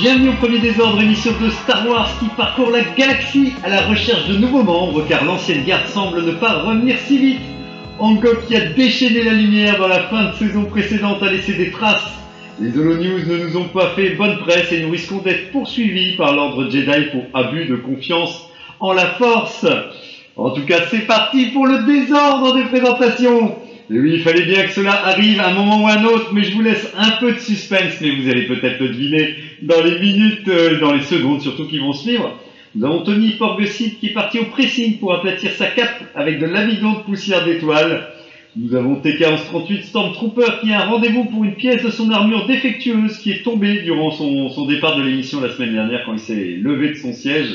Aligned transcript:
Bienvenue 0.00 0.28
au 0.28 0.34
premier 0.34 0.60
désordre, 0.60 1.00
émission 1.00 1.32
de 1.42 1.50
Star 1.50 1.84
Wars 1.88 2.08
qui 2.20 2.26
parcourt 2.36 2.70
la 2.70 2.84
galaxie 2.84 3.54
à 3.64 3.68
la 3.68 3.80
recherche 3.80 4.28
de 4.28 4.36
nouveaux 4.36 4.62
membres 4.62 5.04
car 5.08 5.24
l'ancienne 5.24 5.64
garde 5.64 5.88
semble 5.88 6.24
ne 6.24 6.30
pas 6.34 6.62
revenir 6.62 6.96
si 6.98 7.18
vite. 7.18 7.40
Hancock 7.98 8.46
qui 8.46 8.54
a 8.54 8.66
déchaîné 8.66 9.24
la 9.24 9.32
lumière 9.32 9.76
dans 9.76 9.88
la 9.88 10.04
fin 10.04 10.26
de 10.26 10.34
saison 10.34 10.66
précédente 10.66 11.20
a 11.24 11.32
laissé 11.32 11.54
des 11.54 11.72
traces. 11.72 12.12
Les 12.60 12.78
Holo 12.78 12.94
News 12.94 13.26
ne 13.26 13.44
nous 13.44 13.56
ont 13.56 13.64
pas 13.64 13.88
fait 13.96 14.10
bonne 14.10 14.38
presse 14.38 14.70
et 14.70 14.82
nous 14.82 14.90
risquons 14.90 15.18
d'être 15.18 15.50
poursuivis 15.50 16.14
par 16.14 16.32
l'ordre 16.32 16.70
Jedi 16.70 17.06
pour 17.10 17.24
abus 17.34 17.64
de 17.64 17.74
confiance 17.74 18.48
en 18.78 18.92
la 18.92 19.06
force. 19.06 19.66
En 20.36 20.50
tout 20.50 20.64
cas, 20.64 20.82
c'est 20.92 21.08
parti 21.08 21.46
pour 21.46 21.66
le 21.66 21.82
désordre 21.92 22.54
des 22.54 22.66
présentations. 22.66 23.56
Et 23.90 23.98
oui, 23.98 24.12
il 24.14 24.22
fallait 24.22 24.44
bien 24.44 24.62
que 24.62 24.70
cela 24.70 25.06
arrive 25.06 25.40
à 25.40 25.48
un 25.48 25.54
moment 25.54 25.82
ou 25.82 25.88
à 25.88 25.94
un 25.94 26.04
autre, 26.04 26.30
mais 26.32 26.44
je 26.44 26.54
vous 26.54 26.62
laisse 26.62 26.92
un 26.96 27.10
peu 27.18 27.32
de 27.32 27.38
suspense, 27.38 27.94
mais 28.00 28.10
vous 28.10 28.28
allez 28.28 28.46
peut-être 28.46 28.78
le 28.80 28.90
deviner 28.90 29.34
dans 29.62 29.82
les 29.82 29.98
minutes, 29.98 30.48
euh, 30.48 30.78
dans 30.80 30.92
les 30.92 31.02
secondes 31.02 31.40
surtout 31.40 31.66
qui 31.66 31.78
vont 31.78 31.92
suivre. 31.92 32.38
Nous 32.74 32.86
avons 32.86 33.02
Tony 33.02 33.32
Porgesit 33.32 33.98
qui 33.98 34.08
est 34.08 34.12
parti 34.12 34.38
au 34.38 34.44
pressing 34.44 34.98
pour 34.98 35.14
aplatir 35.14 35.52
sa 35.52 35.66
cape 35.66 36.02
avec 36.14 36.38
de 36.38 36.46
l'amidon 36.46 36.92
de 36.92 36.98
poussière 37.00 37.44
d'étoiles. 37.44 38.08
Nous 38.56 38.74
avons 38.74 39.00
TK-1138 39.00 39.84
Stormtrooper 39.84 40.60
qui 40.60 40.72
a 40.72 40.82
un 40.82 40.86
rendez-vous 40.86 41.24
pour 41.24 41.44
une 41.44 41.54
pièce 41.54 41.82
de 41.82 41.90
son 41.90 42.10
armure 42.10 42.46
défectueuse 42.46 43.18
qui 43.18 43.30
est 43.30 43.42
tombée 43.42 43.82
durant 43.82 44.10
son, 44.10 44.48
son 44.50 44.66
départ 44.66 44.96
de 44.96 45.02
l'émission 45.02 45.40
la 45.40 45.50
semaine 45.50 45.72
dernière 45.72 46.02
quand 46.04 46.14
il 46.14 46.18
s'est 46.18 46.56
levé 46.60 46.90
de 46.90 46.94
son 46.94 47.12
siège. 47.12 47.48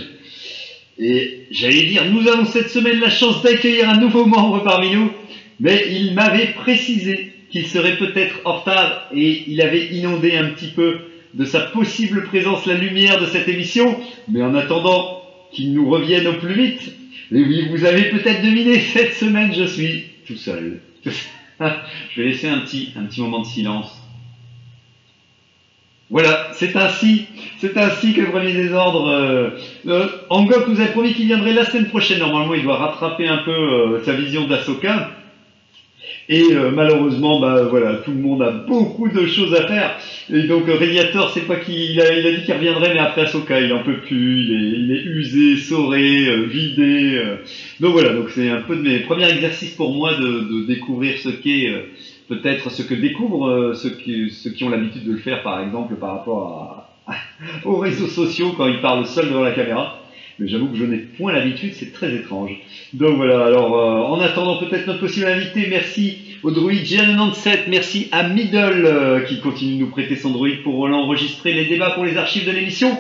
Et 1.00 1.48
j'allais 1.52 1.84
dire, 1.84 2.04
nous 2.12 2.28
avons 2.28 2.46
cette 2.46 2.70
semaine 2.70 3.00
la 3.00 3.10
chance 3.10 3.42
d'accueillir 3.42 3.90
un 3.90 3.98
nouveau 3.98 4.26
membre 4.26 4.64
parmi 4.64 4.92
nous, 4.92 5.12
mais 5.60 5.86
il 5.92 6.14
m'avait 6.14 6.54
précisé 6.54 7.34
qu'il 7.50 7.68
serait 7.68 7.98
peut-être 7.98 8.42
en 8.46 8.60
retard 8.60 9.10
et 9.14 9.44
il 9.48 9.62
avait 9.62 9.88
inondé 9.88 10.36
un 10.36 10.50
petit 10.50 10.68
peu 10.68 10.98
de 11.34 11.46
sa 11.46 11.62
possible 11.62 12.26
présence 12.26 12.66
la 12.66 12.76
lumière 12.76 13.20
de 13.20 13.26
cette 13.26 13.48
émission. 13.48 14.00
Mais 14.28 14.42
en 14.42 14.56
attendant 14.56 15.22
qu'il 15.52 15.74
nous 15.74 15.90
revienne 15.90 16.28
au 16.28 16.34
plus 16.34 16.54
vite, 16.54 16.94
et 17.32 17.44
oui, 17.44 17.68
vous 17.70 17.86
avez 17.86 18.10
peut-être 18.10 18.42
deviné, 18.42 18.80
cette 18.94 19.14
semaine 19.14 19.54
je 19.54 19.64
suis 19.64 20.06
tout 20.28 20.36
seul. 20.36 20.80
je 21.06 22.22
vais 22.22 22.30
laisser 22.30 22.48
un 22.48 22.60
petit, 22.60 22.94
un 22.96 23.06
petit 23.06 23.22
moment 23.22 23.42
de 23.42 23.48
silence. 23.48 24.00
Voilà, 26.10 26.50
c'est 26.54 26.76
ainsi, 26.76 27.26
c'est 27.58 27.76
ainsi 27.76 28.14
que 28.14 28.22
le 28.22 28.30
premier 28.30 28.54
désordre. 28.54 29.08
Euh, 29.08 29.50
euh, 29.88 30.08
nous 30.68 30.82
a 30.82 30.86
promis 30.88 31.14
qu'il 31.14 31.26
viendrait 31.26 31.54
la 31.54 31.66
semaine 31.66 31.88
prochaine. 31.88 32.20
Normalement, 32.20 32.54
il 32.54 32.62
doit 32.62 32.78
rattraper 32.78 33.28
un 33.28 33.38
peu 33.40 33.52
euh, 33.52 34.04
sa 34.04 34.14
vision 34.14 34.46
d'Asoka. 34.46 35.10
Et 36.30 36.54
euh, 36.54 36.72
malheureusement, 36.72 37.40
bah 37.40 37.64
voilà, 37.70 37.96
tout 37.98 38.12
le 38.12 38.18
monde 38.20 38.42
a 38.42 38.52
beaucoup 38.52 39.10
de 39.10 39.26
choses 39.26 39.54
à 39.54 39.68
faire. 39.68 39.98
Et 40.32 40.44
donc 40.44 40.68
euh, 40.70 40.76
Radiator, 40.78 41.30
c'est 41.32 41.46
pas 41.48 41.58
qu'il 41.58 41.76
il 41.76 42.00
a, 42.02 42.18
il 42.18 42.26
a 42.26 42.32
dit 42.32 42.44
qu'il 42.44 42.54
reviendrait, 42.54 42.94
mais 42.94 43.00
après 43.00 43.22
Ahsoka, 43.24 43.60
il 43.60 43.74
en 43.74 43.84
peut 43.84 43.98
plus, 44.00 44.44
il 44.44 44.52
est, 44.52 44.80
il 44.80 44.92
est 44.92 45.04
usé, 45.04 45.58
sauré, 45.58 46.28
euh, 46.30 46.46
vidé. 46.46 47.16
euh. 47.16 47.38
Donc 47.80 47.94
voilà, 47.94 48.14
donc 48.14 48.30
c'est 48.30 48.50
un 48.50 48.62
peu 48.62 48.76
de 48.76 48.82
mes 48.82 49.00
premiers 49.00 49.30
exercices 49.30 49.76
pour 49.76 49.94
moi 49.94 50.14
de, 50.16 50.22
de 50.62 50.66
découvrir 50.66 51.18
ce 51.18 51.30
qu'est 51.30 51.68
euh, 51.70 51.82
peut-être 52.30 52.72
ce 52.72 52.82
que 52.84 52.94
découvrent 52.94 53.48
euh, 53.50 53.74
ceux, 53.74 53.92
qui, 53.92 54.30
ceux 54.30 54.52
qui 54.52 54.64
ont 54.64 54.70
l'habitude 54.70 55.04
de 55.06 55.12
le 55.12 55.18
faire, 55.18 55.44
par 55.44 55.60
exemple, 55.62 55.96
par 55.96 56.12
rapport 56.12 56.90
à, 57.08 57.16
aux 57.66 57.78
réseaux 57.78 58.08
sociaux 58.08 58.54
quand 58.56 58.68
ils 58.68 58.80
parlent 58.82 59.06
seuls 59.06 59.28
devant 59.30 59.44
la 59.44 59.52
caméra. 59.52 60.03
Mais 60.40 60.48
j'avoue 60.48 60.68
que 60.68 60.78
je 60.78 60.86
n'ai 60.86 60.98
point 60.98 61.32
l'habitude, 61.32 61.74
c'est 61.74 61.94
très 61.94 62.14
étrange. 62.14 62.52
Donc 62.94 63.18
voilà, 63.18 63.46
alors 63.46 63.76
euh, 63.76 64.16
en 64.16 64.20
attendant 64.20 64.58
peut-être 64.58 64.88
notre 64.88 65.00
possible 65.00 65.28
invité, 65.28 65.68
merci 65.70 66.18
au 66.42 66.52
droïde 66.52 66.84
G97, 66.84 67.66
merci 67.68 68.08
à 68.12 68.24
Middle 68.24 68.86
euh, 68.86 69.20
qui 69.22 69.40
continue 69.40 69.76
de 69.76 69.80
nous 69.82 69.90
prêter 69.90 70.16
son 70.16 70.32
droïde 70.32 70.64
pour 70.64 70.88
l'enregistrer 70.88 71.54
les 71.54 71.66
débats 71.66 71.92
pour 71.92 72.04
les 72.04 72.18
archives 72.18 72.46
de 72.46 72.52
l'émission. 72.52 72.98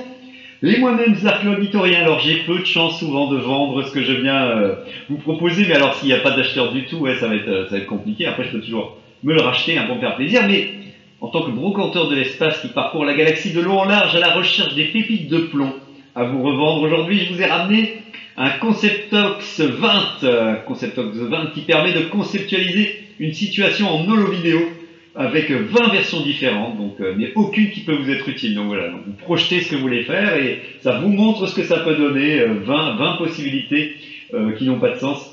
Les 0.61 0.77
moi-même 0.77 1.16
archéauditoriens, 1.25 2.01
alors 2.01 2.19
j'ai 2.19 2.38
peu 2.38 2.59
de 2.59 2.66
chance 2.66 2.99
souvent 2.99 3.29
de 3.29 3.38
vendre 3.38 3.83
ce 3.83 3.91
que 3.91 4.03
je 4.03 4.13
viens 4.13 4.45
euh, 4.45 4.75
vous 5.09 5.17
proposer, 5.17 5.65
mais 5.67 5.75
alors 5.75 5.95
s'il 5.95 6.07
n'y 6.07 6.13
a 6.13 6.19
pas 6.19 6.31
d'acheteur 6.31 6.71
du 6.71 6.85
tout, 6.85 6.97
ouais, 6.97 7.15
ça, 7.15 7.27
va 7.27 7.35
être, 7.35 7.65
ça 7.67 7.75
va 7.75 7.77
être 7.79 7.88
compliqué. 7.88 8.27
Après, 8.27 8.45
je 8.45 8.51
peux 8.51 8.61
toujours 8.61 8.97
me 9.23 9.33
le 9.33 9.41
racheter 9.41 9.77
hein, 9.77 9.85
pour 9.88 9.95
me 9.95 10.01
faire 10.01 10.15
plaisir, 10.15 10.44
mais 10.47 10.69
en 11.19 11.29
tant 11.29 11.41
que 11.41 11.51
brocanteur 11.51 12.09
de 12.09 12.15
l'espace 12.15 12.61
qui 12.61 12.67
parcourt 12.67 13.05
la 13.05 13.13
galaxie 13.13 13.53
de 13.53 13.59
long 13.59 13.79
en 13.79 13.85
large 13.85 14.15
à 14.15 14.19
la 14.19 14.33
recherche 14.33 14.75
des 14.75 14.85
pépites 14.85 15.29
de 15.29 15.39
plomb 15.39 15.73
à 16.16 16.25
vous 16.25 16.44
revendre 16.44 16.84
aujourd'hui, 16.84 17.25
je 17.25 17.34
vous 17.34 17.41
ai 17.41 17.46
ramené 17.46 17.97
un 18.38 18.50
Conceptox 18.50 19.62
20, 19.62 20.24
euh, 20.24 20.56
Conceptox 20.68 21.18
20 21.18 21.47
qui 21.53 21.62
permet 21.62 21.94
de 21.94 22.01
conceptualiser 22.01 23.03
une 23.19 23.34
situation 23.34 23.90
en 23.90 24.07
holo 24.07 24.31
vidéo 24.31 24.59
avec 25.16 25.51
20 25.51 25.91
versions 25.91 26.22
différentes, 26.22 26.78
donc 26.78 27.00
euh, 27.00 27.13
mais 27.16 27.31
aucune 27.35 27.69
qui 27.69 27.81
peut 27.81 27.96
vous 27.96 28.09
être 28.09 28.28
utile. 28.29 28.56
Donc 28.56 28.68
voilà, 28.68 28.90
donc 28.90 29.01
vous 29.06 29.13
projetez 29.13 29.62
ce 29.62 29.72
que 29.72 29.75
vous 29.75 29.81
voulez 29.81 30.03
faire 30.03 30.35
et 30.38 30.62
ça 30.81 31.00
vous 31.00 31.09
montre 31.09 31.47
ce 31.47 31.56
que 31.56 31.63
ça 31.63 31.79
peut 31.79 31.96
donner, 31.96 32.40
euh, 32.41 32.53
20, 32.63 32.95
20 32.95 33.18
possibilités 33.18 33.95
euh, 34.34 34.53
qui 34.53 34.66
n'ont 34.66 34.80
pas 34.80 34.90
de 34.90 35.00
sens. 35.00 35.30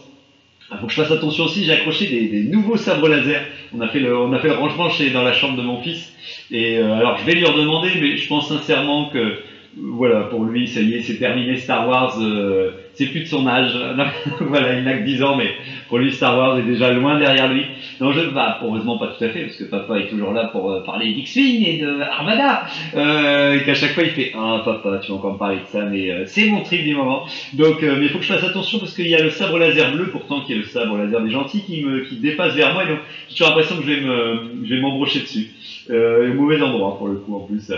Il 0.73 0.79
faut 0.79 0.87
que 0.87 0.93
je 0.93 1.03
fasse 1.03 1.11
attention 1.11 1.45
aussi, 1.45 1.65
j'ai 1.65 1.73
accroché 1.73 2.07
des, 2.07 2.29
des 2.29 2.43
nouveaux 2.45 2.77
sabres 2.77 3.09
laser. 3.09 3.43
On 3.75 3.81
a 3.81 3.89
fait 3.89 3.99
le, 3.99 4.17
on 4.17 4.33
a 4.33 4.39
fait 4.39 4.49
le 4.49 4.55
rangement 4.55 4.89
chez, 4.89 5.11
dans 5.11 5.23
la 5.23 5.33
chambre 5.33 5.57
de 5.57 5.63
mon 5.63 5.83
fils. 5.83 6.13
Et 6.51 6.79
euh, 6.79 6.95
alors 6.95 7.19
je 7.19 7.25
vais 7.25 7.33
lui 7.33 7.45
redemander, 7.45 7.91
mais 8.01 8.17
je 8.17 8.29
pense 8.29 8.49
sincèrement 8.49 9.07
que 9.07 9.39
voilà, 9.77 10.23
pour 10.25 10.45
lui, 10.45 10.67
ça 10.67 10.81
y 10.81 10.95
est, 10.95 11.03
c'est 11.03 11.19
terminé 11.19 11.57
Star 11.57 11.89
Wars, 11.89 12.17
euh, 12.21 12.73
c'est 12.95 13.07
plus 13.07 13.21
de 13.21 13.27
son 13.27 13.47
âge. 13.47 13.79
voilà, 14.41 14.79
il 14.79 14.85
n'a 14.85 14.99
que 14.99 15.05
10 15.05 15.23
ans, 15.23 15.37
mais 15.37 15.51
pour 15.89 15.99
lui, 15.99 16.13
Star 16.13 16.37
Wars 16.37 16.59
est 16.59 16.65
déjà 16.65 16.91
loin 16.93 17.19
derrière 17.19 17.53
lui. 17.53 17.67
Non, 18.01 18.13
je 18.13 18.21
bah, 18.31 18.59
heureusement 18.63 18.99
pas 18.99 19.09
tout 19.09 19.25
à 19.25 19.29
fait, 19.29 19.43
parce 19.43 19.57
que 19.57 19.65
papa 19.65 19.99
est 19.99 20.09
toujours 20.09 20.33
là 20.33 20.47
pour 20.47 20.71
euh, 20.71 20.83
parler 20.83 21.13
d'X-Wing 21.13 21.67
et 21.67 21.79
de 21.79 22.01
Armada. 22.01 22.65
Euh, 22.97 23.59
et 23.59 23.65
qu'à 23.65 23.75
chaque 23.75 23.93
fois, 23.93 24.03
il 24.03 24.11
fait 24.11 24.33
Ah, 24.35 24.63
papa, 24.65 25.01
tu 25.03 25.13
vas 25.13 25.19
encore 25.19 25.35
me 25.35 25.39
parler 25.39 25.59
de 25.59 25.67
ça, 25.67 25.85
mais 25.85 26.11
euh, 26.11 26.25
c'est 26.27 26.47
mon 26.47 26.63
trip 26.63 26.83
du 26.83 26.95
moment. 26.95 27.25
Donc, 27.53 27.83
euh, 27.83 27.97
mais 27.99 28.07
il 28.07 28.09
faut 28.09 28.19
que 28.19 28.25
je 28.25 28.33
fasse 28.33 28.45
attention, 28.45 28.79
parce 28.81 28.95
qu'il 28.95 29.09
y 29.09 29.15
a 29.15 29.23
le 29.23 29.31
sabre 29.31 29.59
laser 29.59 29.93
bleu, 29.93 30.09
pourtant, 30.11 30.41
qui 30.41 30.53
est 30.53 30.57
le 30.57 30.65
sabre 30.65 30.97
laser 30.99 31.23
des 31.23 31.31
gentils, 31.31 31.63
qui, 31.63 31.85
me, 31.85 32.01
qui 32.01 32.17
dépasse 32.17 32.55
vers 32.55 32.75
moi, 32.75 32.85
et 32.85 32.89
donc 32.89 32.99
j'ai 33.29 33.37
toujours 33.37 33.49
l'impression 33.49 33.77
que 33.77 33.83
je 33.83 33.89
vais 33.89 34.01
me, 34.01 34.65
je 34.65 34.75
vais 34.75 34.81
m'embrocher 34.81 35.21
dessus. 35.21 35.51
Euh, 35.91 36.31
au 36.31 36.35
mauvais 36.35 36.61
endroit, 36.61 36.97
pour 36.99 37.09
le 37.09 37.17
coup, 37.17 37.37
en 37.37 37.41
plus. 37.41 37.71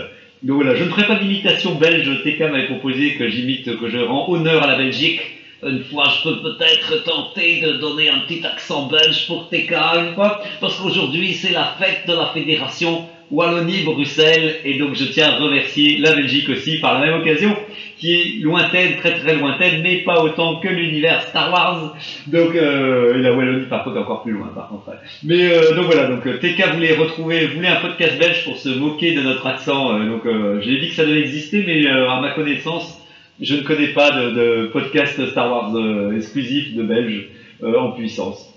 Donc 0.43 0.57
voilà, 0.57 0.75
je 0.75 0.83
ne 0.83 0.89
ferai 0.89 1.07
pas 1.07 1.15
d'imitation 1.15 1.75
belge. 1.75 2.23
TK 2.23 2.39
m'avait 2.41 2.65
proposé 2.65 3.15
que 3.15 3.29
j'imite, 3.29 3.77
que 3.77 3.89
je 3.89 3.97
rends 3.99 4.29
honneur 4.29 4.61
à 4.63 4.67
la 4.67 4.75
Belgique. 4.75 5.21
Une 5.65 5.81
fois, 5.85 6.03
je 6.09 6.29
peux 6.29 6.41
peut-être 6.41 7.03
tenter 7.05 7.61
de 7.61 7.77
donner 7.77 8.09
un 8.09 8.19
petit 8.19 8.45
accent 8.45 8.87
belge 8.87 9.27
pour 9.27 9.47
TK 9.47 9.71
une 9.71 10.13
fois, 10.15 10.41
parce 10.59 10.75
qu'aujourd'hui, 10.75 11.33
c'est 11.33 11.53
la 11.53 11.75
fête 11.79 12.05
de 12.05 12.13
la 12.13 12.25
fédération 12.33 13.05
Wallonie-Bruxelles, 13.33 14.57
et 14.63 14.77
donc 14.77 14.93
je 14.93 15.05
tiens 15.05 15.29
à 15.29 15.37
remercier 15.37 15.97
la 15.97 16.13
Belgique 16.13 16.49
aussi 16.49 16.79
par 16.79 16.99
la 16.99 17.07
même 17.07 17.21
occasion, 17.21 17.55
qui 17.97 18.13
est 18.13 18.43
lointaine, 18.43 18.95
très 18.97 19.13
très 19.19 19.35
lointaine, 19.35 19.81
mais 19.81 19.97
pas 20.03 20.21
autant 20.21 20.59
que 20.59 20.67
l'univers 20.67 21.21
Star 21.23 21.51
Wars. 21.51 21.95
Donc, 22.27 22.55
euh, 22.55 23.17
la 23.17 23.33
Wallonie 23.33 23.65
par 23.65 23.83
contre 23.83 23.97
encore 23.97 24.23
plus 24.23 24.33
loin, 24.33 24.51
par 24.53 24.67
contre. 24.69 24.91
Mais 25.23 25.51
euh, 25.51 25.75
donc 25.75 25.85
voilà, 25.85 26.07
donc 26.07 26.25
euh, 26.27 26.37
TK 26.37 26.73
voulait 26.75 26.95
retrouver, 26.95 27.47
voulait 27.47 27.69
un 27.69 27.81
podcast 27.81 28.19
belge 28.19 28.43
pour 28.45 28.57
se 28.57 28.69
moquer 28.69 29.13
de 29.15 29.21
notre 29.21 29.47
accent. 29.47 29.97
euh, 29.97 30.05
donc 30.05 30.23
j'ai 30.61 30.77
dit 30.77 30.89
que 30.89 30.95
ça 30.95 31.05
devait 31.05 31.21
exister, 31.21 31.63
mais 31.65 31.87
à 31.87 32.21
ma 32.21 32.31
connaissance, 32.31 33.01
je 33.41 33.55
ne 33.55 33.61
connais 33.61 33.87
pas 33.87 34.11
de, 34.11 34.29
de 34.31 34.67
podcast 34.67 35.25
Star 35.31 35.49
Wars 35.49 35.73
exclusif 36.15 36.75
de 36.75 36.83
Belge 36.83 37.29
en 37.65 37.91
puissance. 37.91 38.52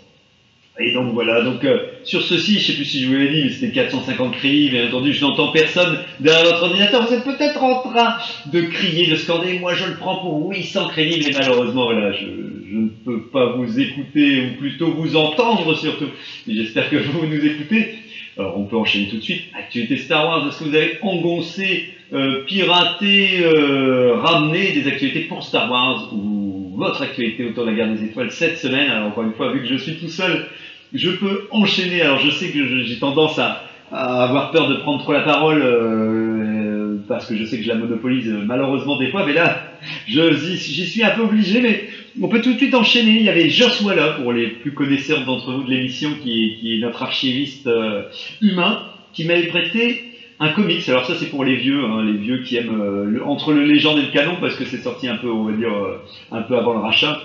Et 0.79 0.93
donc 0.93 1.15
voilà, 1.15 1.41
donc 1.41 1.65
euh, 1.65 1.79
sur 2.05 2.21
ceci, 2.21 2.59
je 2.59 2.67
sais 2.67 2.73
plus 2.75 2.85
si 2.85 3.01
je 3.01 3.09
vous 3.09 3.15
l'ai 3.15 3.31
dit, 3.31 3.45
mais 3.45 3.51
c'était 3.51 3.73
450 3.73 4.33
crédits, 4.37 4.69
bien 4.69 4.89
entendu, 4.89 5.15
je 5.15 5.25
n'entends 5.25 5.51
personne 5.51 5.99
derrière 6.21 6.45
votre 6.45 6.65
ordinateur, 6.65 7.07
vous 7.07 7.15
êtes 7.15 7.25
peut-être 7.25 7.63
en 7.63 7.81
train 7.81 8.17
de 8.53 8.61
crier, 8.61 9.07
de 9.07 9.17
scander, 9.17 9.59
moi 9.59 9.73
je 9.73 9.87
le 9.87 9.95
prends 9.95 10.17
pour 10.17 10.51
800 10.51 10.89
crédits, 10.89 11.25
mais 11.27 11.35
malheureusement, 11.39 11.87
voilà, 11.87 12.13
je, 12.13 12.27
ne 12.27 12.89
peux 13.07 13.23
pas 13.23 13.57
vous 13.57 13.81
écouter, 13.81 14.43
ou 14.43 14.59
plutôt 14.59 14.91
vous 14.91 15.17
entendre 15.17 15.75
surtout, 15.75 16.11
j'espère 16.47 16.91
que 16.91 16.97
vous 16.97 17.27
nous 17.27 17.43
écoutez. 17.43 17.95
Alors 18.37 18.59
on 18.59 18.65
peut 18.65 18.77
enchaîner 18.77 19.09
tout 19.09 19.17
de 19.17 19.23
suite, 19.23 19.45
actualité 19.59 19.97
Star 19.97 20.27
Wars, 20.27 20.47
est-ce 20.47 20.59
que 20.59 20.65
vous 20.65 20.75
avez 20.75 20.99
engoncé, 21.01 21.89
euh, 22.13 22.45
piraté, 22.45 23.41
euh, 23.41 24.17
ramené 24.17 24.73
des 24.73 24.87
actualités 24.87 25.21
pour 25.21 25.43
Star 25.43 25.71
Wars, 25.71 26.13
ou 26.13 26.46
votre 26.77 27.03
actualité 27.03 27.45
autour 27.45 27.65
de 27.65 27.71
la 27.71 27.77
guerre 27.77 27.93
des 27.93 28.05
étoiles 28.05 28.31
cette 28.31 28.59
semaine, 28.59 28.91
alors 28.91 29.09
encore 29.09 29.25
une 29.25 29.33
fois, 29.33 29.53
vu 29.53 29.61
que 29.61 29.69
je 29.69 29.77
suis 29.77 29.97
tout 29.97 30.09
seul, 30.09 30.47
je 30.93 31.11
peux 31.11 31.49
enchaîner. 31.51 32.03
Alors 32.03 32.19
je 32.19 32.31
sais 32.31 32.51
que 32.51 32.85
j'ai 32.85 32.99
tendance 32.99 33.39
à, 33.39 33.63
avoir 33.91 34.51
peur 34.51 34.69
de 34.69 34.77
prendre 34.77 35.01
trop 35.01 35.13
la 35.13 35.21
parole 35.21 35.63
euh, 35.63 36.97
parce 37.07 37.27
que 37.27 37.37
je 37.37 37.45
sais 37.45 37.59
que 37.59 37.63
je 37.63 37.69
la 37.69 37.77
monopolise 37.77 38.29
euh, 38.29 38.43
malheureusement 38.45 38.99
des 38.99 39.09
fois, 39.09 39.25
mais 39.25 39.33
là 39.33 39.63
J'y 40.07 40.87
suis 40.87 41.05
un 41.05 41.11
peu 41.11 41.23
obligé, 41.23 41.61
mais 41.61 41.85
on 42.21 42.29
peut 42.29 42.41
tout 42.41 42.53
de 42.53 42.59
suite 42.59 42.75
enchaîner. 42.75 43.17
Il 43.17 43.23
y 43.23 43.29
avait 43.29 43.49
Joshua 43.49 43.95
là, 43.95 44.15
pour 44.15 44.33
les 44.33 44.49
plus 44.49 44.73
connaisseurs 44.73 45.25
d'entre 45.25 45.53
vous 45.53 45.63
de 45.63 45.71
l'émission, 45.71 46.11
qui 46.23 46.59
est 46.65 46.79
notre 46.81 47.03
archiviste 47.03 47.67
euh, 47.67 48.03
humain, 48.41 48.83
qui 49.13 49.25
m'avait 49.25 49.47
prêté 49.47 50.06
un 50.39 50.49
comics. 50.51 50.89
Alors 50.89 51.07
ça, 51.07 51.15
c'est 51.15 51.31
pour 51.31 51.45
les 51.45 51.57
vieux, 51.57 51.85
hein, 51.85 52.05
les 52.05 52.19
vieux 52.19 52.43
qui 52.43 52.57
aiment 52.57 52.81
euh, 52.81 53.25
entre 53.25 53.53
le 53.53 53.65
légende 53.65 53.99
et 53.99 54.03
le 54.03 54.13
canon, 54.13 54.37
parce 54.41 54.57
que 54.57 54.65
c'est 54.65 54.79
sorti 54.79 55.09
un 55.09 55.17
peu, 55.17 55.31
on 55.31 55.45
va 55.45 55.53
dire, 55.53 55.73
euh, 55.73 56.03
un 56.33 56.43
peu 56.43 56.57
avant 56.57 56.75
le 56.75 56.81
rachat. 56.81 57.21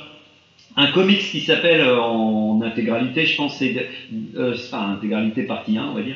Un 0.78 0.88
comics 0.88 1.20
qui 1.20 1.42
s'appelle 1.42 1.82
euh, 1.82 2.00
en 2.00 2.62
intégralité, 2.62 3.26
je 3.26 3.36
pense, 3.36 3.58
c'est 3.58 3.90
enfin 4.40 4.92
intégralité 4.92 5.44
partie 5.44 5.78
1, 5.78 5.86
on 5.92 5.94
va 5.94 6.02
dire. 6.02 6.16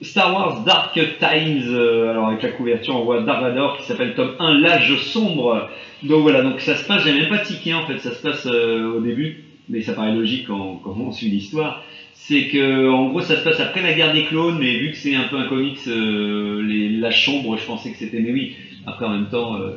Star 0.00 0.34
Wars 0.34 0.64
Dark 0.64 0.94
Times, 0.94 1.76
alors 1.76 2.26
avec 2.26 2.42
la 2.42 2.48
couverture 2.48 2.96
on 2.96 3.04
voit 3.04 3.20
Dark 3.22 3.40
Vador 3.40 3.76
qui 3.76 3.84
s'appelle 3.84 4.14
tome 4.14 4.34
1, 4.40 4.58
l'âge 4.58 4.96
sombre. 4.96 5.70
Donc 6.02 6.22
voilà, 6.22 6.42
donc 6.42 6.60
ça 6.60 6.74
se 6.74 6.84
passe, 6.84 7.04
j'ai 7.04 7.12
même 7.12 7.28
pas 7.28 7.38
tiqué 7.38 7.72
en 7.72 7.86
fait, 7.86 7.98
ça 7.98 8.10
se 8.10 8.20
passe 8.20 8.46
au 8.46 8.98
début, 8.98 9.44
mais 9.68 9.80
ça 9.80 9.92
paraît 9.92 10.12
logique 10.12 10.48
quand 10.48 10.82
on 10.84 11.12
suit 11.12 11.28
l'histoire. 11.28 11.84
C'est 12.24 12.46
que 12.46 12.88
en 12.88 13.08
gros 13.08 13.20
ça 13.20 13.36
se 13.36 13.42
passe 13.42 13.58
après 13.58 13.82
la 13.82 13.94
guerre 13.94 14.12
des 14.12 14.26
clones, 14.26 14.56
mais 14.60 14.78
vu 14.78 14.92
que 14.92 14.96
c'est 14.96 15.16
un 15.16 15.24
peu 15.24 15.36
un 15.38 15.48
comics, 15.48 15.80
euh, 15.88 16.62
l'âge 17.00 17.24
sombre, 17.24 17.56
je 17.58 17.66
pensais 17.66 17.90
que 17.90 17.96
c'était, 17.96 18.20
mais 18.20 18.30
oui, 18.30 18.54
après 18.86 19.06
en 19.06 19.10
même 19.10 19.28
temps, 19.28 19.56
euh, 19.56 19.72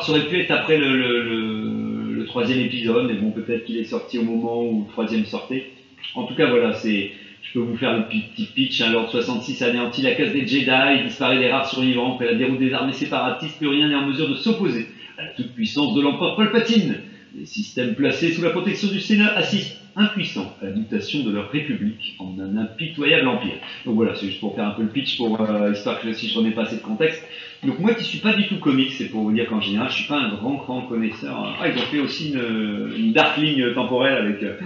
ça 0.00 0.10
aurait 0.10 0.26
pu 0.26 0.40
être 0.40 0.50
après 0.50 0.76
le, 0.76 2.24
troisième 2.26 2.60
épisode, 2.60 3.06
mais 3.06 3.14
bon 3.14 3.30
peut-être 3.30 3.64
qu'il 3.64 3.76
est 3.76 3.84
sorti 3.84 4.18
au 4.18 4.22
moment 4.22 4.64
où 4.64 4.86
le 4.86 4.92
troisième 4.92 5.24
sortait. 5.24 5.70
En 6.14 6.24
tout 6.24 6.34
cas 6.34 6.48
voilà, 6.48 6.72
c'est 6.72 7.12
je 7.42 7.52
peux 7.52 7.60
vous 7.60 7.76
faire 7.76 7.96
le 7.96 8.04
petit 8.06 8.46
pitch. 8.46 8.80
Hein. 8.80 8.90
L'ordre 8.90 9.10
66 9.10 9.62
anéantit 9.62 10.02
la 10.02 10.12
case 10.12 10.32
des 10.32 10.46
Jedi, 10.46 11.04
disparaît 11.04 11.38
des 11.38 11.50
rares 11.50 11.68
survivants. 11.68 12.14
Après 12.14 12.26
la 12.26 12.34
déroute 12.34 12.58
des 12.58 12.72
armées 12.72 12.92
séparatistes, 12.92 13.58
plus 13.58 13.68
rien 13.68 13.88
n'est 13.88 13.94
en 13.94 14.06
mesure 14.06 14.28
de 14.28 14.34
s'opposer 14.34 14.86
à 15.16 15.24
la 15.24 15.28
toute-puissance 15.30 15.94
de 15.94 16.00
l'empereur 16.00 16.34
Palpatine. 16.36 16.96
Les 17.38 17.46
systèmes 17.46 17.94
placés 17.94 18.32
sous 18.32 18.42
la 18.42 18.50
protection 18.50 18.88
du 18.88 18.98
Sénat 18.98 19.32
assistent 19.36 19.81
impuissants 19.96 20.54
à 20.60 20.66
la 20.66 20.70
mutation 20.72 21.22
de 21.22 21.30
leur 21.30 21.50
république 21.50 22.16
en 22.18 22.38
un 22.38 22.56
impitoyable 22.56 23.28
empire. 23.28 23.56
Donc 23.84 23.96
voilà, 23.96 24.14
c'est 24.14 24.26
juste 24.26 24.40
pour 24.40 24.54
faire 24.54 24.66
un 24.66 24.72
peu 24.72 24.82
le 24.82 24.88
pitch, 24.88 25.16
pour 25.16 25.40
euh, 25.40 25.72
histoire 25.72 26.00
que 26.00 26.12
si 26.12 26.28
je 26.28 26.38
remets 26.38 26.52
pas 26.52 26.62
assez 26.62 26.76
de 26.76 26.82
contexte. 26.82 27.22
Donc 27.64 27.78
moi 27.78 27.94
qui 27.94 28.04
suis 28.04 28.18
pas 28.18 28.34
du 28.34 28.48
tout 28.48 28.58
comique, 28.58 28.92
c'est 28.92 29.08
pour 29.08 29.22
vous 29.22 29.32
dire 29.32 29.46
qu'en 29.46 29.60
général, 29.60 29.88
je 29.90 29.94
suis 29.94 30.08
pas 30.08 30.18
un 30.18 30.34
grand 30.34 30.54
grand 30.54 30.82
connaisseur. 30.82 31.56
Ah, 31.60 31.68
ils 31.68 31.78
ont 31.78 31.86
fait 31.86 32.00
aussi 32.00 32.32
une, 32.32 32.92
une 32.96 33.12
dark 33.12 33.36
ligne 33.38 33.72
temporelle 33.74 34.16
avec 34.16 34.42
euh, 34.42 34.56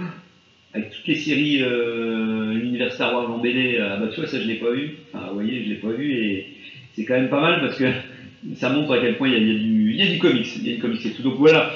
avec 0.73 0.91
toutes 0.91 1.07
les 1.07 1.15
séries 1.15 1.61
euh, 1.61 2.53
l'univers 2.53 2.93
Star 2.93 3.13
Wars 3.13 3.31
en 3.31 3.39
BD, 3.39 3.77
ah 3.77 3.97
bah 3.97 4.07
tu 4.13 4.19
vois 4.19 4.27
ça 4.27 4.39
je 4.39 4.47
l'ai 4.47 4.55
pas 4.55 4.71
vu, 4.71 4.97
enfin 5.13 5.27
vous 5.27 5.35
voyez 5.35 5.63
je 5.63 5.69
l'ai 5.69 5.75
pas 5.75 5.89
vu 5.89 6.11
et 6.11 6.47
c'est 6.93 7.05
quand 7.05 7.15
même 7.15 7.29
pas 7.29 7.41
mal 7.41 7.61
parce 7.61 7.77
que 7.77 7.85
ça 8.55 8.69
montre 8.69 8.93
à 8.93 8.99
quel 8.99 9.17
point 9.17 9.29
il 9.29 9.33
y 9.33 10.01
a, 10.01 10.07
du, 10.07 10.19
comics, 10.19 10.47
il 10.57 10.67
y 10.67 10.71
a 10.71 10.75
du 10.75 10.81
comics 10.81 11.05
et 11.05 11.11
tout. 11.11 11.23
Donc 11.23 11.35
voilà, 11.35 11.71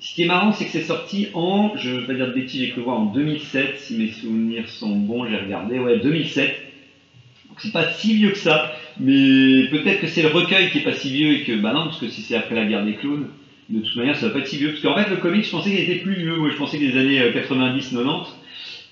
ce 0.00 0.14
qui 0.14 0.22
est 0.22 0.26
marrant 0.26 0.52
c'est 0.52 0.64
que 0.64 0.70
c'est 0.70 0.82
sorti 0.82 1.28
en, 1.34 1.72
je 1.76 1.90
vais 1.90 2.06
pas 2.06 2.14
dire 2.14 2.28
de 2.28 2.32
bêtises, 2.32 2.60
j'ai 2.60 2.68
cru 2.70 2.82
voir 2.82 2.98
en 2.98 3.06
2007, 3.06 3.76
si 3.78 3.94
mes 3.96 4.08
souvenirs 4.08 4.68
sont 4.68 4.96
bons, 4.96 5.26
j'ai 5.26 5.36
regardé, 5.36 5.78
ouais 5.78 5.98
2007. 5.98 6.54
Donc 7.48 7.60
c'est 7.60 7.72
pas 7.72 7.84
si 7.84 8.14
vieux 8.14 8.30
que 8.30 8.38
ça, 8.38 8.70
mais 8.98 9.64
peut-être 9.70 10.00
que 10.00 10.06
c'est 10.06 10.22
le 10.22 10.28
recueil 10.28 10.70
qui 10.70 10.78
est 10.78 10.82
pas 10.82 10.92
si 10.92 11.10
vieux 11.10 11.32
et 11.32 11.42
que, 11.42 11.52
bah 11.52 11.72
non, 11.72 11.84
parce 11.84 11.98
que 11.98 12.08
si 12.08 12.22
c'est 12.22 12.36
après 12.36 12.54
la 12.54 12.64
guerre 12.66 12.84
des 12.84 12.94
clones, 12.94 13.28
de 13.68 13.80
toute 13.80 13.96
manière, 13.96 14.16
ça 14.16 14.26
va 14.26 14.32
pas 14.32 14.38
être 14.40 14.46
si 14.48 14.56
vieux. 14.58 14.70
Parce 14.70 14.80
qu'en 14.80 14.94
fait, 14.94 15.10
le 15.10 15.16
comic, 15.16 15.44
je 15.44 15.50
pensais 15.50 15.70
qu'il 15.70 15.80
était 15.80 15.96
plus 15.96 16.14
vieux. 16.14 16.36
Moi, 16.36 16.50
je 16.50 16.56
pensais 16.56 16.78
que 16.78 16.84
des 16.84 16.96
années 16.96 17.20
euh, 17.20 17.32
90-90. 17.32 18.38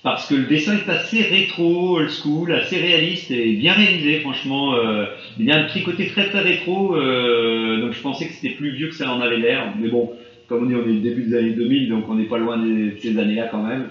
Parce 0.03 0.27
que 0.27 0.35
le 0.35 0.45
dessin 0.45 0.75
est 0.77 0.87
assez 0.89 1.23
rétro, 1.23 1.97
old 1.97 2.09
school, 2.09 2.53
assez 2.53 2.77
réaliste 2.79 3.31
et 3.31 3.53
bien 3.53 3.73
réalisé, 3.73 4.19
franchement. 4.19 4.75
euh, 4.75 5.05
il 5.37 5.45
y 5.45 5.51
a 5.51 5.57
un 5.57 5.63
petit 5.63 5.81
côté 5.83 6.07
très 6.07 6.25
très 6.29 6.41
rétro. 6.41 6.95
euh, 6.95 7.79
donc 7.81 7.93
je 7.93 8.01
pensais 8.01 8.27
que 8.27 8.33
c'était 8.33 8.51
plus 8.55 8.71
vieux 8.71 8.87
que 8.87 8.95
ça 8.95 9.11
en 9.11 9.19
avait 9.21 9.37
l'air. 9.37 9.73
Mais 9.75 9.89
bon, 9.89 10.11
comme 10.47 10.63
on 10.63 10.65
dit, 10.67 10.75
on 10.75 10.85
est 10.87 10.97
au 10.97 10.99
début 11.01 11.23
des 11.23 11.35
années 11.35 11.51
2000, 11.53 11.89
donc 11.89 12.09
on 12.09 12.15
n'est 12.15 12.25
pas 12.25 12.37
loin 12.37 12.57
de 12.57 12.95
ces 13.01 13.17
années-là 13.17 13.47
quand 13.47 13.63
même. 13.63 13.89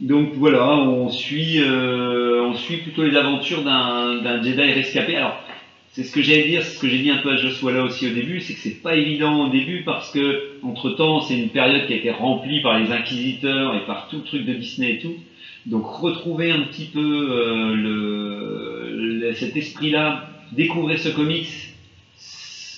Donc 0.00 0.32
voilà, 0.34 0.76
on 0.78 1.08
suit, 1.08 1.60
euh, 1.60 2.42
on 2.42 2.54
suit 2.54 2.78
plutôt 2.78 3.04
les 3.04 3.16
aventures 3.16 3.62
d'un 3.62 4.42
Jedi 4.42 4.60
rescapé. 4.72 5.16
Alors, 5.16 5.38
c'est 5.88 6.04
ce 6.04 6.12
que 6.12 6.22
j'allais 6.22 6.44
dire, 6.44 6.64
ce 6.64 6.78
que 6.78 6.88
j'ai 6.88 6.98
dit 6.98 7.10
un 7.10 7.18
peu 7.18 7.30
à 7.30 7.36
Joshua 7.36 7.72
là 7.72 7.82
aussi 7.82 8.06
au 8.06 8.10
début, 8.10 8.40
c'est 8.40 8.54
que 8.54 8.60
c'est 8.60 8.80
pas 8.82 8.96
évident 8.96 9.42
au 9.42 9.48
début 9.48 9.82
parce 9.84 10.10
que 10.10 10.40
entre 10.62 10.90
temps 10.90 11.20
c'est 11.20 11.36
une 11.36 11.50
période 11.50 11.84
qui 11.86 11.92
a 11.92 11.96
été 11.96 12.10
remplie 12.10 12.60
par 12.60 12.74
les 12.74 12.90
inquisiteurs 12.92 13.74
et 13.74 13.80
par 13.80 14.06
tout 14.06 14.16
le 14.18 14.22
truc 14.22 14.44
de 14.44 14.54
Disney 14.54 14.92
et 14.92 14.98
tout. 14.98 15.18
Donc 15.66 15.84
retrouver 15.86 16.50
un 16.50 16.62
petit 16.62 16.86
peu 16.86 17.00
euh, 17.00 17.74
le- 17.74 19.32
cet 19.34 19.56
esprit-là, 19.56 20.24
découvrir 20.50 20.98
ce 20.98 21.08
comics 21.08 21.71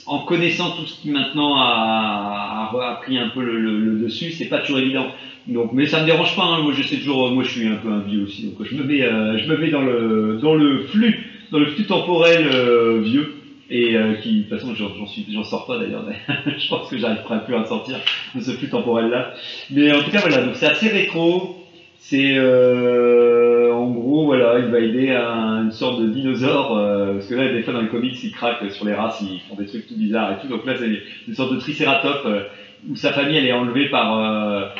en 0.07 0.21
connaissant 0.21 0.71
tout 0.73 0.87
ce 0.87 1.01
qui 1.01 1.11
maintenant 1.11 1.57
a, 1.57 2.71
a- 2.73 2.95
pris 3.03 3.17
un 3.19 3.29
peu 3.29 3.43
le, 3.43 3.97
dessus, 3.99 4.31
c'est 4.33 4.47
pas 4.49 4.59
toujours 4.61 4.79
évident. 4.79 5.07
Donc, 5.47 5.73
mais 5.73 5.87
ça 5.87 6.01
me 6.01 6.07
dérange 6.07 6.35
pas. 6.37 6.45
hein, 6.45 6.63
moi, 6.63 6.73
je 6.73 6.83
sais 6.83 6.97
toujours. 6.97 7.31
Moi, 7.33 7.45
je 7.45 7.51
suis 7.51 7.67
un 7.67 7.77
peu 7.77 7.91
un 7.91 8.01
vieux 8.01 8.23
aussi, 8.23 8.45
donc 8.45 8.63
je 8.63 8.75
me 8.75 8.85
mets, 8.85 9.03
euh, 9.03 9.37
je 9.39 9.47
me 9.49 9.57
mets 9.57 9.71
dans 9.71 9.83
le 9.83 10.39
dans 10.41 10.55
le 10.55 10.79
flux, 10.81 11.27
dans 11.51 11.59
le 11.59 11.67
flux 11.67 11.87
temporel 11.87 12.47
euh, 12.47 13.01
vieux 13.01 13.35
et 13.71 13.97
euh, 13.97 14.15
qui, 14.15 14.37
de 14.37 14.41
toute 14.43 14.51
façon, 14.51 14.75
j'en 14.75 14.89
j'en 15.29 15.45
sors 15.45 15.67
pas 15.67 15.79
d'ailleurs. 15.79 16.05
je 16.47 16.69
pense 16.69 16.89
que 16.89 16.97
j'arriverai 16.99 17.45
plus 17.45 17.55
à 17.57 17.65
sortir 17.65 17.99
de 18.35 18.41
ce 18.41 18.53
flux 18.53 18.69
temporel 18.69 19.09
là. 19.09 19.33
Mais 19.71 19.93
en 19.93 20.03
tout 20.03 20.11
cas, 20.11 20.21
voilà. 20.21 20.43
Donc, 20.43 20.57
c'est 20.57 20.67
assez 20.67 20.89
rétro. 20.89 21.64
C'est 22.07 22.37
euh, 22.37 23.73
en 23.73 23.91
gros, 23.93 24.27
voilà, 24.27 24.59
il 24.59 24.67
va 24.67 24.79
aider 24.79 25.13
à 25.13 25.25
une 25.65 25.73
sorte 25.73 26.03
de 26.03 26.09
dinosaure, 26.09 26.77
euh, 26.77 27.15
parce 27.15 27.27
que 27.27 27.35
là, 27.35 27.51
des 27.51 27.63
fois 27.63 27.73
dans 27.73 27.81
les 27.81 27.89
comics, 27.89 28.23
ils 28.23 28.31
craquent 28.31 28.71
sur 28.73 28.85
les 28.85 28.93
races, 28.93 29.23
ils 29.23 29.41
font 29.49 29.55
des 29.57 29.65
trucs 29.65 29.87
tout 29.87 29.97
bizarres 29.97 30.33
et 30.33 30.43
tout. 30.43 30.49
Donc 30.49 30.67
là, 30.67 30.75
c'est 30.77 31.01
une 31.27 31.35
sorte 31.35 31.55
de 31.55 31.59
tricératops 31.59 32.27
euh, 32.27 32.43
où 32.91 32.95
sa 32.95 33.15
famille 33.15 33.39
elle 33.39 33.47
est 33.47 33.55
enlevée 33.55 33.89
par 33.89 34.75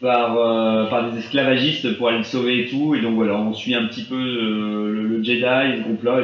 par, 0.00 0.88
par 0.88 1.10
des 1.10 1.18
esclavagistes 1.18 1.96
pour 1.96 2.08
aller 2.08 2.18
le 2.18 2.24
sauver 2.24 2.60
et 2.60 2.66
tout. 2.66 2.94
Et 2.94 3.00
donc 3.00 3.14
voilà, 3.14 3.36
on 3.40 3.52
suit 3.52 3.74
un 3.74 3.86
petit 3.86 4.04
peu 4.04 4.14
le, 4.14 5.20
Jedi, 5.20 5.40
ce 5.40 5.82
groupe-là. 5.82 6.20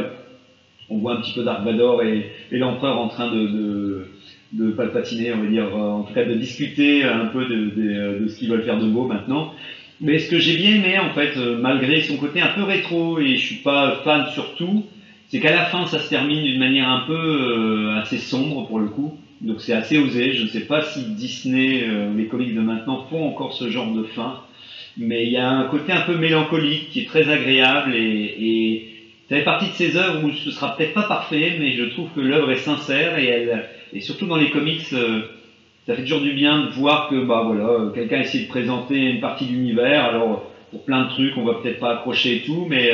On 0.88 0.98
voit 0.98 1.14
un 1.14 1.20
petit 1.20 1.34
peu 1.34 1.42
Dark 1.42 1.64
Vador 1.64 2.04
et, 2.04 2.30
l'empereur 2.52 3.00
en 3.00 3.08
train 3.08 3.34
de, 3.34 3.46
de, 3.48 4.06
de 4.52 4.70
palpatiner, 4.70 5.32
on 5.32 5.38
va 5.38 5.46
dire, 5.46 5.76
en 5.76 6.02
tout 6.04 6.14
cas 6.14 6.24
de 6.24 6.34
discuter 6.34 7.02
un 7.02 7.26
peu 7.26 7.44
de, 7.44 7.70
de, 7.74 8.18
de 8.20 8.28
ce 8.28 8.38
qu'ils 8.38 8.48
veulent 8.48 8.62
faire 8.62 8.78
de 8.78 8.86
beau 8.86 9.04
maintenant. 9.04 9.52
Mais 10.00 10.18
ce 10.18 10.30
que 10.30 10.38
j'ai 10.38 10.56
bien 10.56 10.76
aimé, 10.76 10.98
en 10.98 11.12
fait, 11.12 11.36
euh, 11.36 11.58
malgré 11.58 12.02
son 12.02 12.16
côté 12.18 12.40
un 12.40 12.48
peu 12.48 12.62
rétro, 12.62 13.18
et 13.18 13.36
je 13.36 13.44
suis 13.46 13.56
pas 13.56 14.00
fan 14.04 14.26
surtout, 14.28 14.86
c'est 15.26 15.40
qu'à 15.40 15.52
la 15.54 15.66
fin, 15.66 15.86
ça 15.86 15.98
se 15.98 16.08
termine 16.08 16.42
d'une 16.44 16.58
manière 16.58 16.88
un 16.88 17.00
peu 17.06 17.14
euh, 17.14 18.00
assez 18.00 18.18
sombre 18.18 18.66
pour 18.66 18.78
le 18.78 18.88
coup. 18.88 19.18
Donc 19.40 19.60
c'est 19.60 19.72
assez 19.72 19.98
osé. 19.98 20.32
Je 20.32 20.42
ne 20.44 20.48
sais 20.48 20.66
pas 20.66 20.82
si 20.82 21.04
Disney, 21.14 21.82
euh, 21.88 22.14
les 22.14 22.26
comics 22.28 22.54
de 22.54 22.60
maintenant, 22.60 23.06
font 23.10 23.26
encore 23.28 23.52
ce 23.52 23.68
genre 23.70 23.92
de 23.92 24.04
fin. 24.04 24.40
Mais 24.96 25.24
il 25.26 25.32
y 25.32 25.36
a 25.36 25.48
un 25.48 25.64
côté 25.68 25.92
un 25.92 26.02
peu 26.02 26.16
mélancolique 26.16 26.88
qui 26.90 27.00
est 27.00 27.04
très 27.06 27.28
agréable 27.30 27.94
et, 27.94 28.34
et 28.38 28.86
ça 29.28 29.36
fait 29.36 29.44
partie 29.44 29.68
de 29.68 29.72
ces 29.72 29.96
œuvres 29.96 30.24
où 30.24 30.32
ce 30.32 30.50
sera 30.50 30.74
peut-être 30.76 30.94
pas 30.94 31.02
parfait, 31.04 31.56
mais 31.58 31.72
je 31.72 31.84
trouve 31.84 32.10
que 32.12 32.20
l'œuvre 32.20 32.50
est 32.50 32.56
sincère 32.56 33.18
et 33.18 33.26
elle, 33.26 33.68
et 33.92 34.00
surtout 34.00 34.26
dans 34.26 34.36
les 34.36 34.50
comics, 34.50 34.92
euh, 34.92 35.22
ça 35.88 35.94
fait 35.94 36.02
toujours 36.02 36.20
du 36.20 36.34
bien 36.34 36.66
de 36.66 36.70
voir 36.72 37.08
que 37.08 37.24
bah 37.24 37.44
voilà, 37.46 37.90
quelqu'un 37.94 38.20
essaie 38.20 38.40
de 38.40 38.48
présenter 38.48 38.98
une 38.98 39.20
partie 39.20 39.46
de 39.46 39.52
l'univers. 39.52 40.04
Alors 40.04 40.44
pour 40.70 40.84
plein 40.84 41.04
de 41.04 41.08
trucs, 41.08 41.34
on 41.38 41.44
va 41.44 41.54
peut-être 41.54 41.80
pas 41.80 41.92
accrocher 41.94 42.36
et 42.36 42.42
tout, 42.42 42.66
mais 42.68 42.92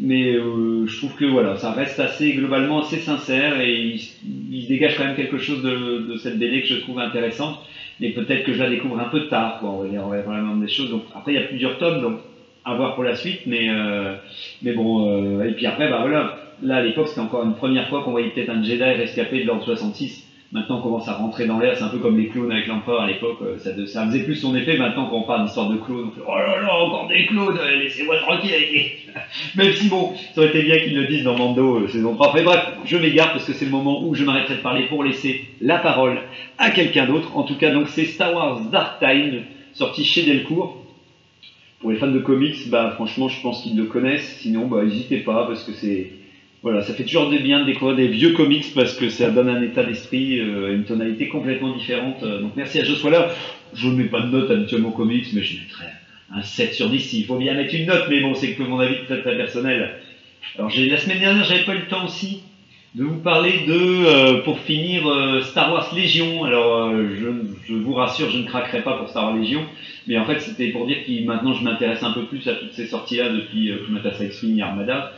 mais 0.00 0.32
euh, 0.32 0.86
je 0.86 0.96
trouve 0.96 1.14
que 1.14 1.26
voilà, 1.26 1.56
ça 1.56 1.72
reste 1.72 2.00
assez 2.00 2.32
globalement 2.32 2.80
assez 2.80 3.00
sincère 3.00 3.60
et 3.60 3.74
il, 3.74 4.00
il 4.50 4.66
dégage 4.66 4.96
quand 4.96 5.04
même 5.04 5.14
quelque 5.14 5.36
chose 5.36 5.62
de, 5.62 6.06
de 6.08 6.16
cette 6.16 6.38
BD 6.38 6.62
que 6.62 6.68
je 6.68 6.76
trouve 6.76 6.98
intéressante. 7.00 7.58
Mais 8.00 8.12
peut-être 8.12 8.44
que 8.44 8.54
je 8.54 8.60
la 8.60 8.70
découvre 8.70 8.98
un 8.98 9.10
peu 9.10 9.26
tard, 9.28 9.58
quoi. 9.60 9.68
On 9.68 9.82
va 9.82 9.88
dire, 9.88 10.02
on 10.02 10.08
va 10.08 10.22
vraiment 10.22 10.56
des 10.56 10.68
choses. 10.68 10.88
Donc 10.90 11.04
après, 11.14 11.32
il 11.34 11.34
y 11.34 11.38
a 11.44 11.46
plusieurs 11.46 11.76
tomes, 11.76 12.00
donc 12.00 12.20
à 12.64 12.74
voir 12.74 12.94
pour 12.94 13.04
la 13.04 13.14
suite. 13.14 13.42
Mais 13.44 13.68
euh, 13.68 14.14
mais 14.62 14.72
bon, 14.72 15.06
euh, 15.06 15.44
et 15.44 15.52
puis 15.52 15.66
après, 15.66 15.90
bah 15.90 15.98
voilà, 16.00 16.38
là 16.62 16.76
à 16.76 16.82
l'époque, 16.82 17.08
c'était 17.08 17.20
encore 17.20 17.44
une 17.44 17.56
première 17.56 17.88
fois 17.88 18.02
qu'on 18.02 18.12
voyait 18.12 18.30
peut-être 18.30 18.48
un 18.48 18.62
Jedi 18.62 18.82
rescapé 18.82 19.42
de 19.42 19.46
l'ordre 19.46 19.64
66. 19.64 20.31
Maintenant, 20.52 20.80
on 20.80 20.82
commence 20.82 21.08
à 21.08 21.14
rentrer 21.14 21.46
dans 21.46 21.58
l'air. 21.58 21.74
C'est 21.78 21.84
un 21.84 21.88
peu 21.88 21.98
comme 21.98 22.18
les 22.18 22.28
clones 22.28 22.52
avec 22.52 22.66
l'empereur 22.66 23.00
à 23.00 23.06
l'époque. 23.06 23.38
euh, 23.40 23.56
Ça, 23.58 24.04
faisait 24.06 24.22
plus 24.22 24.36
son 24.36 24.54
effet. 24.54 24.76
Maintenant, 24.76 25.06
quand 25.06 25.16
on 25.16 25.22
parle 25.22 25.44
d'histoire 25.46 25.70
de 25.70 25.78
clones, 25.78 26.08
on 26.08 26.10
fait 26.10 26.20
Oh 26.26 26.36
là 26.36 26.60
là, 26.60 26.74
encore 26.74 27.08
des 27.08 27.24
clones, 27.24 27.56
euh, 27.56 27.76
laissez-moi 27.76 28.18
tranquille. 28.18 28.52
Même 29.56 29.72
si 29.72 29.88
bon, 29.88 30.12
ça 30.34 30.42
aurait 30.42 30.50
été 30.50 30.62
bien 30.62 30.76
qu'ils 30.76 30.94
le 30.94 31.06
disent 31.06 31.24
dans 31.24 31.38
Mando 31.38 31.76
euh, 31.78 31.88
saison 31.88 32.14
3. 32.14 32.32
Mais 32.34 32.42
bref, 32.42 32.60
je 32.84 32.96
m'égare 32.98 33.32
parce 33.32 33.46
que 33.46 33.54
c'est 33.54 33.64
le 33.64 33.70
moment 33.70 34.04
où 34.04 34.14
je 34.14 34.24
m'arrêterai 34.24 34.56
de 34.56 34.60
parler 34.60 34.82
pour 34.88 35.02
laisser 35.02 35.42
la 35.62 35.78
parole 35.78 36.20
à 36.58 36.70
quelqu'un 36.70 37.06
d'autre. 37.06 37.34
En 37.34 37.44
tout 37.44 37.56
cas, 37.56 37.70
donc 37.70 37.88
c'est 37.88 38.04
Star 38.04 38.34
Wars 38.34 38.60
Dark 38.70 38.98
Time, 38.98 39.44
sorti 39.72 40.04
chez 40.04 40.22
Delcourt. 40.24 40.76
Pour 41.80 41.90
les 41.90 41.96
fans 41.96 42.08
de 42.08 42.18
comics, 42.18 42.68
bah 42.68 42.90
franchement, 42.94 43.28
je 43.28 43.40
pense 43.40 43.62
qu'ils 43.62 43.76
le 43.76 43.86
connaissent. 43.86 44.36
Sinon, 44.40 44.66
bah 44.66 44.84
n'hésitez 44.84 45.16
pas 45.18 45.46
parce 45.46 45.64
que 45.64 45.72
c'est 45.72 46.10
voilà, 46.62 46.80
ça 46.82 46.94
fait 46.94 47.02
toujours 47.02 47.28
du 47.28 47.40
bien 47.40 47.60
de 47.60 47.64
découvrir 47.64 47.96
des 47.96 48.06
vieux 48.06 48.34
comics 48.34 48.72
parce 48.74 48.94
que 48.94 49.08
ça 49.08 49.30
donne 49.30 49.48
un 49.48 49.60
état 49.62 49.82
d'esprit, 49.82 50.38
euh, 50.38 50.74
une 50.74 50.84
tonalité 50.84 51.28
complètement 51.28 51.74
différente. 51.74 52.22
Euh, 52.22 52.40
Donc 52.40 52.52
merci 52.56 52.78
à 52.78 52.84
Joshua 52.84 53.10
là. 53.10 53.28
Je 53.74 53.88
ne 53.88 53.94
mets 53.94 54.04
pas 54.04 54.20
de 54.20 54.28
note 54.28 54.48
habituellement 54.48 54.90
aux 54.90 54.92
comics, 54.92 55.26
mais 55.32 55.42
je 55.42 55.58
mettrais 55.58 55.92
un 56.32 56.42
7 56.42 56.72
sur 56.72 56.88
10. 56.88 57.14
Il 57.14 57.24
faut 57.24 57.36
bien 57.36 57.54
mettre 57.54 57.74
une 57.74 57.86
note, 57.86 58.04
mais 58.08 58.20
bon, 58.20 58.34
c'est 58.34 58.52
que 58.52 58.62
mon 58.62 58.78
avis 58.78 59.04
très 59.06 59.22
très 59.22 59.36
personnel. 59.36 59.96
Alors 60.56 60.70
la 60.70 60.96
semaine 60.98 61.18
dernière, 61.18 61.44
j'avais 61.44 61.64
pas 61.64 61.74
eu 61.74 61.78
le 61.80 61.86
temps 61.86 62.04
aussi 62.04 62.42
de 62.94 63.04
vous 63.04 63.18
parler 63.18 63.64
de, 63.66 63.72
euh, 63.72 64.42
pour 64.42 64.60
finir, 64.60 65.02
Star 65.42 65.72
Wars 65.72 65.92
Légion. 65.96 66.44
Alors, 66.44 66.92
je, 66.92 67.74
vous 67.74 67.94
rassure, 67.94 68.30
je 68.30 68.38
ne 68.38 68.44
craquerai 68.44 68.82
pas 68.82 68.98
pour 68.98 69.08
Star 69.08 69.24
Wars 69.24 69.36
Légion, 69.36 69.64
mais 70.06 70.16
en 70.16 70.26
fait, 70.26 70.38
c'était 70.38 70.68
pour 70.68 70.86
dire 70.86 70.98
que 71.04 71.24
maintenant, 71.24 71.54
je 71.54 71.64
m'intéresse 71.64 72.04
un 72.04 72.12
peu 72.12 72.24
plus 72.26 72.46
à 72.46 72.54
toutes 72.54 72.72
ces 72.72 72.86
sorties-là 72.86 73.30
depuis 73.30 73.68
que 73.68 73.86
je 73.86 73.92
m'intéresse 73.92 74.20
à 74.20 74.24
X-Wing 74.26 74.58
et 74.58 74.62
Armada. 74.62 75.12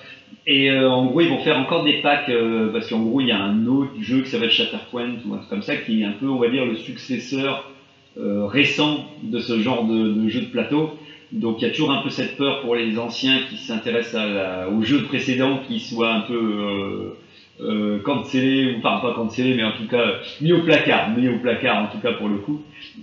Et 0.47 0.71
euh, 0.71 0.91
en 0.91 1.07
gros, 1.07 1.21
ils 1.21 1.29
vont 1.29 1.39
faire 1.39 1.59
encore 1.59 1.85
des 1.85 1.95
packs, 2.03 2.29
euh, 2.29 2.71
parce 2.73 2.89
qu'en 2.89 3.01
gros, 3.01 3.21
il 3.21 3.29
y 3.29 3.33
a 3.33 3.41
un 3.41 3.67
autre 3.67 3.93
jeu 4.01 4.23
qui 4.23 4.31
s'appelle 4.31 4.51
Shatterpoint, 4.51 5.17
ou 5.27 5.35
un 5.35 5.39
truc 5.39 5.51
comme 5.51 5.63
ça, 5.63 5.77
qui 5.77 6.01
est 6.03 6.05
un 6.05 6.13
peu, 6.13 6.29
on 6.29 6.39
va 6.39 6.49
dire, 6.49 6.65
le 6.65 6.77
successeur 6.77 7.71
euh, 8.19 8.47
récent 8.47 9.07
de 9.23 9.39
ce 9.39 9.59
genre 9.61 9.87
de, 9.87 10.09
de 10.09 10.29
jeu 10.29 10.41
de 10.41 10.47
plateau. 10.47 10.97
Donc 11.33 11.61
il 11.61 11.65
y 11.65 11.69
a 11.69 11.71
toujours 11.71 11.91
un 11.91 12.03
peu 12.03 12.11
cette 12.11 12.37
peur 12.37 12.61
pour 12.61 12.77
les 12.77 12.97
anciens 12.99 13.41
qui 13.49 13.57
s'intéressent 13.57 14.69
aux 14.73 14.83
jeux 14.83 15.03
précédents 15.03 15.59
qui 15.67 15.81
soient 15.81 16.13
un 16.13 16.21
peu 16.21 17.17
euh, 17.61 18.01
cancellés, 18.01 18.75
ou 18.75 18.79
enfin 18.79 18.99
pas 19.01 19.15
cancellés, 19.15 19.55
mais 19.55 19.65
en 19.65 19.73
tout 19.73 19.87
cas 19.87 20.21
mis 20.41 20.53
au 20.53 20.63
placard, 20.63 21.11
mis 21.11 21.29
au 21.29 21.39
placard 21.39 21.85
en 21.85 21.87
tout 21.87 21.99
cas 21.99 22.13
pour 22.13 22.29
le 22.29 22.39
coup. 22.39 22.61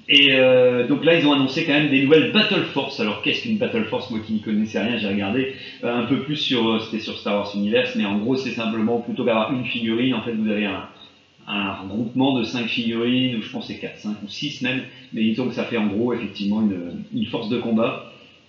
Et 0.10 0.36
euh, 0.36 0.88
donc 0.88 1.04
là 1.06 1.16
ils 1.18 1.26
ont 1.26 1.34
annoncé 1.34 1.66
quand 1.66 1.74
même 1.74 1.90
des 1.90 2.04
nouvelles 2.04 2.32
Battle 2.32 2.64
Force. 2.74 3.00
Alors 3.00 3.22
qu'est-ce 3.22 3.44
qu'une 3.44 3.58
Battle 3.58 3.86
Force? 3.86 4.10
Moi 4.10 4.20
qui 4.26 4.34
n'y 4.34 4.42
connaissais 4.42 4.82
rien, 4.82 4.98
j'ai 4.98 5.08
regardé 5.08 5.54
euh, 5.84 5.96
un 5.96 6.04
peu 6.04 6.20
plus 6.20 6.36
sur, 6.36 6.68
euh, 6.70 6.80
c'était 6.80 7.00
sur 7.00 7.18
Star 7.18 7.36
Wars 7.36 7.52
Universe, 7.56 7.96
mais 7.96 8.06
en 8.06 8.18
gros 8.18 8.36
c'est 8.36 8.52
simplement 8.52 9.00
plutôt 9.00 9.24
qu'avoir 9.24 9.54
une 9.54 9.66
figurine, 9.66 10.14
en 10.14 10.22
fait 10.22 10.34
vous 10.34 10.50
avez 10.50 10.66
un, 10.66 10.86
un 11.48 11.74
regroupement 11.74 12.38
de 12.38 12.44
5 12.44 12.68
figurines, 12.68 13.38
ou 13.38 13.42
je 13.42 13.50
pense 13.50 13.68
c'est 13.68 13.78
4, 13.80 13.98
5 13.98 14.16
ou 14.24 14.28
6 14.28 14.62
même, 14.62 14.84
mais 15.14 15.22
disons 15.24 15.48
que 15.48 15.54
ça 15.54 15.64
fait 15.64 15.78
en 15.78 15.88
gros 15.88 16.14
effectivement 16.14 16.62
une, 16.62 17.04
une 17.14 17.26
force 17.26 17.50
de 17.50 17.58
combat. 17.58 18.08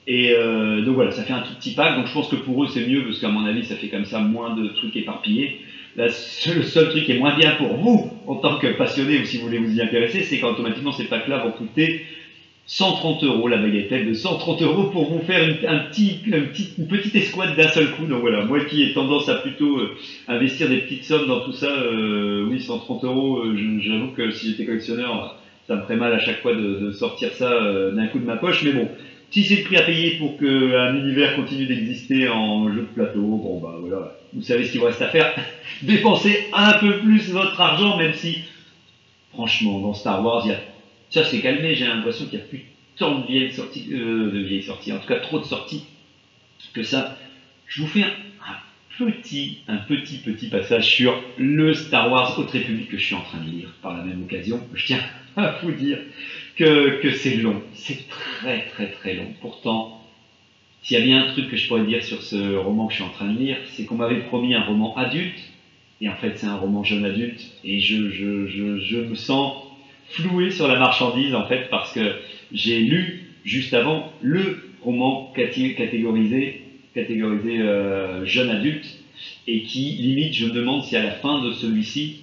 Et 0.09 0.33
euh, 0.33 0.83
donc 0.83 0.97
voilà, 0.97 1.13
ça 1.13 1.23
fait 1.23 1.33
un 1.33 1.43
tout 1.43 1.55
petit 1.55 1.75
pack, 1.75 1.97
donc 1.97 2.07
je 2.09 2.13
pense 2.13 2.29
que 2.29 2.37
pour 2.37 2.65
eux 2.65 2.67
c'est 2.67 2.85
mieux 2.87 3.05
parce 3.05 3.21
qu'à 3.21 3.29
mon 3.29 3.45
avis 3.45 3.65
ça 3.65 3.77
fait 3.77 3.89
comme 3.89 4.05
ça 4.05 4.19
moins 4.21 4.55
de 4.57 4.69
trucs 4.69 4.97
éparpillés. 4.97 5.61
Le 5.97 6.09
seul 6.09 6.89
truc 6.89 7.05
qui 7.05 7.13
est 7.13 7.19
moins 7.19 7.35
bien 7.37 7.53
pour 7.57 7.77
vous 7.77 8.11
en 8.27 8.37
tant 8.37 8.59
que 8.59 8.69
passionné 8.69 9.19
ou 9.21 9.25
si 9.25 9.37
vous 9.37 9.45
voulez 9.45 9.59
vous 9.59 9.77
y 9.77 9.83
intéresser, 9.83 10.23
c'est 10.23 10.39
qu'automatiquement 10.39 10.93
ces 10.93 11.05
packs-là 11.05 11.39
vont 11.39 11.51
coûter 11.51 12.03
130 12.65 13.25
euros 13.25 13.49
la 13.49 13.59
bagatelle 13.59 14.07
de 14.07 14.15
130 14.15 14.63
euros 14.63 14.85
pour 14.87 15.13
vous 15.13 15.21
faire 15.21 15.43
une, 15.45 15.57
un 15.69 15.81
petit, 15.81 16.21
un 16.33 16.41
petit- 16.43 16.71
une 16.79 16.87
petite 16.87 17.15
escouade 17.17 17.55
d'un 17.57 17.69
seul 17.69 17.91
coup. 17.91 18.07
Donc 18.07 18.21
voilà, 18.21 18.45
moi 18.45 18.61
qui 18.65 18.83
ai 18.83 18.93
tendance 18.93 19.29
à 19.29 19.35
plutôt 19.35 19.79
euh, 19.79 19.95
investir 20.29 20.69
des 20.69 20.79
petites 20.79 21.05
sommes 21.05 21.27
dans 21.27 21.41
tout 21.41 21.53
ça, 21.53 21.67
euh, 21.71 22.43
oui 22.47 22.61
130 22.61 23.05
euros, 23.05 23.39
euh, 23.39 23.55
j'avoue 23.81 24.09
que 24.09 24.31
si 24.31 24.47
j'étais 24.49 24.65
collectionneur, 24.65 25.35
ça 25.67 25.77
me 25.77 25.83
ferait 25.83 25.97
mal 25.97 26.13
à 26.15 26.19
chaque 26.19 26.41
fois 26.41 26.55
de, 26.55 26.91
sortir 26.91 27.33
ça 27.33 27.91
d'un 27.93 28.07
coup 28.07 28.19
de 28.19 28.25
ma 28.25 28.37
poche. 28.37 28.63
Mais 28.63 28.73
bon, 28.73 28.91
si 29.33 29.45
c'est 29.45 29.57
le 29.57 29.65
prix 29.65 29.77
à 29.79 29.83
payer 29.83 30.19
pour 30.19 30.37
qu'un 30.37 30.95
univers 30.95 31.35
continue 31.37 31.65
d'exister 31.65 32.29
en 32.29 32.69
jeu 32.69 32.83
de 32.83 32.95
plateau, 32.95 33.21
bon 33.21 33.61
bah 33.61 33.77
voilà, 33.81 34.19
vous 34.35 34.43
savez 34.43 34.67
ce 34.67 34.73
qu'il 34.73 34.81
vous 34.81 34.87
reste 34.87 35.01
à 35.01 35.09
faire. 35.09 35.35
Dépensez 35.83 36.49
un 36.53 36.75
peu 36.75 36.99
plus 36.99 37.31
votre 37.31 37.59
argent, 37.59 37.97
même 37.97 38.13
si, 38.13 38.41
franchement, 39.33 39.81
dans 39.81 39.95
Star 39.95 40.23
Wars, 40.23 40.47
y 40.47 40.53
a... 40.53 40.61
ça 41.09 41.25
s'est 41.25 41.41
calmé, 41.41 41.75
j'ai 41.75 41.87
l'impression 41.87 42.27
qu'il 42.27 42.41
n'y 42.41 42.45
a 42.45 42.49
plus 42.49 42.67
tant 42.97 43.21
de 43.21 43.27
vieilles 43.27 43.53
sorties, 43.53 43.89
euh, 43.91 44.31
de 44.31 44.61
sorties, 44.61 44.93
en 44.93 44.99
tout 44.99 45.09
cas 45.09 45.21
trop 45.21 45.39
de 45.39 45.45
sorties 45.45 45.85
que 46.75 46.83
ça. 46.83 47.17
Je 47.67 47.81
vous 47.81 47.89
fais 47.89 48.03
un, 48.03 48.13
un 49.01 49.11
petit, 49.11 49.61
un 49.67 49.79
petit, 49.79 50.19
petit 50.19 50.49
passage 50.49 50.87
sur 50.95 51.19
le 51.39 51.73
Star 51.73 52.13
Wars 52.13 52.39
Haute 52.39 52.51
République 52.51 52.91
que 52.91 52.99
je 52.99 53.07
suis 53.07 53.15
en 53.15 53.23
train 53.23 53.39
de 53.39 53.51
lire 53.51 53.69
par 53.81 53.97
la 53.97 54.05
même 54.05 54.23
occasion. 54.23 54.61
Je 54.75 54.85
tiens 54.85 55.01
à 55.37 55.57
vous 55.63 55.73
dire 55.73 55.99
que, 56.57 57.13
c'est 57.13 57.37
long, 57.37 57.61
c'est 57.75 58.09
très 58.09 58.65
très 58.67 58.89
très 58.89 59.15
long. 59.15 59.29
Pourtant, 59.41 60.01
s'il 60.83 60.99
y 60.99 61.01
a 61.01 61.05
bien 61.05 61.25
un 61.25 61.33
truc 61.33 61.49
que 61.49 61.57
je 61.57 61.69
pourrais 61.69 61.85
dire 61.85 62.03
sur 62.03 62.23
ce 62.23 62.57
roman 62.57 62.87
que 62.87 62.93
je 62.93 62.97
suis 62.97 63.05
en 63.05 63.11
train 63.11 63.31
de 63.31 63.39
lire, 63.39 63.57
c'est 63.67 63.85
qu'on 63.85 63.97
m'avait 63.97 64.21
promis 64.21 64.55
un 64.55 64.63
roman 64.63 64.97
adulte, 64.97 65.51
et 66.01 66.09
en 66.09 66.15
fait 66.15 66.37
c'est 66.37 66.47
un 66.47 66.57
roman 66.57 66.83
jeune 66.83 67.05
adulte, 67.05 67.51
et 67.65 67.79
je, 67.79 68.11
je, 68.11 68.47
je, 68.47 68.97
me 68.97 69.15
sens 69.15 69.55
floué 70.09 70.51
sur 70.51 70.69
la 70.69 70.79
marchandise 70.79 71.35
en 71.35 71.47
fait 71.47 71.69
parce 71.71 71.93
que 71.93 72.17
j'ai 72.53 72.81
lu 72.81 73.25
juste 73.45 73.75
avant 73.75 74.13
le 74.21 74.63
roman 74.83 75.33
catégorisé, 75.35 76.63
catégorisé 76.95 77.61
euh, 77.61 78.25
jeune 78.27 78.51
adulte, 78.51 78.99
et 79.47 79.63
qui 79.63 79.93
limite 79.93 80.35
je 80.35 80.47
me 80.47 80.53
demande 80.53 80.85
si 80.85 80.97
à 80.97 81.03
la 81.03 81.13
fin 81.13 81.43
de 81.43 81.53
celui-ci, 81.53 82.21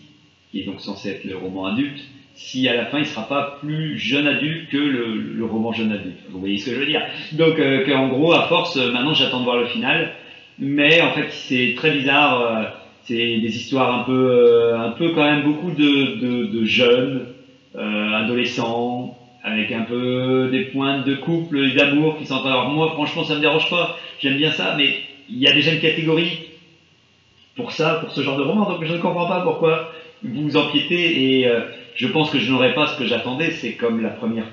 qui 0.51 0.61
est 0.61 0.63
donc 0.63 0.81
censé 0.81 1.09
être 1.09 1.23
le 1.23 1.35
roman 1.35 1.65
adulte, 1.65 2.03
si 2.39 2.69
à 2.69 2.73
la 2.73 2.85
fin 2.85 2.99
il 2.99 3.05
sera 3.05 3.27
pas 3.27 3.57
plus 3.59 3.99
jeune 3.99 4.25
adulte 4.25 4.69
que 4.69 4.77
le, 4.77 5.45
roman 5.45 5.73
jeune 5.73 5.91
adulte. 5.91 6.19
Vous 6.29 6.39
voyez 6.39 6.57
ce 6.57 6.69
que 6.69 6.75
je 6.75 6.79
veux 6.79 6.85
dire? 6.85 7.01
Donc 7.33 7.59
euh, 7.59 7.85
qu'en 7.85 8.07
gros, 8.07 8.31
à 8.31 8.47
force, 8.47 8.77
euh, 8.77 8.91
maintenant 8.91 9.13
j'attends 9.13 9.39
de 9.39 9.43
voir 9.43 9.57
le 9.57 9.65
final, 9.65 10.13
mais 10.57 11.01
en 11.01 11.11
fait 11.11 11.27
c'est 11.31 11.73
très 11.75 11.91
bizarre. 11.91 12.41
euh, 12.41 12.63
c'est 13.03 13.39
des 13.39 13.57
histoires 13.57 13.99
un 13.99 14.03
peu, 14.03 14.29
euh, 14.29 14.79
un 14.79 14.91
peu 14.91 15.09
quand 15.09 15.23
même 15.23 15.43
beaucoup 15.43 15.71
de, 15.71 16.63
jeunes, 16.63 17.25
adolescents, 17.75 19.17
avec 19.43 19.71
un 19.71 19.81
peu 19.81 20.49
des 20.51 20.65
pointes 20.65 21.05
de 21.05 21.15
couple 21.15 21.73
d'amour 21.73 22.17
qui 22.17 22.25
sont. 22.25 22.45
Alors 22.45 22.69
moi, 22.69 22.91
franchement, 22.91 23.23
ça 23.23 23.35
me 23.35 23.41
dérange 23.41 23.69
pas. 23.69 23.97
J'aime 24.19 24.37
bien 24.37 24.51
ça, 24.51 24.75
mais 24.77 24.95
il 25.29 25.39
y 25.39 25.47
a 25.47 25.51
déjà 25.51 25.73
une 25.73 25.79
catégorie 25.79 26.39
pour 27.55 27.71
ça, 27.71 27.95
pour 27.95 28.11
ce 28.11 28.21
genre 28.21 28.37
de 28.37 28.43
roman. 28.43 28.69
Donc 28.69 28.85
je 28.85 28.93
ne 28.93 28.99
comprends 28.99 29.27
pas 29.27 29.41
pourquoi 29.41 29.91
vous 30.23 30.55
empiétez 30.55 31.41
et 31.41 31.49
je 31.99 32.07
pense 32.07 32.29
que 32.29 32.39
je 32.39 32.49
n'aurai 32.49 32.73
pas 32.73 32.87
ce 32.87 32.97
que 32.97 33.05
j'attendais. 33.05 33.51
C'est 33.51 33.73
comme 33.73 34.01
la 34.01 34.09
première 34.09 34.47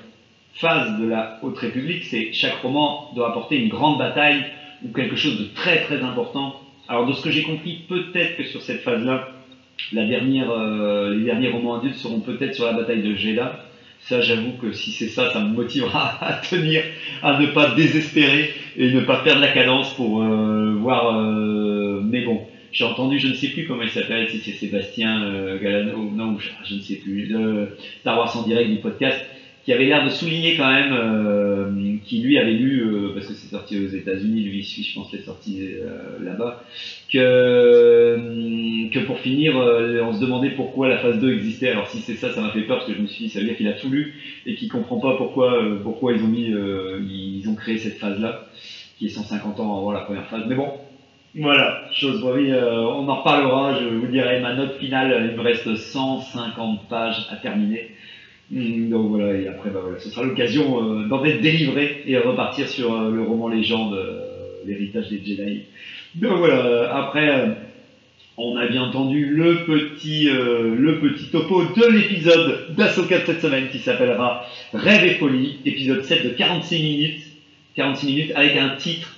phase 0.53 0.99
de 0.99 1.07
la 1.07 1.39
Haute 1.41 1.57
République, 1.57 2.03
c'est 2.03 2.33
chaque 2.33 2.55
roman 2.61 3.09
doit 3.15 3.29
apporter 3.29 3.55
une 3.55 3.69
grande 3.69 3.97
bataille 3.97 4.43
ou 4.83 4.91
quelque 4.91 5.15
chose 5.15 5.39
de 5.39 5.45
très 5.55 5.81
très 5.83 6.01
important. 6.01 6.59
Alors 6.89 7.05
de 7.05 7.13
ce 7.13 7.21
que 7.21 7.31
j'ai 7.31 7.43
compris, 7.43 7.85
peut-être 7.87 8.35
que 8.35 8.43
sur 8.43 8.61
cette 8.61 8.81
phase-là, 8.81 9.29
euh, 9.95 11.15
les 11.15 11.23
derniers 11.23 11.49
romans 11.49 11.75
adultes 11.75 11.95
seront 11.95 12.19
peut-être 12.19 12.53
sur 12.53 12.65
la 12.65 12.73
bataille 12.73 13.01
de 13.01 13.15
Jeddah. 13.15 13.63
Ça, 13.99 14.19
j'avoue 14.19 14.51
que 14.61 14.73
si 14.73 14.91
c'est 14.91 15.07
ça, 15.07 15.31
ça 15.31 15.39
me 15.39 15.53
motivera 15.53 16.17
à 16.21 16.33
tenir, 16.33 16.81
à 17.23 17.39
ne 17.39 17.47
pas 17.47 17.71
désespérer 17.75 18.51
et 18.75 18.91
ne 18.91 18.99
pas 19.01 19.19
perdre 19.19 19.39
la 19.39 19.53
cadence 19.53 19.93
pour 19.95 20.21
euh, 20.21 20.75
voir. 20.77 21.15
euh, 21.15 22.01
mais 22.03 22.25
bon, 22.25 22.45
j'ai 22.71 22.85
entendu, 22.85 23.19
je 23.19 23.27
ne 23.29 23.33
sais 23.33 23.49
plus 23.49 23.67
comment 23.67 23.83
il 23.83 23.89
s'appelle, 23.89 24.29
si 24.29 24.39
c'est 24.39 24.51
Sébastien 24.53 25.23
euh, 25.23 25.59
Galano, 25.59 26.11
non, 26.15 26.37
je, 26.37 26.75
ne 26.75 26.79
sais 26.79 26.95
plus, 26.95 27.27
le 27.27 27.75
Star 28.01 28.17
Wars 28.17 28.35
en 28.37 28.43
direct 28.43 28.69
du 28.69 28.77
podcast, 28.77 29.19
qui 29.67 29.73
avait 29.73 29.83
l'air 29.83 30.05
de 30.05 30.09
souligner 30.09 30.55
quand 30.55 30.71
même, 30.71 30.93
euh, 30.93 31.97
qui 32.05 32.19
lui 32.19 32.37
avait 32.37 32.53
lu, 32.53 32.83
euh, 32.85 33.11
parce 33.13 33.27
que 33.27 33.33
c'est 33.33 33.49
sorti 33.49 33.77
aux 33.77 33.87
États-Unis, 33.87 34.43
lui, 34.43 34.61
je 34.61 34.95
pense 34.95 35.09
c'est 35.11 35.25
sorti 35.25 35.59
euh, 35.61 36.23
là-bas, 36.23 36.61
que, 37.11 37.17
euh, 37.17 38.17
que 38.93 38.99
pour 38.99 39.19
finir, 39.19 39.57
euh, 39.57 39.99
on 40.03 40.13
se 40.13 40.21
demandait 40.21 40.51
pourquoi 40.51 40.87
la 40.87 40.97
phase 40.99 41.19
2 41.19 41.33
existait. 41.33 41.67
Alors 41.67 41.87
si 41.87 41.99
c'est 41.99 42.15
ça, 42.15 42.31
ça 42.31 42.39
m'a 42.39 42.51
fait 42.51 42.61
peur 42.61 42.77
parce 42.77 42.87
que 42.87 42.95
je 42.95 43.01
me 43.01 43.07
suis 43.07 43.25
dit, 43.25 43.29
ça 43.29 43.39
veut 43.39 43.45
dire 43.45 43.57
qu'il 43.57 43.67
a 43.67 43.73
tout 43.73 43.89
lu 43.89 44.13
et 44.45 44.55
qu'il 44.55 44.69
comprend 44.69 44.99
pas 44.99 45.17
pourquoi, 45.17 45.61
pourquoi 45.83 46.13
ils 46.13 46.23
ont 46.23 46.29
mis, 46.29 46.45
ils 46.45 47.49
ont 47.49 47.55
créé 47.55 47.77
cette 47.77 47.97
phase-là, 47.97 48.45
qui 48.97 49.07
est 49.07 49.09
150 49.09 49.59
ans 49.59 49.77
avant 49.79 49.91
la 49.91 49.99
première 49.99 50.27
phase. 50.27 50.43
Mais 50.47 50.55
bon, 50.55 50.71
voilà, 51.35 51.89
chose 51.93 52.23
oui, 52.23 52.51
euh, 52.51 52.81
on 52.81 53.07
en 53.07 53.15
reparlera, 53.15 53.79
je 53.79 53.87
vous 53.87 54.07
dirai 54.07 54.39
ma 54.39 54.55
note 54.55 54.77
finale, 54.77 55.29
il 55.29 55.37
me 55.37 55.41
reste 55.41 55.75
150 55.75 56.87
pages 56.89 57.27
à 57.29 57.35
terminer. 57.35 57.91
Hum, 58.55 58.89
Donc 58.89 59.09
voilà, 59.09 59.37
et 59.37 59.47
après, 59.47 59.69
bah 59.69 59.79
voilà, 59.83 59.99
ce 59.99 60.09
sera 60.09 60.23
l'occasion 60.23 60.81
euh, 60.81 61.07
d'en 61.07 61.23
être 61.25 61.41
délivré 61.41 62.03
et 62.05 62.17
repartir 62.17 62.67
sur 62.69 62.93
euh, 62.93 63.11
le 63.11 63.21
roman 63.21 63.49
légende, 63.49 63.93
euh, 63.93 64.21
l'héritage 64.65 65.09
des 65.09 65.17
Jedi. 65.17 65.63
Donc 66.15 66.37
voilà, 66.37 66.95
après, 66.95 67.57
on 68.37 68.55
a 68.55 68.65
bien 68.67 68.83
entendu 68.83 69.25
le 69.25 69.65
petit, 69.65 70.25
le 70.29 70.99
petit 70.99 71.29
topo 71.29 71.63
de 71.63 71.91
l'épisode 71.91 72.75
d'Asoka 72.75 73.19
de 73.19 73.25
cette 73.25 73.41
semaine 73.41 73.67
qui 73.69 73.79
s'appellera 73.79 74.45
Rêve 74.73 75.03
et 75.03 75.15
folie, 75.15 75.59
épisode 75.65 76.03
7 76.03 76.23
de 76.23 76.29
46 76.29 76.81
minutes, 76.81 77.23
46 77.75 78.05
minutes 78.07 78.31
avec 78.35 78.55
un 78.57 78.69
titre, 78.77 79.16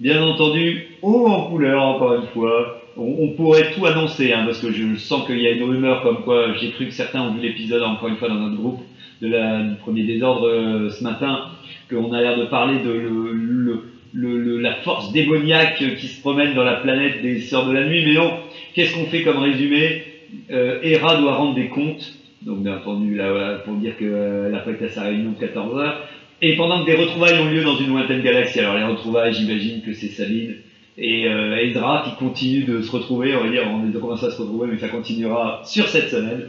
bien 0.00 0.22
entendu, 0.22 0.86
haut 1.02 1.26
en 1.26 1.46
couleur 1.48 1.82
encore 1.84 2.14
une 2.14 2.26
fois. 2.28 2.82
On, 2.98 3.28
pourrait 3.32 3.72
tout 3.72 3.84
annoncer, 3.84 4.32
hein, 4.32 4.44
parce 4.46 4.58
que 4.58 4.70
je 4.70 4.94
sens 4.96 5.26
qu'il 5.26 5.38
y 5.38 5.46
a 5.46 5.50
une 5.50 5.62
rumeur 5.62 6.00
comme 6.02 6.22
quoi 6.22 6.54
j'ai 6.54 6.70
cru 6.70 6.86
que 6.86 6.94
certains 6.94 7.20
ont 7.22 7.34
vu 7.34 7.40
l'épisode 7.42 7.82
encore 7.82 8.08
une 8.08 8.16
fois 8.16 8.28
dans 8.28 8.36
notre 8.36 8.56
groupe 8.56 8.80
de 9.20 9.28
la, 9.28 9.60
du 9.62 9.74
premier 9.76 10.04
désordre 10.04 10.46
euh, 10.48 10.88
ce 10.88 11.04
matin, 11.04 11.42
qu'on 11.90 12.12
a 12.12 12.22
l'air 12.22 12.38
de 12.38 12.44
parler 12.46 12.78
de 12.80 12.90
le, 12.90 13.32
le, 13.32 14.38
le- 14.38 14.58
la 14.58 14.72
force 14.76 15.12
démoniaque 15.12 15.82
qui 15.98 16.08
se 16.08 16.20
promène 16.20 16.54
dans 16.54 16.64
la 16.64 16.76
planète 16.76 17.20
des 17.20 17.38
Sœurs 17.40 17.66
de 17.66 17.72
la 17.72 17.84
Nuit, 17.84 18.02
mais 18.02 18.14
non, 18.14 18.32
qu'est-ce 18.74 18.94
qu'on 18.94 19.04
fait 19.06 19.22
comme 19.22 19.38
résumé? 19.38 20.04
Euh, 20.50 20.78
Hera 20.82 21.16
doit 21.16 21.34
rendre 21.36 21.54
des 21.54 21.68
comptes, 21.68 22.14
donc 22.42 22.62
bien 22.62 22.76
entendu, 22.76 23.14
là, 23.14 23.30
voilà, 23.30 23.54
pour 23.56 23.76
dire 23.76 23.96
qu'elle 23.96 24.54
a 24.54 24.58
pas 24.60 24.70
à 24.84 24.88
sa 24.88 25.02
réunion 25.02 25.32
de 25.32 25.38
14 25.38 25.76
heures, 25.76 26.02
et 26.42 26.56
pendant 26.56 26.84
que 26.84 26.90
des 26.90 26.96
retrouvailles 26.96 27.38
ont 27.40 27.46
lieu 27.46 27.62
dans 27.62 27.76
une 27.76 27.88
lointaine 27.88 28.22
galaxie, 28.22 28.60
alors 28.60 28.76
les 28.76 28.84
retrouvailles, 28.84 29.32
j'imagine 29.32 29.82
que 29.82 29.92
c'est 29.94 30.08
Sabine 30.08 30.56
et 30.98 31.26
euh, 31.28 32.02
qui 32.04 32.16
continuent 32.16 32.66
de 32.66 32.80
se 32.80 32.90
retrouver, 32.90 33.34
on 33.36 33.44
va 33.44 33.50
dire, 33.50 33.64
on 33.70 33.86
est 33.86 33.92
commencé 34.00 34.26
à 34.26 34.30
se 34.30 34.40
retrouver, 34.40 34.68
mais 34.68 34.78
ça 34.78 34.88
continuera 34.88 35.62
sur 35.64 35.88
cette 35.88 36.10
semaine. 36.10 36.48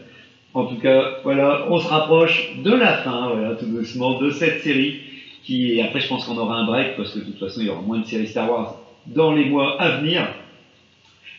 En 0.54 0.66
tout 0.66 0.78
cas, 0.78 1.18
voilà, 1.24 1.68
on 1.70 1.80
se 1.80 1.88
rapproche 1.88 2.58
de 2.64 2.72
la 2.72 2.98
fin, 2.98 3.30
voilà, 3.34 3.56
tout 3.56 3.66
doucement, 3.66 4.20
de 4.20 4.30
cette 4.30 4.62
série 4.62 5.02
qui, 5.44 5.78
et 5.78 5.82
après 5.82 6.00
je 6.00 6.08
pense 6.08 6.26
qu'on 6.26 6.38
aura 6.38 6.58
un 6.58 6.66
break 6.66 6.98
parce 6.98 7.14
que 7.14 7.20
de 7.20 7.26
toute 7.26 7.40
façon 7.40 7.62
il 7.62 7.68
y 7.68 7.70
aura 7.70 7.82
moins 7.82 8.00
de 8.00 8.06
séries 8.06 8.28
Star 8.28 8.50
Wars 8.50 8.80
dans 9.06 9.34
les 9.34 9.46
mois 9.46 9.82
à 9.82 9.98
venir. 9.98 10.28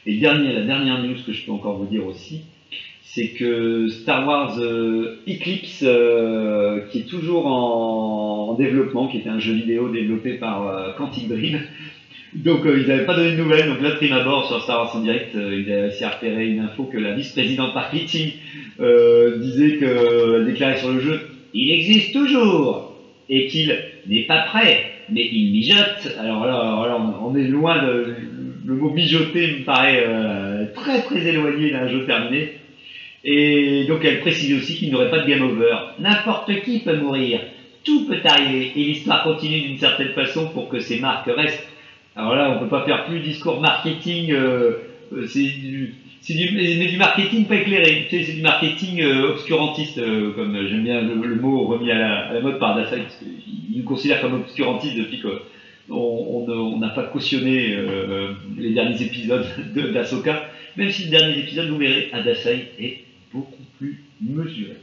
Et 0.07 0.19
dernier, 0.19 0.53
la 0.53 0.63
dernière 0.63 1.03
news 1.03 1.17
que 1.27 1.33
je 1.33 1.45
peux 1.45 1.53
encore 1.53 1.77
vous 1.77 1.87
dire 1.87 2.07
aussi, 2.07 2.43
c'est 3.15 3.29
que 3.29 3.89
Star 3.89 4.27
Wars 4.29 4.59
euh, 4.61 5.23
Eclipse, 5.27 5.83
euh, 5.83 6.81
qui 6.91 6.99
est 7.01 7.09
toujours 7.09 7.47
en, 7.47 8.51
en 8.51 8.55
développement, 8.55 9.09
qui 9.09 9.19
était 9.19 9.31
un 9.31 9.39
jeu 9.39 9.55
vidéo 9.55 9.89
développé 9.89 10.35
par 10.35 10.69
euh, 10.69 10.93
Quantic 10.97 11.27
Dream, 11.27 11.59
donc 12.35 12.61
ils 12.65 12.87
n'avaient 12.87 13.07
pas 13.07 13.17
donné 13.17 13.33
de 13.33 13.37
nouvelles, 13.39 13.67
donc 13.67 13.81
là 13.81 13.93
prime 13.93 14.13
abord 14.13 14.47
sur 14.47 14.63
Star 14.63 14.81
Wars 14.81 14.95
en 14.95 15.01
direct, 15.01 15.31
ils 15.35 15.73
avaient 15.73 15.81
réussi 15.85 16.05
à 16.05 16.11
repérer 16.11 16.49
une 16.49 16.61
info 16.61 16.85
que 16.85 16.99
la 16.99 17.15
vice-présidente 17.15 17.75
marketing 17.75 18.33
disait 18.79 19.79
qu'elle 19.79 20.45
déclarait 20.45 20.77
sur 20.77 20.93
le 20.93 21.01
jeu 21.01 21.21
«Il 21.55 21.71
existe 21.73 22.13
toujours!» 22.13 22.95
et 23.31 23.47
qu'il 23.47 23.75
n'est 24.07 24.27
pas 24.27 24.43
prêt, 24.43 24.85
mais 25.11 25.27
il 25.33 25.53
mijote. 25.53 26.15
Alors 26.21 26.45
là, 26.47 26.97
on, 26.99 27.31
on 27.31 27.37
est 27.37 27.49
loin 27.49 27.83
de... 27.85 28.15
Le 28.67 28.75
mot 28.75 28.91
mijoter 28.91 29.47
me 29.59 29.65
paraît 29.65 30.07
très 30.75 31.01
très 31.03 31.27
éloigné 31.27 31.71
d'un 31.71 31.89
jeu 31.89 32.05
terminé. 32.05 32.53
Et 33.31 33.85
donc 33.85 34.03
elle 34.07 34.21
précise 34.21 34.57
aussi 34.57 34.77
qu'il 34.77 34.89
n'y 34.89 34.95
aurait 34.95 35.11
pas 35.11 35.19
de 35.19 35.29
game 35.29 35.43
over. 35.43 35.77
N'importe 35.99 36.63
qui 36.63 36.79
peut 36.79 36.97
mourir, 36.97 37.41
tout 37.85 38.07
peut 38.07 38.21
arriver, 38.25 38.73
et 38.75 38.85
l'histoire 38.85 39.23
continue 39.23 39.61
d'une 39.61 39.77
certaine 39.77 40.13
façon 40.15 40.49
pour 40.49 40.71
que 40.71 40.81
ces 40.81 40.99
marques 40.99 41.29
restent. 41.37 41.69
Alors 42.17 42.35
là, 42.35 42.57
on 42.57 42.59
peut 42.59 42.71
pas 42.71 42.87
faire 42.87 43.05
plus 43.05 43.21
discours 43.21 43.61
marketing, 43.61 44.33
euh, 44.33 44.79
euh, 45.13 45.27
c'est 45.27 45.43
du, 45.43 45.95
du, 46.27 46.97
marketing 46.97 47.47
pas 47.47 47.57
éclairé, 47.57 48.07
c'est 48.11 48.33
du 48.33 48.41
marketing 48.41 49.03
euh, 49.03 49.33
obscurantiste, 49.33 50.01
comme 50.35 50.67
j'aime 50.67 50.85
bien 50.85 51.03
le, 51.03 51.35
mot 51.35 51.67
remis 51.67 51.91
à 51.91 52.33
la, 52.33 52.41
mode 52.41 52.59
par 52.59 52.77
Dassault, 52.77 52.97
qu'il 53.19 53.79
nous 53.79 53.85
considère 53.85 54.23
comme 54.23 54.35
obscurantiste 54.37 54.97
depuis 54.97 55.21
qu'on 55.21 55.39
on, 55.91 56.47
ne- 56.47 56.81
n'a 56.81 56.89
pas 56.89 57.05
cautionné 57.05 57.77
les 58.57 58.71
derniers 58.73 59.03
épisodes 59.03 59.47
de- 59.75 59.91
d'Asoka, 59.93 60.49
même 60.77 60.91
si 60.91 61.05
le 61.05 61.11
dernier 61.11 61.39
épisode, 61.41 61.69
vous 61.69 61.77
verrez, 61.77 62.11
Dassault 62.25 62.51
est 62.79 63.08
plus 63.79 64.05
mesuré. 64.21 64.77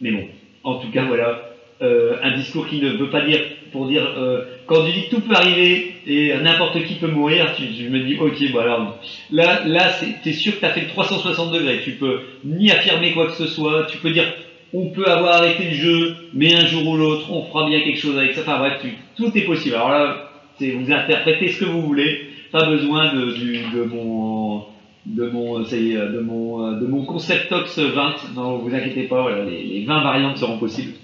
Mais 0.00 0.10
bon, 0.10 0.28
en 0.64 0.76
tout 0.76 0.90
cas, 0.90 1.04
voilà, 1.04 1.42
euh, 1.82 2.16
un 2.22 2.36
discours 2.36 2.66
qui 2.66 2.80
ne 2.80 2.90
veut 2.90 3.10
pas 3.10 3.22
dire, 3.22 3.40
pour 3.72 3.86
dire, 3.86 4.06
euh, 4.16 4.44
quand 4.66 4.84
tu 4.84 4.92
dis 4.92 5.08
tout 5.10 5.20
peut 5.20 5.34
arriver 5.34 5.94
et 6.06 6.34
n'importe 6.42 6.82
qui 6.84 6.94
peut 6.94 7.08
mourir, 7.08 7.54
tu, 7.54 7.88
me 7.88 8.00
dis, 8.00 8.16
ok, 8.18 8.52
bon 8.52 8.58
alors, 8.60 8.98
là, 9.30 9.62
là, 9.66 9.92
tu 10.22 10.28
es 10.28 10.32
sûr 10.32 10.54
que 10.54 10.60
tu 10.60 10.64
as 10.64 10.70
fait 10.70 10.82
le 10.82 10.88
360 10.88 11.52
degrés, 11.52 11.80
tu 11.84 11.92
peux 11.92 12.20
ni 12.44 12.70
affirmer 12.70 13.12
quoi 13.12 13.26
que 13.26 13.36
ce 13.36 13.46
soit, 13.46 13.86
tu 13.90 13.98
peux 13.98 14.10
dire, 14.10 14.24
on 14.72 14.86
peut 14.90 15.06
avoir 15.06 15.36
arrêté 15.36 15.64
le 15.64 15.74
jeu, 15.74 16.16
mais 16.32 16.54
un 16.54 16.66
jour 16.66 16.86
ou 16.86 16.96
l'autre, 16.96 17.30
on 17.30 17.44
fera 17.44 17.68
bien 17.68 17.80
quelque 17.80 17.98
chose 17.98 18.18
avec 18.18 18.32
ça, 18.32 18.40
enfin 18.40 18.58
bref, 18.58 18.84
tout 19.16 19.30
est 19.36 19.42
possible. 19.42 19.74
Alors 19.74 19.90
là, 19.90 20.30
vous 20.60 20.92
interprétez 20.92 21.48
ce 21.48 21.60
que 21.60 21.64
vous 21.66 21.82
voulez, 21.82 22.26
pas 22.52 22.64
besoin 22.64 23.14
de, 23.14 23.32
du, 23.32 23.58
de 23.74 23.84
mon 23.84 24.64
de 25.06 25.28
mon, 25.28 25.60
de 25.60 26.20
mon, 26.20 26.66
euh, 26.66 26.80
de 26.80 26.86
mon 26.86 27.04
concept 27.04 27.48
Tox 27.48 27.78
20. 27.78 28.34
Non, 28.34 28.58
vous 28.58 28.74
inquiétez 28.74 29.04
pas, 29.04 29.22
voilà, 29.22 29.44
les, 29.44 29.62
les 29.62 29.84
20 29.84 30.02
variantes 30.02 30.36
seront 30.36 30.58
possibles. 30.58 30.94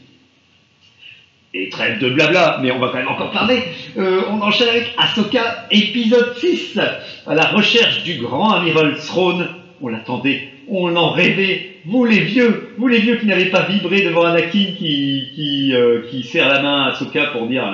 Et 1.54 1.68
trêve 1.68 1.98
de 1.98 2.08
blabla, 2.08 2.60
mais 2.62 2.72
on 2.72 2.78
va 2.78 2.88
quand 2.88 2.98
même 2.98 3.08
encore 3.08 3.30
parler. 3.30 3.58
Euh, 3.98 4.22
on 4.30 4.40
enchaîne 4.40 4.68
avec 4.68 4.94
Ahsoka, 4.96 5.66
épisode 5.70 6.34
6, 6.38 6.80
à 7.26 7.34
la 7.34 7.44
recherche 7.46 8.02
du 8.04 8.14
grand 8.20 8.52
amiral 8.52 8.96
Throne. 8.96 9.48
On 9.82 9.88
l'attendait, 9.88 10.48
on 10.68 10.88
l'en 10.88 11.10
rêvait. 11.10 11.76
Vous 11.84 12.04
les 12.04 12.20
vieux, 12.20 12.74
vous 12.78 12.88
les 12.88 13.00
vieux 13.00 13.16
qui 13.16 13.26
n'avez 13.26 13.46
pas 13.46 13.64
vibré 13.64 14.02
devant 14.02 14.24
Anakin 14.24 14.66
qui, 14.78 15.28
qui, 15.34 15.74
euh, 15.74 16.02
qui 16.08 16.22
serre 16.22 16.48
la 16.48 16.62
main 16.62 16.84
à 16.84 16.92
Ahsoka 16.92 17.26
pour 17.26 17.46
dire 17.48 17.64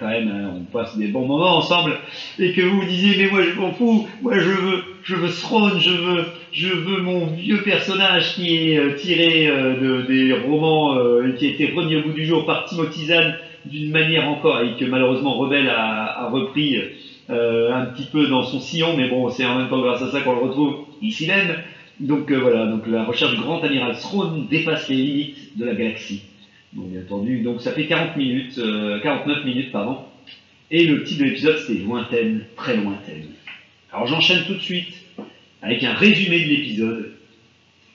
quand 0.00 0.08
même, 0.08 0.28
hein, 0.28 0.54
on 0.56 0.64
passe 0.64 0.96
des 0.96 1.08
bons 1.08 1.26
moments 1.26 1.58
ensemble, 1.58 1.92
et 2.38 2.52
que 2.52 2.62
vous 2.62 2.80
vous 2.80 2.86
disiez 2.86 3.16
mais 3.18 3.30
moi 3.30 3.42
je 3.42 3.60
m'en 3.60 3.72
fous, 3.72 4.08
moi 4.22 4.38
je 4.38 4.48
veux, 4.50 4.84
je 5.02 5.14
veux 5.14 5.28
Throne, 5.28 5.78
je 5.78 5.90
veux, 5.90 6.24
je 6.52 6.68
veux 6.68 7.02
mon 7.02 7.26
vieux 7.26 7.62
personnage 7.62 8.34
qui 8.34 8.56
est 8.56 8.78
euh, 8.78 8.94
tiré 8.94 9.46
euh, 9.48 9.78
de, 9.78 10.02
des 10.06 10.32
romans 10.32 10.94
euh, 10.96 11.32
qui 11.38 11.46
a 11.46 11.50
été 11.50 11.66
remis 11.72 11.96
au 11.96 12.02
bout 12.02 12.12
du 12.12 12.24
jour 12.24 12.46
par 12.46 12.64
Timothy 12.64 13.06
Zahn 13.06 13.36
d'une 13.66 13.90
manière 13.90 14.26
encore 14.28 14.60
et 14.60 14.74
que 14.74 14.86
malheureusement 14.86 15.34
Rebelle 15.36 15.68
a, 15.68 16.24
a 16.24 16.28
repris 16.30 16.78
euh, 17.28 17.72
un 17.72 17.84
petit 17.86 18.06
peu 18.06 18.26
dans 18.26 18.42
son 18.42 18.58
sillon, 18.58 18.96
mais 18.96 19.08
bon 19.08 19.28
c'est 19.28 19.44
en 19.44 19.58
même 19.58 19.68
temps 19.68 19.80
grâce 19.80 20.02
à 20.02 20.10
ça 20.10 20.22
qu'on 20.22 20.32
le 20.32 20.38
retrouve 20.40 20.76
ici 21.02 21.26
même. 21.26 21.54
Donc 22.00 22.32
voilà, 22.32 22.64
donc 22.66 22.86
la 22.86 23.04
recherche 23.04 23.34
du 23.34 23.40
grand 23.42 23.62
amiral 23.62 23.94
Throne 23.98 24.46
dépasse 24.48 24.88
les 24.88 24.96
limites 24.96 25.58
de 25.58 25.66
la 25.66 25.74
galaxie. 25.74 26.29
Bien 26.72 27.00
entendu, 27.00 27.40
donc 27.40 27.60
ça 27.60 27.72
fait 27.72 27.86
40 27.86 28.16
minutes, 28.16 28.58
euh, 28.58 29.00
49 29.00 29.44
minutes 29.44 29.72
pardon. 29.72 29.98
Et 30.70 30.86
le 30.86 31.02
titre 31.02 31.20
de 31.20 31.24
l'épisode 31.24 31.58
c'était 31.58 31.80
lointaine, 31.80 32.44
très 32.56 32.76
lointaine. 32.76 33.26
Alors 33.92 34.06
j'enchaîne 34.06 34.44
tout 34.46 34.54
de 34.54 34.60
suite 34.60 34.94
avec 35.62 35.82
un 35.82 35.94
résumé 35.94 36.44
de 36.44 36.48
l'épisode. 36.48 37.12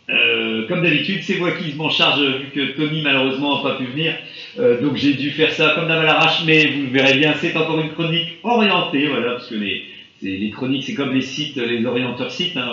Euh, 0.10 0.68
comme 0.68 0.84
d'habitude, 0.84 1.24
c'est 1.24 1.40
moi 1.40 1.52
qui 1.54 1.74
m'en 1.76 1.90
charge 1.90 2.22
vu 2.22 2.48
que 2.54 2.74
Tony 2.74 3.02
malheureusement 3.02 3.64
n'a 3.64 3.70
pas 3.72 3.78
pu 3.78 3.86
venir. 3.86 4.14
Euh, 4.60 4.82
donc 4.82 4.98
j'ai 4.98 5.14
dû 5.14 5.32
faire 5.32 5.52
ça 5.52 5.72
comme 5.76 5.88
d'hab 5.88 6.00
à 6.00 6.04
l'arrache, 6.04 6.44
mais 6.46 6.68
vous 6.68 6.92
verrez 6.92 7.18
bien, 7.18 7.34
c'est 7.40 7.56
encore 7.56 7.80
une 7.80 7.92
chronique 7.92 8.40
orientée, 8.44 9.08
voilà, 9.08 9.32
parce 9.32 9.48
que 9.48 9.56
les, 9.56 9.84
les 10.22 10.50
chroniques, 10.50 10.84
c'est 10.84 10.94
comme 10.94 11.14
les 11.14 11.22
sites, 11.22 11.58
les 11.58 11.86
orienteurs 11.86 12.32
sites, 12.32 12.56
hein, 12.58 12.72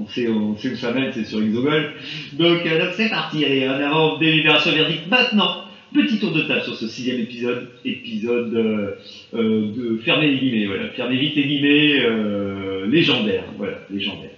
on, 0.00 0.06
sait, 0.06 0.28
où 0.28 0.56
ça 0.56 0.92
mène, 0.92 1.12
c'est 1.12 1.24
sur. 1.24 1.40
Donc 1.40 1.66
euh, 1.66 1.90
donc 2.32 2.92
c'est 2.96 3.10
parti, 3.10 3.44
allez, 3.44 3.68
en 3.68 3.74
avant, 3.74 4.18
délibération 4.18 4.72
verdict 4.72 5.06
maintenant. 5.08 5.64
Petit 5.92 6.18
tour 6.18 6.32
de 6.32 6.40
table 6.42 6.62
sur 6.62 6.74
ce 6.74 6.88
sixième 6.88 7.20
épisode, 7.20 7.68
épisode 7.84 8.54
euh, 8.54 8.92
euh, 9.34 9.72
de 9.76 9.98
fermer 9.98 10.28
les 10.28 10.38
guillemets, 10.38 10.66
voilà, 10.66 10.88
fermer 10.88 11.18
vite 11.18 11.36
les 11.36 11.44
guillemets, 11.44 12.88
légendaire, 12.88 13.44
voilà, 13.58 13.78
légendaire. 13.90 14.30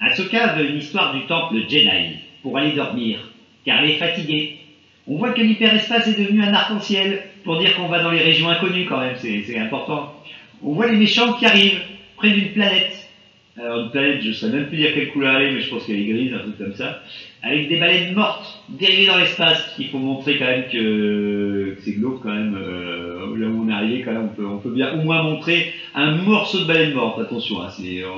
Ahsoka 0.00 0.54
veut 0.54 0.70
une 0.70 0.78
histoire 0.78 1.14
du 1.14 1.26
temple 1.26 1.56
Jedi 1.68 1.88
pour 2.42 2.56
aller 2.56 2.72
dormir, 2.72 3.18
car 3.66 3.82
elle 3.82 3.90
est 3.90 3.96
fatiguée. 3.96 4.60
On 5.06 5.18
voit 5.18 5.32
que 5.32 5.42
l'hyperespace 5.42 6.08
est 6.08 6.18
devenu 6.18 6.42
un 6.42 6.54
arc-en-ciel 6.54 7.22
pour 7.44 7.58
dire 7.58 7.76
qu'on 7.76 7.88
va 7.88 8.02
dans 8.02 8.10
les 8.10 8.22
régions 8.22 8.48
inconnues 8.48 8.86
quand 8.86 9.00
même, 9.00 9.16
c'est 9.18 9.58
important. 9.58 10.14
On 10.62 10.74
voit 10.74 10.90
les 10.90 10.96
méchants 10.96 11.32
qui 11.34 11.46
arrivent 11.46 11.80
près 12.16 12.30
d'une 12.30 12.52
planète. 12.52 12.92
Alors 13.56 13.80
une 13.82 13.90
planète, 13.90 14.20
je 14.20 14.28
ne 14.28 14.32
sais 14.32 14.48
même 14.48 14.66
plus 14.66 14.78
dire 14.78 14.92
quelle 14.94 15.12
couleur 15.12 15.36
elle 15.36 15.48
est, 15.48 15.52
mais 15.52 15.60
je 15.60 15.70
pense 15.70 15.84
qu'elle 15.84 16.00
est 16.00 16.04
grise, 16.04 16.32
un 16.32 16.40
truc 16.40 16.58
comme 16.58 16.74
ça. 16.74 17.00
Avec 17.42 17.68
des 17.68 17.76
baleines 17.76 18.14
mortes 18.14 18.58
dérivées 18.68 19.06
dans 19.06 19.18
l'espace. 19.18 19.74
Il 19.78 19.88
faut 19.88 19.98
montrer 19.98 20.38
quand 20.38 20.46
même 20.46 20.66
que, 20.68 21.76
c'est 21.80 21.92
glauque 21.92 22.20
quand 22.22 22.32
même. 22.32 22.54
euh, 22.54 23.36
là 23.36 23.46
où 23.46 23.64
on 23.64 23.68
est 23.68 23.72
arrivé, 23.72 24.00
quand 24.00 24.12
même, 24.12 24.24
on 24.24 24.34
peut, 24.34 24.46
on 24.46 24.58
peut 24.58 24.70
bien 24.70 24.92
au 24.94 25.02
moins 25.02 25.22
montrer 25.22 25.72
un 25.94 26.16
morceau 26.16 26.60
de 26.60 26.64
baleine 26.64 26.94
morte. 26.94 27.20
Attention, 27.20 27.60
hein, 27.62 27.68
c'est, 27.70 28.02
euh, 28.02 28.08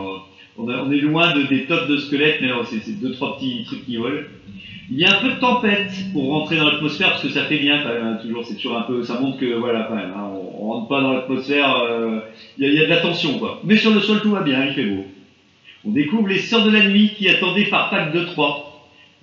on, 0.58 0.90
est 0.90 1.00
loin 1.00 1.32
de, 1.34 1.42
des 1.42 1.66
tops 1.66 1.88
de 1.88 1.96
squelettes, 1.98 2.38
mais 2.40 2.48
c'est 2.64 2.98
deux 3.00 3.12
trois 3.12 3.36
petits 3.36 3.64
trucs 3.64 3.84
qui 3.84 3.96
volent. 3.96 4.22
Il 4.90 4.98
y 4.98 5.04
a 5.04 5.16
un 5.16 5.20
peu 5.20 5.30
de 5.30 5.40
tempête 5.40 5.90
pour 6.12 6.28
rentrer 6.30 6.56
dans 6.56 6.70
l'atmosphère 6.70 7.10
parce 7.10 7.22
que 7.22 7.28
ça 7.30 7.44
fait 7.46 7.58
bien 7.58 7.82
quand 7.82 7.88
même. 7.92 8.04
hein, 8.04 8.18
toujours, 8.22 8.44
c'est 8.44 8.54
toujours 8.54 8.76
un 8.76 8.82
peu, 8.82 9.02
ça 9.02 9.18
montre 9.20 9.38
que 9.38 9.54
voilà 9.54 9.86
quand 9.88 9.96
même. 9.96 10.12
hein, 10.16 10.30
on, 10.32 10.66
rentre 10.66 10.88
pas 10.88 11.00
dans 11.00 11.12
l'atmosphère. 11.12 11.74
euh, 11.76 12.20
Il 12.58 12.72
y, 12.72 12.78
a- 12.80 12.84
de 12.84 12.90
la 12.90 12.98
tension 13.00 13.38
quoi. 13.38 13.60
Mais 13.64 13.76
sur 13.76 13.92
le 13.92 14.00
sol 14.00 14.20
tout 14.22 14.30
va 14.30 14.42
bien, 14.42 14.64
il 14.64 14.74
fait 14.74 14.84
beau. 14.84 15.04
On 15.84 15.90
découvre 15.90 16.28
les 16.28 16.38
sœurs 16.38 16.64
de 16.64 16.70
la 16.70 16.86
nuit 16.88 17.10
qui 17.16 17.28
attendaient 17.28 17.64
par 17.66 17.90
pack 17.90 18.12
de 18.12 18.24
3. 18.24 18.62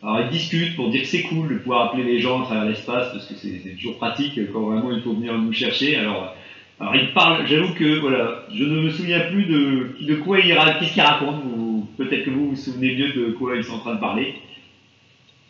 Alors 0.02 0.20
ils 0.22 0.30
discutent 0.30 0.76
pour 0.76 0.90
dire 0.90 1.02
que 1.02 1.08
c'est 1.08 1.24
cool 1.24 1.48
de 1.50 1.56
pouvoir 1.56 1.88
appeler 1.88 2.04
les 2.04 2.20
gens 2.20 2.42
à 2.42 2.46
travers 2.46 2.66
l'espace 2.66 3.12
parce 3.14 3.26
que 3.26 3.36
c'est 3.36 3.76
toujours 3.76 3.98
pratique 3.98 4.38
quand 4.52 4.62
vraiment 4.62 4.92
il 4.92 5.02
faut 5.02 5.14
venir 5.14 5.38
nous 5.38 5.54
chercher. 5.54 5.96
Alors, 5.96 6.34
alors 6.84 6.96
ils 6.98 7.14
parlent, 7.14 7.48
j'avoue 7.48 7.74
que 7.74 8.00
voilà, 8.00 8.44
je 8.54 8.66
ne 8.66 8.82
me 8.82 8.90
souviens 8.90 9.22
plus 9.22 9.46
de, 9.46 9.96
de 10.02 10.16
quoi 10.16 10.40
ils 10.40 10.52
ra- 10.54 10.74
qu'est-ce 10.74 10.94
qu'ils 10.94 11.02
racontent. 11.02 11.42
ou 11.46 11.88
Peut-être 11.98 12.26
que 12.26 12.30
vous 12.30 12.50
vous 12.50 12.56
souvenez 12.58 12.94
mieux 12.96 13.14
de 13.14 13.32
quoi 13.32 13.56
ils 13.56 13.64
sont 13.64 13.76
en 13.76 13.80
train 13.80 13.96
de 13.96 14.00
parler. 14.00 14.34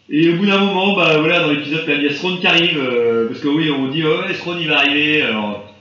Et 0.09 0.29
au 0.29 0.35
bout 0.35 0.45
d'un 0.45 0.59
moment, 0.59 0.95
bah 0.95 1.17
voilà, 1.17 1.39
dans 1.39 1.49
l'épisode, 1.51 1.85
il 1.87 2.03
y 2.03 2.07
a 2.07 2.13
Throne 2.13 2.39
qui 2.39 2.45
arrive, 2.45 2.77
euh, 2.77 3.27
parce 3.27 3.39
que 3.39 3.47
oui, 3.47 3.71
on 3.71 3.87
dit, 3.87 4.03
oh, 4.05 4.31
Throne 4.33 4.57
il 4.61 4.67
va 4.67 4.79
arriver, 4.79 5.23
alors, 5.23 5.73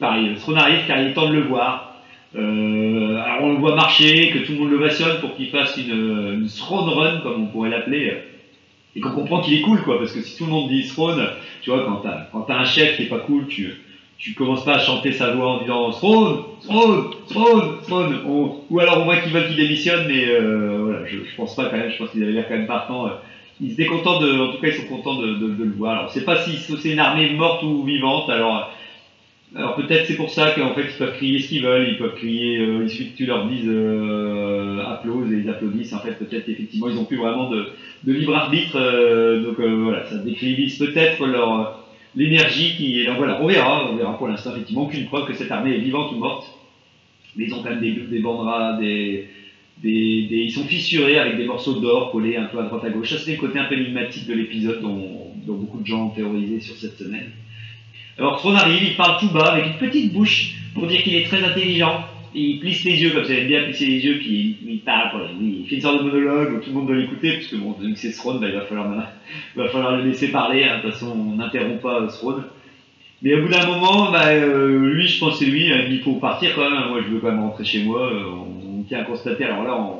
pareil, 0.00 0.34
Throne 0.40 0.58
arrive 0.58 0.80
car 0.88 1.00
il 1.00 1.08
est 1.08 1.12
temps 1.12 1.28
de 1.28 1.34
le 1.34 1.42
voir. 1.42 2.02
Euh, 2.34 3.16
alors 3.22 3.44
on 3.44 3.52
le 3.52 3.58
voit 3.58 3.76
marcher, 3.76 4.30
que 4.30 4.38
tout 4.40 4.52
le 4.52 4.58
monde 4.58 4.70
le 4.70 4.78
vationne 4.78 5.20
pour 5.20 5.36
qu'il 5.36 5.48
fasse 5.50 5.76
une, 5.76 6.40
une 6.40 6.48
Throne 6.48 6.88
Run, 6.88 7.20
comme 7.20 7.44
on 7.44 7.46
pourrait 7.46 7.70
l'appeler, 7.70 8.12
et 8.96 9.00
qu'on 9.00 9.10
comprend 9.10 9.40
qu'il 9.40 9.54
est 9.54 9.62
cool, 9.62 9.80
quoi, 9.82 9.98
parce 9.98 10.12
que 10.12 10.20
si 10.20 10.36
tout 10.36 10.44
le 10.46 10.50
monde 10.50 10.68
dit 10.68 10.86
Throne, 10.88 11.24
tu 11.62 11.70
vois, 11.70 11.86
quand 12.32 12.40
t'as 12.40 12.58
un 12.58 12.64
chef 12.64 12.96
qui 12.96 13.04
est 13.04 13.06
pas 13.06 13.20
cool, 13.20 13.46
tu, 13.46 13.68
tu 14.18 14.34
commences 14.34 14.64
pas 14.64 14.76
à 14.76 14.78
chanter 14.78 15.12
sa 15.12 15.32
voix 15.32 15.52
en 15.52 15.60
disant 15.60 15.90
Throne, 15.90 16.42
Throne, 16.62 17.10
Throne, 17.28 17.78
Throne, 17.86 18.20
On- 18.26 18.56
ou 18.70 18.80
alors 18.80 19.00
on 19.00 19.04
voit 19.04 19.18
qu'ils 19.18 19.32
veulent 19.32 19.46
qu'il 19.46 19.56
démissionne, 19.56 20.06
mais 20.08 20.26
euh, 20.26 20.78
voilà, 20.82 21.04
je, 21.04 21.18
je 21.18 21.36
pense 21.36 21.54
pas 21.54 21.66
quand 21.68 21.76
même, 21.76 21.90
je 21.90 21.98
pense 21.98 22.10
qu'ils 22.10 22.22
avaient 22.22 22.32
l'air 22.32 22.48
quand 22.48 22.56
même 22.56 22.66
partants. 22.66 23.06
euh, 23.06 23.10
ils 23.60 23.72
étaient 23.72 23.86
contents 23.86 24.20
de, 24.20 24.38
en 24.38 24.52
tout 24.52 24.58
cas, 24.60 24.68
ils 24.68 24.74
sont 24.74 24.86
contents 24.86 25.16
de, 25.16 25.26
le 25.58 25.70
voir. 25.70 25.98
Alors, 25.98 26.10
c'est 26.10 26.24
pas 26.24 26.36
si 26.36 26.58
c'est 26.58 26.90
une 26.92 26.98
armée 26.98 27.30
morte 27.32 27.62
ou 27.62 27.84
vivante. 27.84 28.28
Alors, 28.28 28.70
alors 29.54 29.76
peut-être 29.76 30.06
c'est 30.06 30.16
pour 30.16 30.28
ça 30.28 30.50
qu'en 30.50 30.74
fait 30.74 30.82
ils 30.82 30.96
peuvent 30.98 31.14
crier 31.14 31.40
ce 31.40 31.48
qu'ils 31.48 31.62
veulent. 31.62 31.88
Ils 31.88 31.96
peuvent 31.98 32.14
crier. 32.14 32.58
euh, 32.58 32.82
il 32.84 32.90
suffit 32.90 33.12
que 33.12 33.16
tu 33.16 33.26
leur 33.26 33.46
dises 33.46 33.64
euh, 33.66 34.84
applause 34.84 35.32
et 35.32 35.38
ils 35.38 35.48
applaudissent. 35.48 35.92
En 35.92 36.00
fait, 36.00 36.12
peut-être 36.18 36.44
qu'effectivement 36.44 36.88
ils 36.88 36.98
ont 36.98 37.04
plus 37.04 37.16
vraiment 37.16 37.48
de, 37.48 37.66
libre 38.04 38.34
arbitre. 38.34 38.76
euh, 38.76 39.42
donc 39.42 39.58
euh, 39.60 39.74
voilà, 39.82 40.04
ça 40.06 40.16
décrivise 40.16 40.78
peut-être 40.78 41.24
leur 41.26 41.78
l'énergie 42.16 42.74
qui 42.76 43.00
est. 43.00 43.06
Donc 43.06 43.18
voilà, 43.18 43.40
on 43.40 43.46
verra. 43.46 43.90
On 43.90 43.96
verra 43.96 44.16
pour 44.18 44.28
l'instant 44.28 44.52
effectivement 44.52 44.84
aucune 44.84 45.06
preuve 45.06 45.26
que 45.26 45.34
cette 45.34 45.52
armée 45.52 45.74
est 45.74 45.80
vivante 45.80 46.12
ou 46.12 46.16
morte. 46.16 46.52
Mais 47.36 47.44
ils 47.44 47.54
ont 47.54 47.62
quand 47.62 47.70
même 47.70 47.80
des, 47.80 47.92
des 47.92 48.18
banderas, 48.18 48.78
des, 48.78 49.28
ils 49.82 50.50
sont 50.50 50.64
fissurés 50.64 51.18
avec 51.18 51.36
des 51.36 51.44
morceaux 51.44 51.80
d'or 51.80 52.10
collés 52.10 52.36
un 52.36 52.44
peu 52.44 52.58
à 52.58 52.62
droite 52.62 52.84
à 52.84 52.90
gauche. 52.90 53.10
Ça, 53.10 53.18
c'est 53.18 53.32
le 53.32 53.38
côté 53.38 53.58
un 53.58 53.64
peu 53.64 53.74
énigmatique 53.74 54.26
de 54.26 54.34
l'épisode 54.34 54.80
dont, 54.80 55.32
beaucoup 55.46 55.80
de 55.80 55.86
gens 55.86 56.06
ont 56.06 56.10
théorisé 56.10 56.60
sur 56.60 56.76
cette 56.76 56.98
semaine. 56.98 57.30
Alors, 58.18 58.38
Throne 58.38 58.56
arrive, 58.56 58.82
il 58.82 58.96
parle 58.96 59.20
tout 59.20 59.30
bas 59.30 59.52
avec 59.52 59.66
une 59.66 59.78
petite 59.78 60.12
bouche 60.12 60.54
pour 60.74 60.86
dire 60.86 61.02
qu'il 61.02 61.14
est 61.14 61.24
très 61.24 61.44
intelligent. 61.44 62.04
Il 62.38 62.60
plisse 62.60 62.84
les 62.84 63.02
yeux 63.02 63.12
comme 63.12 63.24
ça, 63.24 63.32
il 63.32 63.38
aime 63.38 63.46
bien 63.46 63.62
plisser 63.62 63.86
les 63.86 64.04
yeux, 64.04 64.18
puis 64.18 64.58
il, 64.68 64.80
parle, 64.80 65.30
il 65.40 65.66
fait 65.66 65.76
une 65.76 65.80
sorte 65.80 66.04
de 66.04 66.10
monologue 66.10 66.52
où 66.52 66.60
tout 66.60 66.68
le 66.68 66.74
monde 66.74 66.86
doit 66.86 66.96
l'écouter, 66.96 67.32
parce 67.32 67.46
que 67.46 67.56
bon, 67.56 67.72
vu 67.72 67.94
que 67.94 67.98
c'est 67.98 68.12
Throne, 68.12 68.40
bah, 68.40 68.48
il 68.48 68.54
va 68.54 68.60
falloir, 68.60 68.92
il 69.56 69.62
va 69.62 69.68
falloir 69.70 69.96
le 69.96 70.04
laisser 70.04 70.28
parler, 70.28 70.64
hein. 70.64 70.76
de 70.76 70.82
toute 70.82 70.92
façon, 70.92 71.16
on 71.18 71.36
n'interrompt 71.36 71.80
pas 71.80 72.02
euh, 72.02 72.08
Throne. 72.08 72.44
Mais 73.22 73.32
au 73.32 73.40
bout 73.40 73.48
d'un 73.48 73.64
moment, 73.64 74.12
bah, 74.12 74.26
euh, 74.26 74.92
lui, 74.92 75.08
je 75.08 75.18
pense 75.18 75.38
c'est 75.38 75.46
lui, 75.46 75.72
hein, 75.72 75.86
il 75.88 76.00
faut 76.00 76.16
partir 76.16 76.54
quand 76.54 76.70
même, 76.70 76.90
moi 76.90 77.00
je 77.02 77.08
veux 77.08 77.20
quand 77.20 77.30
même 77.30 77.40
rentrer 77.40 77.64
chez 77.64 77.82
moi, 77.84 78.02
euh, 78.02 78.24
on, 78.26 78.82
tient 78.82 79.00
à 79.00 79.04
constater, 79.04 79.44
alors 79.44 79.64
là, 79.64 79.98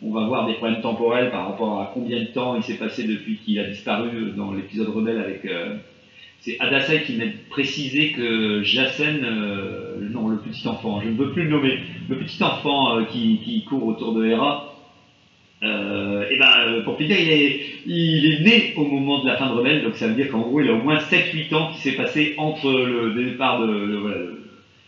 on, 0.00 0.12
va 0.12 0.26
voir 0.26 0.46
des 0.46 0.54
problèmes 0.54 0.80
temporels 0.80 1.30
par 1.32 1.48
rapport 1.48 1.80
à 1.80 1.90
combien 1.92 2.20
de 2.20 2.26
temps 2.26 2.54
il 2.54 2.62
s'est 2.62 2.78
passé 2.78 3.02
depuis 3.02 3.38
qu'il 3.38 3.58
a 3.58 3.64
disparu 3.64 4.32
dans 4.36 4.52
l'épisode 4.52 4.90
rebelle 4.90 5.18
avec... 5.18 5.44
c'est 6.44 6.60
Adasai 6.60 7.04
qui 7.04 7.14
m'a 7.14 7.24
précisé 7.48 8.12
que 8.12 8.62
Jacen, 8.62 9.24
euh, 9.24 9.96
non, 10.12 10.28
le 10.28 10.36
petit 10.36 10.68
enfant, 10.68 11.00
je 11.00 11.08
ne 11.08 11.14
veux 11.14 11.32
plus 11.32 11.44
le 11.44 11.48
nommer, 11.48 11.78
le 12.10 12.18
petit 12.18 12.42
enfant 12.42 12.98
euh, 12.98 13.04
qui, 13.04 13.64
court 13.66 13.86
autour 13.86 14.12
de 14.12 14.26
Hera, 14.26 14.76
euh, 15.62 16.28
et 16.28 16.36
ben, 16.36 16.50
euh, 16.66 16.82
pour 16.82 16.96
plus 16.96 17.06
dire, 17.06 17.16
il 17.86 18.26
est, 18.26 18.40
né 18.40 18.74
au 18.76 18.84
moment 18.84 19.22
de 19.22 19.28
la 19.28 19.38
fin 19.38 19.48
de 19.48 19.54
Rebelle, 19.54 19.84
donc 19.84 19.96
ça 19.96 20.06
veut 20.06 20.14
dire 20.14 20.30
qu'en 20.30 20.40
gros, 20.40 20.60
il 20.60 20.68
a 20.68 20.74
au 20.74 20.82
moins 20.82 20.98
7-8 20.98 21.54
ans 21.54 21.72
qui 21.72 21.78
s'est 21.78 21.96
passé 21.96 22.34
entre 22.36 22.70
le 22.70 23.24
départ 23.24 23.66
de, 23.66 24.36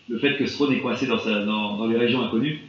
le, 0.09 0.19
fait 0.19 0.37
que 0.37 0.45
Throne 0.45 0.75
est 0.75 0.81
coincé 0.81 1.07
dans 1.07 1.87
les 1.87 1.97
régions 1.97 2.23
inconnues. 2.23 2.61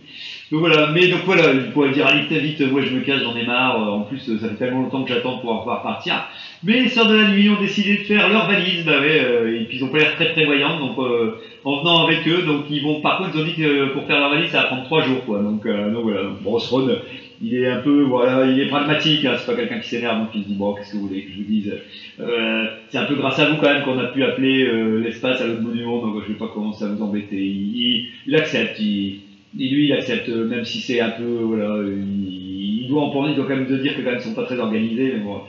Donc 0.49 0.61
voilà, 0.61 0.91
mais 0.93 1.09
donc 1.09 1.21
voilà, 1.25 1.51
il 1.53 1.71
pourrait 1.71 1.91
dire 1.91 2.07
allez 2.07 2.25
très 2.25 2.39
vite, 2.39 2.61
moi 2.71 2.81
je 2.81 2.95
me 2.95 3.01
cache, 3.01 3.21
j'en 3.21 3.35
ai 3.35 3.45
marre, 3.45 3.81
euh, 3.81 3.91
en 3.91 4.01
plus 4.01 4.17
ça 4.39 4.47
fait 4.47 4.55
tellement 4.55 4.83
longtemps 4.83 5.03
que 5.03 5.09
j'attends 5.13 5.39
pour 5.39 5.59
pouvoir 5.59 5.83
partir. 5.83 6.25
Mais 6.63 6.83
les 6.83 6.87
sœurs 6.87 7.07
de 7.07 7.15
la 7.15 7.27
nuit 7.31 7.49
ont 7.49 7.59
décidé 7.59 7.97
de 7.97 8.03
faire 8.03 8.29
leur 8.29 8.47
valise, 8.47 8.85
bah 8.85 9.01
ouais, 9.01 9.19
euh, 9.19 9.59
et 9.59 9.65
puis 9.65 9.77
ils 9.77 9.83
ont 9.83 9.89
pas 9.89 9.97
l'air 9.97 10.15
très 10.15 10.31
prévoyants, 10.31 10.79
donc 10.79 10.97
euh, 10.99 11.35
en 11.65 11.79
venant 11.81 12.05
avec 12.07 12.25
eux, 12.29 12.43
donc 12.43 12.65
ils 12.69 12.81
vont, 12.81 13.01
par 13.01 13.17
contre 13.17 13.31
ils 13.35 13.41
ont 13.41 13.45
dit 13.45 13.55
que 13.55 13.87
pour 13.91 14.07
faire 14.07 14.19
leur 14.19 14.29
valise 14.29 14.49
ça 14.49 14.61
va 14.61 14.67
prendre 14.67 14.83
3 14.85 15.01
jours 15.03 15.25
quoi, 15.25 15.39
donc, 15.41 15.65
euh, 15.65 15.91
donc 15.91 16.03
voilà, 16.03 16.29
Throne, 16.59 16.95
il 17.41 17.53
est 17.53 17.67
un 17.67 17.81
peu, 17.81 18.03
voilà, 18.03 18.45
il 18.49 18.57
est 18.59 18.67
pragmatique, 18.67 19.25
hein, 19.25 19.35
c'est 19.37 19.45
pas 19.45 19.55
quelqu'un 19.55 19.79
qui 19.79 19.89
s'énerve, 19.89 20.19
donc 20.19 20.29
il 20.33 20.43
se 20.43 20.47
dit 20.47 20.55
bon 20.55 20.73
qu'est-ce 20.75 20.93
que 20.93 20.97
vous 20.97 21.07
voulez 21.07 21.23
que 21.23 21.31
je 21.33 21.37
vous 21.39 21.43
dise, 21.43 21.73
euh, 22.21 22.65
c'est 22.87 22.97
un 22.99 23.05
peu 23.05 23.15
grâce 23.15 23.37
à 23.39 23.49
vous 23.49 23.57
quand 23.57 23.67
même 23.67 23.83
qu'on 23.83 23.99
a 23.99 24.05
pu 24.07 24.23
appeler 24.23 24.63
euh, 24.63 25.01
l'espace 25.01 25.41
à 25.41 25.45
l'autre 25.45 25.61
bout 25.61 25.71
du 25.71 25.83
monde, 25.83 26.03
donc 26.03 26.23
je 26.23 26.31
vais 26.31 26.39
pas 26.39 26.47
commencer 26.47 26.85
à 26.85 26.87
vous 26.87 27.03
embêter, 27.03 27.35
il, 27.35 27.75
il, 27.75 28.05
il 28.27 28.35
accepte, 28.37 28.79
il, 28.79 29.19
et 29.59 29.69
lui, 29.69 29.85
il 29.87 29.93
accepte, 29.93 30.29
euh, 30.29 30.45
même 30.45 30.65
si 30.65 30.79
c'est 30.79 30.99
un 30.99 31.11
peu, 31.11 31.23
voilà, 31.23 31.83
il, 31.85 32.87
doit 32.89 33.03
en 33.03 33.09
parler, 33.11 33.31
il 33.31 33.35
doit 33.35 33.45
quand 33.45 33.55
même 33.55 33.67
de 33.67 33.77
dire 33.77 33.95
que 33.95 34.01
quand 34.01 34.11
même 34.11 34.19
ils 34.19 34.23
sont 34.23 34.33
pas 34.33 34.45
très 34.45 34.59
organisés, 34.59 35.13
mais 35.13 35.19
bon. 35.19 35.41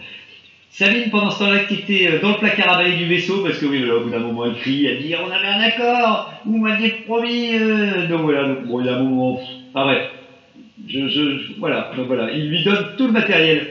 Sabine, 0.70 1.10
pendant 1.10 1.30
ce 1.30 1.38
temps-là, 1.40 1.64
qui 1.64 1.74
était 1.74 2.08
euh, 2.08 2.20
dans 2.20 2.30
le 2.30 2.38
placard 2.38 2.78
à 2.78 2.82
balai 2.82 2.96
du 2.96 3.06
vaisseau, 3.06 3.42
parce 3.42 3.58
que 3.58 3.66
oui, 3.66 3.82
au 3.90 4.00
bout 4.04 4.10
d'un 4.10 4.18
moment, 4.18 4.46
elle 4.46 4.54
crie, 4.54 4.86
elle 4.86 5.02
dit, 5.02 5.14
on 5.16 5.30
avait 5.30 5.48
un 5.48 5.60
accord, 5.60 6.32
vous 6.44 6.58
m'aviez 6.58 6.90
promis, 7.06 7.54
euh... 7.54 8.06
donc 8.08 8.22
voilà, 8.22 8.48
donc 8.48 8.66
bon, 8.66 8.80
il 8.80 8.86
y 8.86 8.88
a 8.88 8.96
un 8.96 9.02
moment, 9.02 9.40
enfin 9.72 9.84
bref, 9.84 10.10
je, 10.86 11.58
voilà, 11.58 11.90
donc 11.96 12.06
voilà, 12.06 12.30
il 12.32 12.48
lui 12.48 12.62
donne 12.62 12.94
tout 12.96 13.06
le 13.06 13.12
matériel. 13.12 13.66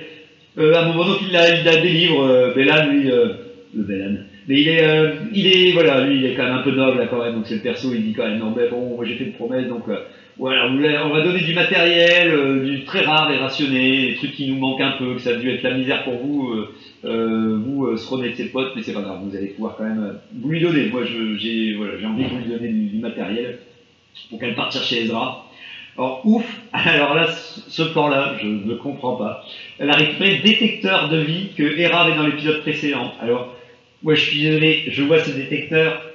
Euh, 0.57 0.73
à 0.73 0.81
un 0.81 0.87
moment, 0.87 1.05
donc 1.05 1.19
il 1.21 1.31
la, 1.31 1.55
il 1.55 1.63
la 1.63 1.77
délivre, 1.77 2.23
euh, 2.23 2.53
lui, 2.55 3.11
euh, 3.11 3.33
le 3.75 3.83
Bélan. 3.83 4.17
Mais 4.47 4.61
il 4.61 4.67
est, 4.69 4.83
euh, 4.83 5.11
il 5.33 5.47
est, 5.47 5.71
voilà, 5.73 6.01
lui, 6.01 6.17
il 6.17 6.25
est 6.25 6.33
quand 6.33 6.43
même 6.43 6.53
un 6.53 6.63
peu 6.63 6.71
noble, 6.71 7.05
quand 7.09 7.23
même, 7.23 7.35
donc 7.35 7.45
c'est 7.45 7.55
le 7.55 7.61
perso, 7.61 7.93
il 7.93 8.03
dit 8.03 8.13
quand 8.13 8.25
même, 8.25 8.39
non, 8.39 8.53
mais 8.55 8.69
bon, 8.69 8.95
moi 8.95 9.05
j'ai 9.05 9.15
fait 9.15 9.25
une 9.25 9.33
promesse, 9.33 9.67
donc, 9.67 9.83
euh, 9.89 9.99
voilà, 10.39 10.67
on 11.05 11.09
va 11.09 11.21
donner 11.23 11.41
du 11.41 11.55
matériel, 11.55 12.29
euh, 12.29 12.63
du 12.63 12.83
très 12.83 13.01
rare 13.01 13.31
et 13.31 13.37
rationné, 13.37 14.09
des 14.09 14.15
trucs 14.15 14.33
qui 14.33 14.47
nous 14.47 14.57
manquent 14.57 14.81
un 14.81 14.91
peu, 14.91 15.15
que 15.15 15.21
ça 15.21 15.31
a 15.31 15.35
dû 15.35 15.49
être 15.49 15.63
la 15.63 15.73
misère 15.73 16.03
pour 16.03 16.13
vous, 16.13 16.51
euh, 16.51 16.75
euh, 17.05 17.59
vous, 17.65 17.87
euh, 17.87 17.97
Sron 17.97 18.21
et 18.21 18.35
ses 18.35 18.49
potes, 18.49 18.73
mais 18.75 18.83
c'est 18.83 18.93
pas 18.93 19.01
grave, 19.01 19.19
vous 19.23 19.35
allez 19.35 19.47
pouvoir 19.47 19.75
quand 19.75 19.85
même 19.85 20.19
vous 20.35 20.49
lui 20.49 20.61
donner. 20.61 20.89
Moi, 20.89 21.03
j'ai 21.37 21.73
voilà, 21.73 21.93
envie 22.07 22.23
de 22.23 22.29
vous 22.29 22.37
lui 22.37 22.51
donner 22.51 22.69
du, 22.69 22.99
matériel 22.99 23.59
pour 24.29 24.39
qu'elle 24.39 24.53
parte 24.53 24.73
chercher 24.73 25.03
Ezra. 25.03 25.47
Alors, 25.97 26.21
ouf, 26.23 26.45
alors 26.71 27.15
là, 27.15 27.27
ce 27.31 27.81
plan-là, 27.81 28.35
je 28.39 28.45
ne 28.47 28.75
comprends 28.75 29.15
pas. 29.15 29.43
Elle 29.79 29.89
a 29.89 29.95
récupéré 29.95 30.41
détecteur 30.43 31.09
de 31.09 31.17
vie 31.17 31.49
que 31.57 31.63
Hera 31.63 32.03
avait 32.03 32.15
dans 32.15 32.27
l'épisode 32.27 32.61
précédent. 32.61 33.11
Alors, 33.19 33.55
moi, 34.03 34.13
je 34.13 34.21
suis 34.21 34.41
désolé, 34.43 34.83
je 34.89 35.01
vois 35.01 35.23
ce 35.23 35.31
détecteur. 35.31 36.06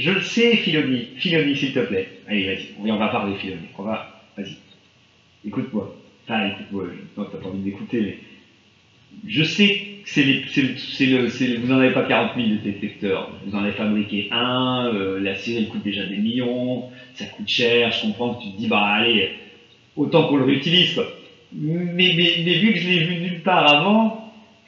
Je 0.00 0.10
le 0.12 0.20
sais, 0.22 0.56
Filoni. 0.56 1.08
Filoni, 1.16 1.56
s'il 1.56 1.72
te 1.74 1.80
plaît. 1.80 2.08
Allez, 2.26 2.46
vas-y, 2.46 2.90
on 2.90 2.96
va 2.96 3.08
parler, 3.08 3.34
Filoni. 3.36 3.66
On 3.78 3.82
va, 3.82 4.22
vas-y. 4.36 4.56
Écoute-moi. 5.46 5.94
Enfin, 6.24 6.48
écoute-moi. 6.48 6.84
Non, 7.16 7.24
t'as 7.30 7.38
pas 7.38 7.48
envie 7.48 7.58
d'écouter, 7.60 8.00
mais 8.00 8.18
je 9.26 9.42
sais 9.42 9.86
que 10.04 10.10
c'est 10.10 10.22
les, 10.24 11.56
vous 11.56 11.72
en 11.72 11.78
avez 11.78 11.92
pas 11.92 12.04
40 12.04 12.36
000 12.36 12.48
de 12.48 12.54
détecteurs. 12.56 13.30
Vous 13.44 13.54
en 13.54 13.62
avez 13.62 13.72
fabriqué 13.72 14.28
un. 14.30 14.86
euh, 14.94 15.20
la 15.20 15.34
série 15.34 15.68
coûte 15.68 15.82
déjà 15.82 16.06
des 16.06 16.16
millions. 16.16 16.84
Ça 17.14 17.26
coûte 17.26 17.48
cher. 17.48 17.90
Je 17.92 18.02
comprends 18.02 18.34
que 18.34 18.44
tu 18.44 18.50
te 18.52 18.56
dis, 18.56 18.68
bah 18.68 18.82
allez, 18.86 19.30
autant 19.96 20.28
qu'on 20.28 20.36
le 20.36 20.44
réutilise, 20.44 20.94
quoi. 20.94 21.06
Mais, 21.52 22.14
mais, 22.16 22.42
mais 22.44 22.58
vu 22.58 22.72
que 22.72 22.80
je 22.80 22.88
l'ai 22.88 23.04
vu 23.04 23.16
nulle 23.20 23.42
part 23.42 23.68
avant, 23.68 24.19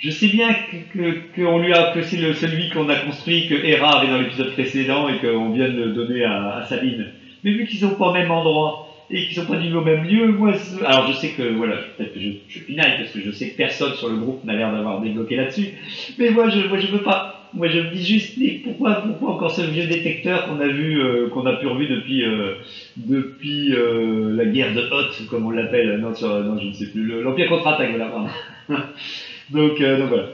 je 0.02 0.10
sais 0.10 0.28
bien 0.28 0.48
que, 0.52 1.12
que, 1.34 1.72
a, 1.72 1.92
que 1.94 2.02
c'est 2.02 2.18
celui 2.34 2.68
qu'on 2.70 2.88
a 2.88 2.96
construit, 2.96 3.46
que 3.46 3.54
Hera 3.54 3.98
avait 3.98 4.08
dans 4.08 4.18
l'épisode 4.18 4.52
précédent 4.52 5.08
et 5.08 5.18
qu'on 5.18 5.50
vient 5.50 5.68
de 5.68 5.88
donner 5.92 6.24
à, 6.24 6.56
à 6.56 6.64
Sabine. 6.64 7.06
Mais 7.44 7.52
vu 7.52 7.66
qu'ils 7.66 7.78
sont 7.78 7.94
pas 7.94 8.08
au 8.08 8.12
même 8.12 8.30
endroit 8.30 8.88
et 9.10 9.24
qu'ils 9.26 9.36
sont 9.36 9.46
pas 9.46 9.56
du 9.56 9.70
tout 9.70 9.76
au 9.76 9.82
même 9.84 10.04
lieu, 10.04 10.26
moi, 10.32 10.52
alors 10.84 11.06
je 11.06 11.12
sais 11.12 11.28
que, 11.30 11.52
voilà, 11.52 11.76
peut-être 11.96 12.14
que 12.14 12.20
je, 12.20 12.30
je 12.48 12.58
pinaille 12.60 12.96
parce 12.98 13.10
que 13.12 13.20
je 13.20 13.30
sais 13.30 13.50
que 13.50 13.56
personne 13.56 13.94
sur 13.94 14.08
le 14.08 14.16
groupe 14.16 14.42
n'a 14.44 14.54
l'air 14.56 14.72
d'avoir 14.72 15.00
débloqué 15.00 15.36
là-dessus. 15.36 15.68
Mais 16.18 16.30
moi, 16.30 16.48
je, 16.48 16.66
moi, 16.66 16.78
je 16.78 16.88
veux 16.88 17.02
pas. 17.02 17.38
Moi, 17.54 17.68
je 17.68 17.78
me 17.80 17.90
dis 17.90 18.04
juste, 18.04 18.38
mais 18.38 18.60
pourquoi, 18.64 19.02
pourquoi 19.02 19.32
encore 19.32 19.50
ce 19.54 19.60
vieux 19.60 19.84
détecteur 19.86 20.46
qu'on 20.46 20.58
a 20.58 20.68
vu, 20.68 20.98
euh, 21.00 21.28
qu'on 21.28 21.44
a 21.46 21.52
pu 21.56 21.66
revu 21.66 21.86
depuis, 21.86 22.24
euh, 22.24 22.54
depuis 22.96 23.74
euh, 23.74 24.32
la 24.34 24.46
guerre 24.46 24.72
de 24.74 24.80
Hoth, 24.90 25.26
comme 25.28 25.44
on 25.46 25.50
l'appelle, 25.50 25.98
non, 26.00 26.14
sur, 26.14 26.28
non, 26.42 26.58
je 26.58 26.68
ne 26.68 26.72
sais 26.72 26.86
plus, 26.86 27.02
le- 27.04 27.20
l'Empire 27.22 27.48
contre-attaque, 27.48 27.90
voilà, 27.90 28.06
pardon. 28.06 28.28
donc, 29.52 29.80
euh, 29.80 29.98
donc 29.98 30.08
voilà. 30.08 30.28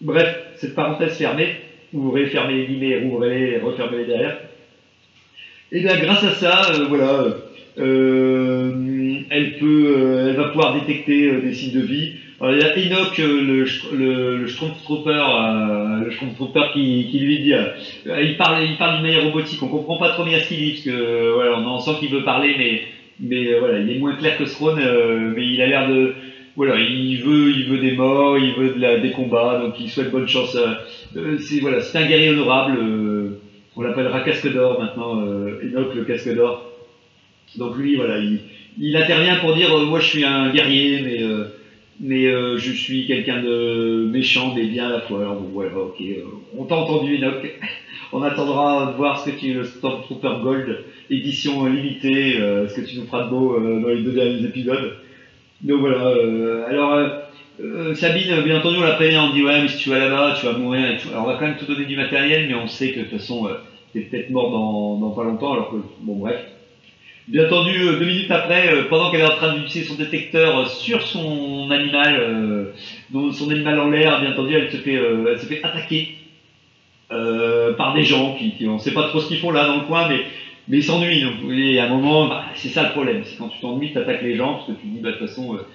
Bref, 0.00 0.36
cette 0.56 0.74
parenthèse 0.74 1.16
fermée, 1.16 1.56
ouvrez, 1.92 2.26
fermez 2.26 2.54
les 2.54 2.66
guillemets, 2.66 3.00
rouvrez-les, 3.02 3.58
refermez-les 3.58 4.06
derrière. 4.06 4.38
Et 5.72 5.80
bien, 5.80 5.96
grâce 5.98 6.24
à 6.24 6.32
ça, 6.32 6.72
euh, 6.72 6.84
voilà, 6.88 7.24
euh, 7.78 8.72
elle 9.30 9.58
peut, 9.58 10.26
elle 10.28 10.36
va 10.36 10.48
pouvoir 10.48 10.74
détecter 10.74 11.32
des 11.40 11.52
signes 11.52 11.80
de 11.80 11.86
vie. 11.86 12.12
Alors, 12.40 12.54
il 12.54 12.60
y 12.60 12.64
a 12.64 12.76
Enoch, 12.76 13.16
le, 13.18 13.40
le, 13.40 14.36
le 14.36 14.46
le 16.04 16.72
qui, 16.72 17.08
qui 17.10 17.18
lui 17.20 17.38
dit, 17.38 17.54
il 18.04 18.36
parle, 18.36 18.64
il 18.64 18.76
parle 18.76 18.96
d'une 18.96 19.06
manière 19.06 19.24
robotique. 19.24 19.62
On 19.62 19.68
comprend 19.68 19.98
pas 19.98 20.10
trop 20.10 20.24
bien 20.24 20.38
ce 20.38 20.48
qu'il 20.48 20.58
dit 20.58 20.72
parce 20.72 20.84
que, 20.84 21.32
voilà, 21.32 21.58
on 21.58 21.66
en 21.66 21.78
sent 21.78 21.92
qu'il 22.00 22.10
veut 22.10 22.24
parler, 22.24 22.54
mais, 23.20 23.54
voilà, 23.58 23.78
il 23.78 23.90
est 23.90 23.98
moins 23.98 24.16
clair 24.16 24.36
que 24.36 24.44
Throne, 24.44 24.80
mais 25.34 25.46
il 25.46 25.62
a 25.62 25.66
l'air 25.66 25.88
de, 25.88 26.14
voilà, 26.56 26.78
il 26.78 27.20
veut, 27.22 27.50
il 27.50 27.66
veut 27.68 27.78
des 27.78 27.92
morts, 27.92 28.38
il 28.38 28.54
veut 28.54 28.70
de 28.74 28.80
la, 28.80 28.98
des 28.98 29.10
combats, 29.10 29.58
donc 29.60 29.78
il 29.80 29.88
souhaite 29.90 30.10
bonne 30.10 30.28
chance. 30.28 30.54
euh, 30.56 30.74
euh, 31.16 31.38
c'est 31.38 31.60
voilà, 31.60 31.80
c'est 31.80 31.98
un 31.98 32.06
guerrier 32.06 32.30
honorable. 32.30 32.76
euh, 32.78 33.30
on 33.76 33.82
l'appellera 33.82 34.20
casque 34.20 34.52
d'or 34.52 34.78
maintenant, 34.80 35.20
euh, 35.20 35.58
Enoch 35.62 35.94
le 35.94 36.04
casque 36.04 36.32
d'or. 36.34 36.64
Donc 37.56 37.76
lui, 37.76 37.96
voilà, 37.96 38.18
il, 38.18 38.40
il 38.78 38.96
intervient 38.96 39.36
pour 39.36 39.54
dire, 39.54 39.72
euh, 39.76 39.84
moi 39.86 40.00
je 40.00 40.06
suis 40.06 40.24
un 40.24 40.50
guerrier, 40.50 41.00
mais 41.00 41.22
mais 42.00 42.26
euh, 42.26 42.56
je 42.56 42.72
suis 42.72 43.06
quelqu'un 43.06 43.40
de 43.40 44.04
méchant 44.10 44.52
mais 44.54 44.66
bien 44.66 44.86
à 44.88 44.90
la 44.90 45.00
fois. 45.00 45.20
Alors 45.20 45.36
voilà, 45.52 45.76
ok, 45.76 46.00
euh, 46.00 46.22
on 46.56 46.64
t'a 46.64 46.76
entendu 46.76 47.16
Enoch. 47.16 47.52
on 48.12 48.22
attendra 48.22 48.86
de 48.86 48.96
voir 48.96 49.18
ce 49.18 49.30
que 49.30 49.36
tu 49.36 49.52
le 49.52 49.64
Stormtrooper 49.64 50.34
Gold 50.42 50.80
édition 51.10 51.66
limitée, 51.66 52.36
euh, 52.38 52.66
ce 52.68 52.74
que 52.74 52.80
tu 52.80 52.96
nous 52.96 53.04
feras 53.04 53.24
de 53.24 53.28
beau 53.30 53.58
dans 53.60 53.88
les 53.88 54.00
deux 54.02 54.12
derniers 54.12 54.44
épisodes. 54.44 54.92
Donc 55.62 55.80
voilà. 55.80 56.08
euh, 56.08 56.66
alors 56.68 56.92
euh, 56.92 57.08
euh, 57.60 57.94
Sabine, 57.94 58.42
bien 58.42 58.58
entendu, 58.58 58.78
on 58.78 58.82
l'a 58.82 58.92
prévenu, 58.92 59.18
on 59.18 59.32
dit 59.32 59.42
ouais, 59.42 59.62
mais 59.62 59.68
si 59.68 59.78
tu 59.78 59.90
vas 59.90 59.98
là-bas, 59.98 60.36
tu 60.38 60.46
vas 60.46 60.52
mourir 60.52 60.90
et 60.90 60.98
tout. 60.98 61.08
Alors 61.08 61.24
on 61.24 61.26
va 61.26 61.34
quand 61.34 61.46
même 61.46 61.56
te 61.56 61.64
donner 61.64 61.84
du 61.84 61.96
matériel, 61.96 62.46
mais 62.48 62.54
on 62.54 62.66
sait 62.66 62.90
que 62.90 63.00
de 63.00 63.04
toute 63.04 63.18
façon, 63.18 63.48
t'es 63.92 64.00
peut-être 64.00 64.30
mort 64.30 64.50
dans, 64.50 65.10
pas 65.10 65.24
longtemps. 65.24 65.52
Alors 65.52 65.70
que 65.70 65.76
bon, 66.00 66.16
bref. 66.16 66.40
Bien 67.26 67.46
entendu, 67.46 67.72
deux 67.72 68.04
minutes 68.04 68.30
après, 68.30 68.86
pendant 68.90 69.10
qu'elle 69.10 69.22
est 69.22 69.32
en 69.32 69.36
train 69.36 69.54
d'utiliser 69.54 69.88
son 69.88 69.94
détecteur 69.94 70.68
sur 70.68 71.00
son 71.00 71.70
animal, 71.70 72.70
son 73.32 73.50
animal 73.50 73.80
en 73.80 73.88
l'air, 73.88 74.20
bien 74.20 74.32
entendu, 74.32 74.52
elle 74.54 74.70
se 74.70 74.76
fait, 74.76 74.92
elle 74.92 75.60
attaquer 75.62 76.16
par 77.08 77.94
des 77.94 78.02
gens 78.02 78.34
qui, 78.34 78.50
qui 78.56 78.66
on 78.66 78.78
sait 78.78 78.92
pas 78.92 79.08
trop 79.08 79.20
ce 79.20 79.28
qu'ils 79.28 79.38
font 79.38 79.52
là 79.52 79.66
dans 79.66 79.76
le 79.76 79.84
coin, 79.84 80.06
mais 80.06 80.20
mais 80.68 80.78
ils 80.78 80.82
s'ennuient. 80.84 81.20
Donc, 81.22 81.34
et 81.50 81.78
à 81.78 81.84
un 81.86 81.88
moment, 81.88 82.26
bah, 82.28 82.44
c'est 82.54 82.68
ça 82.68 82.82
le 82.84 82.90
problème, 82.90 83.22
c'est 83.24 83.36
quand 83.36 83.48
tu 83.48 83.58
t'ennuies, 83.60 83.92
tu 83.92 83.98
attaques 83.98 84.22
les 84.22 84.34
gens 84.36 84.54
parce 84.54 84.66
que 84.66 84.72
tu 84.72 84.86
te 84.88 84.92
dis, 84.92 85.00
bah, 85.00 85.10
de 85.12 85.16
toute 85.16 85.28
façon, 85.28 85.54
euh, 85.54 85.66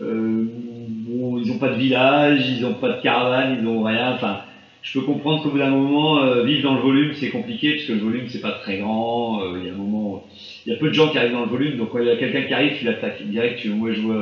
euh, 0.00 0.44
bon, 0.48 1.38
ils 1.38 1.50
ont 1.52 1.58
pas 1.58 1.68
de 1.70 1.76
village, 1.76 2.48
ils 2.48 2.64
ont 2.66 2.74
pas 2.74 2.90
de 2.90 3.00
caravane, 3.00 3.56
ils 3.60 3.66
ont 3.66 3.82
rien. 3.82 4.12
Enfin, 4.12 4.40
je 4.82 4.92
peux 4.92 5.04
comprendre 5.04 5.42
qu'au 5.42 5.50
bout 5.50 5.58
d'un 5.58 5.70
moment, 5.70 6.18
euh, 6.18 6.42
vivre 6.42 6.62
dans 6.62 6.74
le 6.74 6.80
volume, 6.80 7.12
c'est 7.12 7.30
compliqué, 7.30 7.72
parce 7.72 7.84
que 7.84 7.92
le 7.92 7.98
volume, 8.00 8.26
c'est 8.28 8.40
pas 8.40 8.52
très 8.52 8.76
grand. 8.78 9.40
euh, 9.42 9.58
Il 9.58 9.64
y 9.64 9.68
a 9.68 9.72
un 9.72 9.74
moment, 9.76 10.22
il 10.66 10.70
y 10.72 10.72
a 10.72 10.78
peu 10.78 10.88
de 10.88 10.94
gens 10.94 11.08
qui 11.08 11.18
arrivent 11.18 11.32
dans 11.32 11.40
le 11.42 11.46
volume, 11.48 11.76
donc 11.76 11.90
quand 11.90 11.98
il 12.00 12.06
y 12.06 12.10
a 12.10 12.16
quelqu'un 12.16 12.42
qui 12.42 12.52
arrive, 12.54 12.72
tu 12.74 12.84
l'attaques 12.84 13.22
direct. 13.22 13.58
Tu, 13.58 13.70
moi, 13.70 13.92
je 13.92 14.00
vois, 14.00 14.14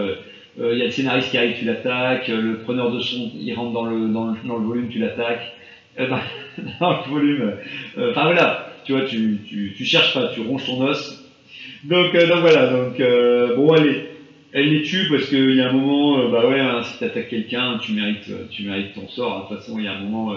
euh, 0.58 0.72
il 0.72 0.78
y 0.78 0.82
a 0.82 0.84
le 0.84 0.90
scénariste 0.90 1.30
qui 1.30 1.38
arrive, 1.38 1.54
tu 1.54 1.64
l'attaques. 1.64 2.28
Le 2.28 2.56
preneur 2.58 2.90
de 2.90 3.00
son, 3.00 3.30
il 3.34 3.52
rentre 3.54 3.72
dans 3.72 3.84
le, 3.86 4.08
dans 4.08 4.26
le, 4.26 4.34
dans 4.44 4.56
le 4.58 4.64
volume, 4.64 4.88
tu 4.88 4.98
l'attaques. 4.98 5.52
Euh, 5.98 6.06
dans, 6.06 6.18
dans 6.80 6.90
le 6.90 7.10
volume. 7.10 7.54
Enfin 7.96 8.24
voilà, 8.24 8.71
tu 8.84 8.92
vois, 8.92 9.02
tu, 9.04 9.84
cherches 9.84 10.14
pas, 10.14 10.28
tu 10.28 10.40
ronges 10.40 10.66
ton 10.66 10.82
os. 10.82 11.18
Donc, 11.84 12.14
euh, 12.14 12.26
donc 12.26 12.40
voilà, 12.40 12.66
donc 12.68 13.00
euh, 13.00 13.56
bon, 13.56 13.72
allez. 13.72 14.08
Elle 14.54 14.68
les 14.68 14.82
tue 14.82 15.08
parce 15.08 15.30
qu'il 15.30 15.54
y 15.54 15.62
a 15.62 15.70
un 15.70 15.72
moment, 15.72 16.18
euh, 16.20 16.30
bah 16.30 16.46
ouais, 16.46 16.60
hein, 16.60 16.82
si 16.82 16.98
t'attaques 16.98 17.28
quelqu'un, 17.28 17.78
tu 17.78 17.92
mérites, 17.92 18.30
tu 18.50 18.64
mérites 18.64 18.94
ton 18.94 19.08
sort. 19.08 19.44
De 19.44 19.48
toute 19.48 19.64
façon, 19.64 19.78
il 19.78 19.84
y 19.84 19.88
a 19.88 19.94
un 19.94 20.00
moment, 20.00 20.34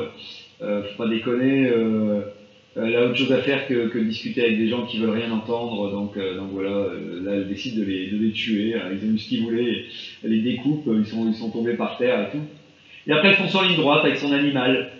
faut 0.59 0.97
pas 0.97 1.07
déconner. 1.09 1.69
Elle 2.77 2.95
a 2.95 3.05
autre 3.05 3.15
chose 3.15 3.31
à 3.33 3.41
faire 3.41 3.67
que, 3.67 3.99
discuter 3.99 4.41
avec 4.41 4.57
des 4.57 4.69
gens 4.69 4.85
qui 4.85 4.99
veulent 4.99 5.09
rien 5.09 5.31
entendre. 5.31 5.91
Donc, 5.91 6.17
donc 6.17 6.49
voilà, 6.51 6.87
là, 7.23 7.31
elle 7.35 7.47
décide 7.47 7.77
de 7.77 7.83
les, 7.83 8.07
de 8.07 8.17
les 8.17 8.31
tuer. 8.31 8.75
hein. 8.75 8.89
Ils 8.91 9.05
ont 9.05 9.13
eu 9.13 9.17
ce 9.17 9.27
qu'ils 9.27 9.43
voulaient. 9.43 9.83
Elle 10.23 10.31
les 10.31 10.41
découpe. 10.41 10.87
Ils 10.87 11.05
sont, 11.05 11.27
ils 11.27 11.35
sont 11.35 11.51
tombés 11.51 11.73
par 11.73 11.97
terre 11.97 12.21
et 12.21 12.31
tout. 12.31 12.43
Et 13.07 13.11
après, 13.11 13.29
elle 13.29 13.35
fonce 13.35 13.55
en 13.55 13.63
ligne 13.63 13.75
droite 13.75 14.05
avec 14.05 14.17
son 14.17 14.31
animal. 14.31 14.91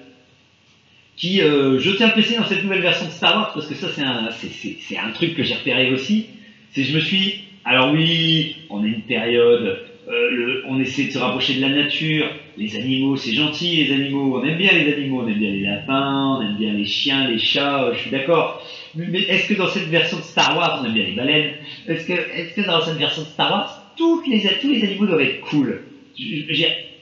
Qui, 1.18 1.42
euh, 1.42 1.80
je 1.80 1.92
tiens 1.92 2.08
à 2.08 2.12
préciser 2.12 2.38
dans 2.38 2.46
cette 2.46 2.64
nouvelle 2.64 2.82
version 2.82 3.06
de 3.06 3.12
Star 3.12 3.36
Wars, 3.36 3.54
parce 3.54 3.68
que 3.68 3.76
ça, 3.76 3.88
c'est 3.90 4.98
un, 4.98 5.12
truc 5.12 5.34
que 5.36 5.44
j'ai 5.44 5.56
repéré 5.56 5.92
aussi. 5.92 6.26
C'est 6.72 6.84
je 6.84 6.94
me 6.94 7.00
suis, 7.00 7.46
alors 7.64 7.94
oui, 7.94 8.58
on 8.70 8.84
est 8.84 8.90
une 8.90 9.02
période, 9.04 9.80
euh, 10.10 10.30
le- 10.32 10.64
on 10.68 10.78
essaie 10.80 11.06
de 11.06 11.12
se 11.12 11.18
rapprocher 11.18 11.56
de 11.56 11.62
la 11.62 11.70
nature, 11.70 12.30
les 12.58 12.76
animaux, 12.76 13.16
c'est 13.16 13.34
gentil, 13.34 13.86
les 13.86 13.94
animaux, 13.94 14.38
on 14.42 14.44
aime 14.46 14.58
bien 14.58 14.74
les 14.74 14.92
animaux, 14.94 15.22
on 15.24 15.28
aime 15.28 15.40
bien 15.40 15.52
les 15.52 15.62
lapins, 15.62 16.38
on 16.38 16.42
aime 16.42 16.58
bien 16.58 16.74
les 16.74 16.86
chiens, 16.86 17.30
les 17.30 17.40
chats, 17.40 17.86
euh, 17.86 17.94
je 17.94 18.02
suis 18.02 18.12
d'accord. 18.12 18.62
Mais 18.96 19.22
est-ce 19.22 19.48
que 19.48 19.54
dans 19.54 19.68
cette 19.68 19.88
version 19.88 20.18
de 20.18 20.24
Star 20.24 20.58
Wars, 20.58 20.80
on 20.82 20.86
aime 20.86 20.94
bien 20.94 21.06
les 21.06 21.14
baleines 21.16 21.54
Est-ce 21.88 22.06
que, 22.08 22.66
dans 22.68 22.82
cette 22.82 22.98
version 22.98 23.22
de 23.22 23.28
Star 23.28 23.52
Wars, 23.52 23.94
toutes 23.96 24.28
les, 24.28 24.42
tous 24.62 24.70
les 24.70 24.84
animaux 24.84 25.06
doivent 25.06 25.22
être 25.22 25.40
cool? 25.42 25.82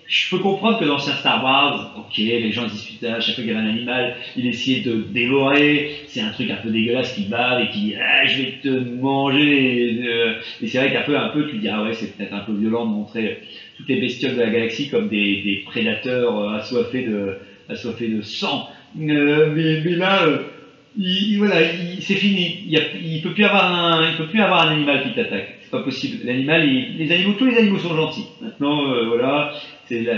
Je- 0.07 0.29
peux 0.29 0.39
comprendre 0.39 0.79
que 0.79 0.85
dans 0.85 0.93
l'ancien 0.93 1.13
Star 1.15 1.43
Wars, 1.43 1.91
ok, 1.97 2.17
les 2.17 2.51
gens 2.51 2.65
discutaient 2.65 3.07
à 3.07 3.19
chaque 3.19 3.35
fois 3.35 3.43
qu'il 3.43 3.53
y 3.53 3.55
avait 3.55 3.65
un 3.65 3.69
animal, 3.69 4.15
il 4.35 4.47
essayait 4.47 4.81
de 4.81 5.05
dévorer, 5.11 5.89
c'est 6.05 6.21
un 6.21 6.29
truc 6.31 6.49
un 6.49 6.57
peu 6.57 6.69
dégueulasse 6.71 7.11
qui 7.13 7.23
bave 7.23 7.59
et 7.59 7.67
qui 7.67 7.93
ah, 7.95 8.25
je 8.25 8.37
vais 8.37 8.53
te 8.61 8.69
manger. 8.69 9.89
Et, 10.01 10.07
euh, 10.07 10.33
et 10.61 10.67
c'est 10.67 10.77
vrai 10.79 10.91
qu'un 10.91 11.01
peu, 11.01 11.17
un 11.17 11.27
peu, 11.29 11.45
tu 11.45 11.57
dis 11.57 11.67
ah 11.67 11.81
ouais, 11.81 11.93
c'est 11.93 12.15
peut-être 12.15 12.33
un 12.33 12.41
peu 12.41 12.53
violent 12.53 12.85
de 12.85 12.91
montrer 12.91 13.37
toutes 13.75 13.89
les 13.89 13.97
bestioles 13.97 14.35
de 14.35 14.41
la 14.41 14.49
galaxie 14.49 14.87
comme 14.87 15.07
des, 15.07 15.37
des 15.37 15.57
prédateurs 15.57 16.37
euh, 16.37 16.55
assoiffés 16.55 17.01
de, 17.03 17.35
assoiffés 17.69 18.07
de 18.07 18.21
sang. 18.21 18.65
Euh, 18.99 19.47
mais, 19.51 19.77
mais 19.83 19.95
là, 19.95 20.23
euh, 20.25 20.37
il, 20.95 21.31
il- 21.31 21.37
voilà, 21.37 21.61
il- 21.61 22.01
c'est 22.01 22.15
fini. 22.15 22.59
Il, 22.67 22.79
il 23.01 23.21
peut 23.21 23.31
plus 23.31 23.43
avoir 23.43 23.65
un, 23.65 24.05
il 24.05 24.15
peut 24.15 24.25
plus 24.25 24.39
avoir 24.41 24.61
un 24.61 24.69
animal 24.69 25.01
qui 25.01 25.11
t'attaque. 25.11 25.55
C'est 25.61 25.71
pas 25.71 25.79
possible. 25.79 26.19
L'animal, 26.23 26.63
les 26.63 27.11
animaux, 27.11 27.33
tous 27.33 27.45
les 27.45 27.57
animaux 27.57 27.79
sont 27.79 27.95
gentils. 27.95 28.27
Maintenant, 28.41 28.85
euh, 28.91 29.05
voilà, 29.05 29.49
c'est 29.87 30.01
la 30.01 30.13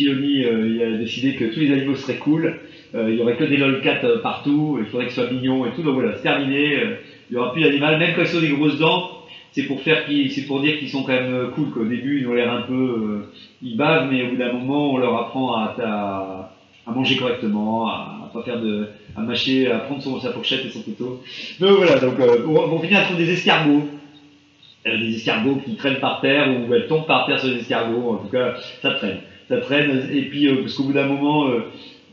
euh, 0.00 0.94
a 0.94 0.98
décidé 0.98 1.34
que 1.34 1.44
tous 1.46 1.60
les 1.60 1.72
animaux 1.72 1.94
seraient 1.94 2.18
cool. 2.18 2.60
Euh, 2.94 3.10
il 3.10 3.18
y 3.18 3.22
aurait 3.22 3.36
que 3.36 3.44
des 3.44 3.56
lolcats 3.56 4.04
euh, 4.04 4.20
partout. 4.20 4.78
Il 4.80 4.86
faudrait 4.86 5.06
que 5.06 5.12
ce 5.12 5.22
soit 5.22 5.30
mignon 5.30 5.66
et 5.66 5.70
tout. 5.72 5.82
Donc 5.82 5.94
voilà, 5.94 6.14
c'est 6.16 6.22
terminé. 6.22 6.76
Euh, 6.76 6.94
il 7.30 7.34
y 7.34 7.36
aura 7.36 7.52
plus 7.52 7.62
d'animal, 7.62 7.98
même 7.98 8.14
quand 8.16 8.22
ils 8.22 8.36
ont 8.36 8.40
des 8.40 8.48
grosses 8.48 8.78
dents. 8.78 9.10
C'est 9.52 9.64
pour 9.64 9.80
faire 9.80 10.06
qu'ils, 10.06 10.30
c'est 10.30 10.46
pour 10.46 10.60
dire 10.60 10.78
qu'ils 10.78 10.88
sont 10.88 11.02
quand 11.02 11.12
même 11.12 11.50
cool. 11.54 11.70
Qu'au 11.70 11.84
début, 11.84 12.20
ils 12.20 12.28
ont 12.28 12.34
l'air 12.34 12.52
un 12.52 12.62
peu, 12.62 13.24
ils 13.62 13.76
bavent, 13.76 14.10
mais 14.10 14.26
au 14.26 14.30
bout 14.30 14.36
d'un 14.36 14.52
moment, 14.52 14.92
on 14.92 14.98
leur 14.98 15.16
apprend 15.16 15.56
à, 15.56 16.52
manger 16.86 17.16
correctement, 17.16 17.88
à, 17.88 18.30
pas 18.32 18.42
faire 18.42 18.60
de, 18.60 18.86
à 19.16 19.22
mâcher, 19.22 19.70
à 19.70 19.78
prendre 19.80 20.02
son, 20.02 20.20
sa 20.20 20.32
fourchette 20.32 20.64
et 20.66 20.70
son 20.70 20.82
couteau. 20.82 21.22
Donc 21.60 21.70
voilà, 21.78 21.98
donc 21.98 22.14
on, 22.46 22.56
on 22.56 22.78
finit 22.78 22.94
à 22.94 23.02
trouver 23.02 23.24
des 23.24 23.32
escargots. 23.32 23.88
Des 24.96 25.16
escargots 25.16 25.60
qui 25.64 25.74
traînent 25.76 26.00
par 26.00 26.20
terre 26.20 26.48
ou 26.48 26.72
elles 26.72 26.86
tombent 26.86 27.06
par 27.06 27.26
terre 27.26 27.38
sur 27.38 27.48
les 27.48 27.58
escargots. 27.58 28.12
En 28.12 28.16
tout 28.16 28.28
cas, 28.28 28.54
ça 28.80 28.92
traîne. 28.92 29.18
Ça 29.48 29.58
traîne. 29.58 30.08
Et 30.12 30.22
puis, 30.22 30.46
euh, 30.46 30.62
parce 30.62 30.74
qu'au 30.74 30.84
bout 30.84 30.92
d'un 30.92 31.06
moment, 31.06 31.48
euh, 31.48 31.60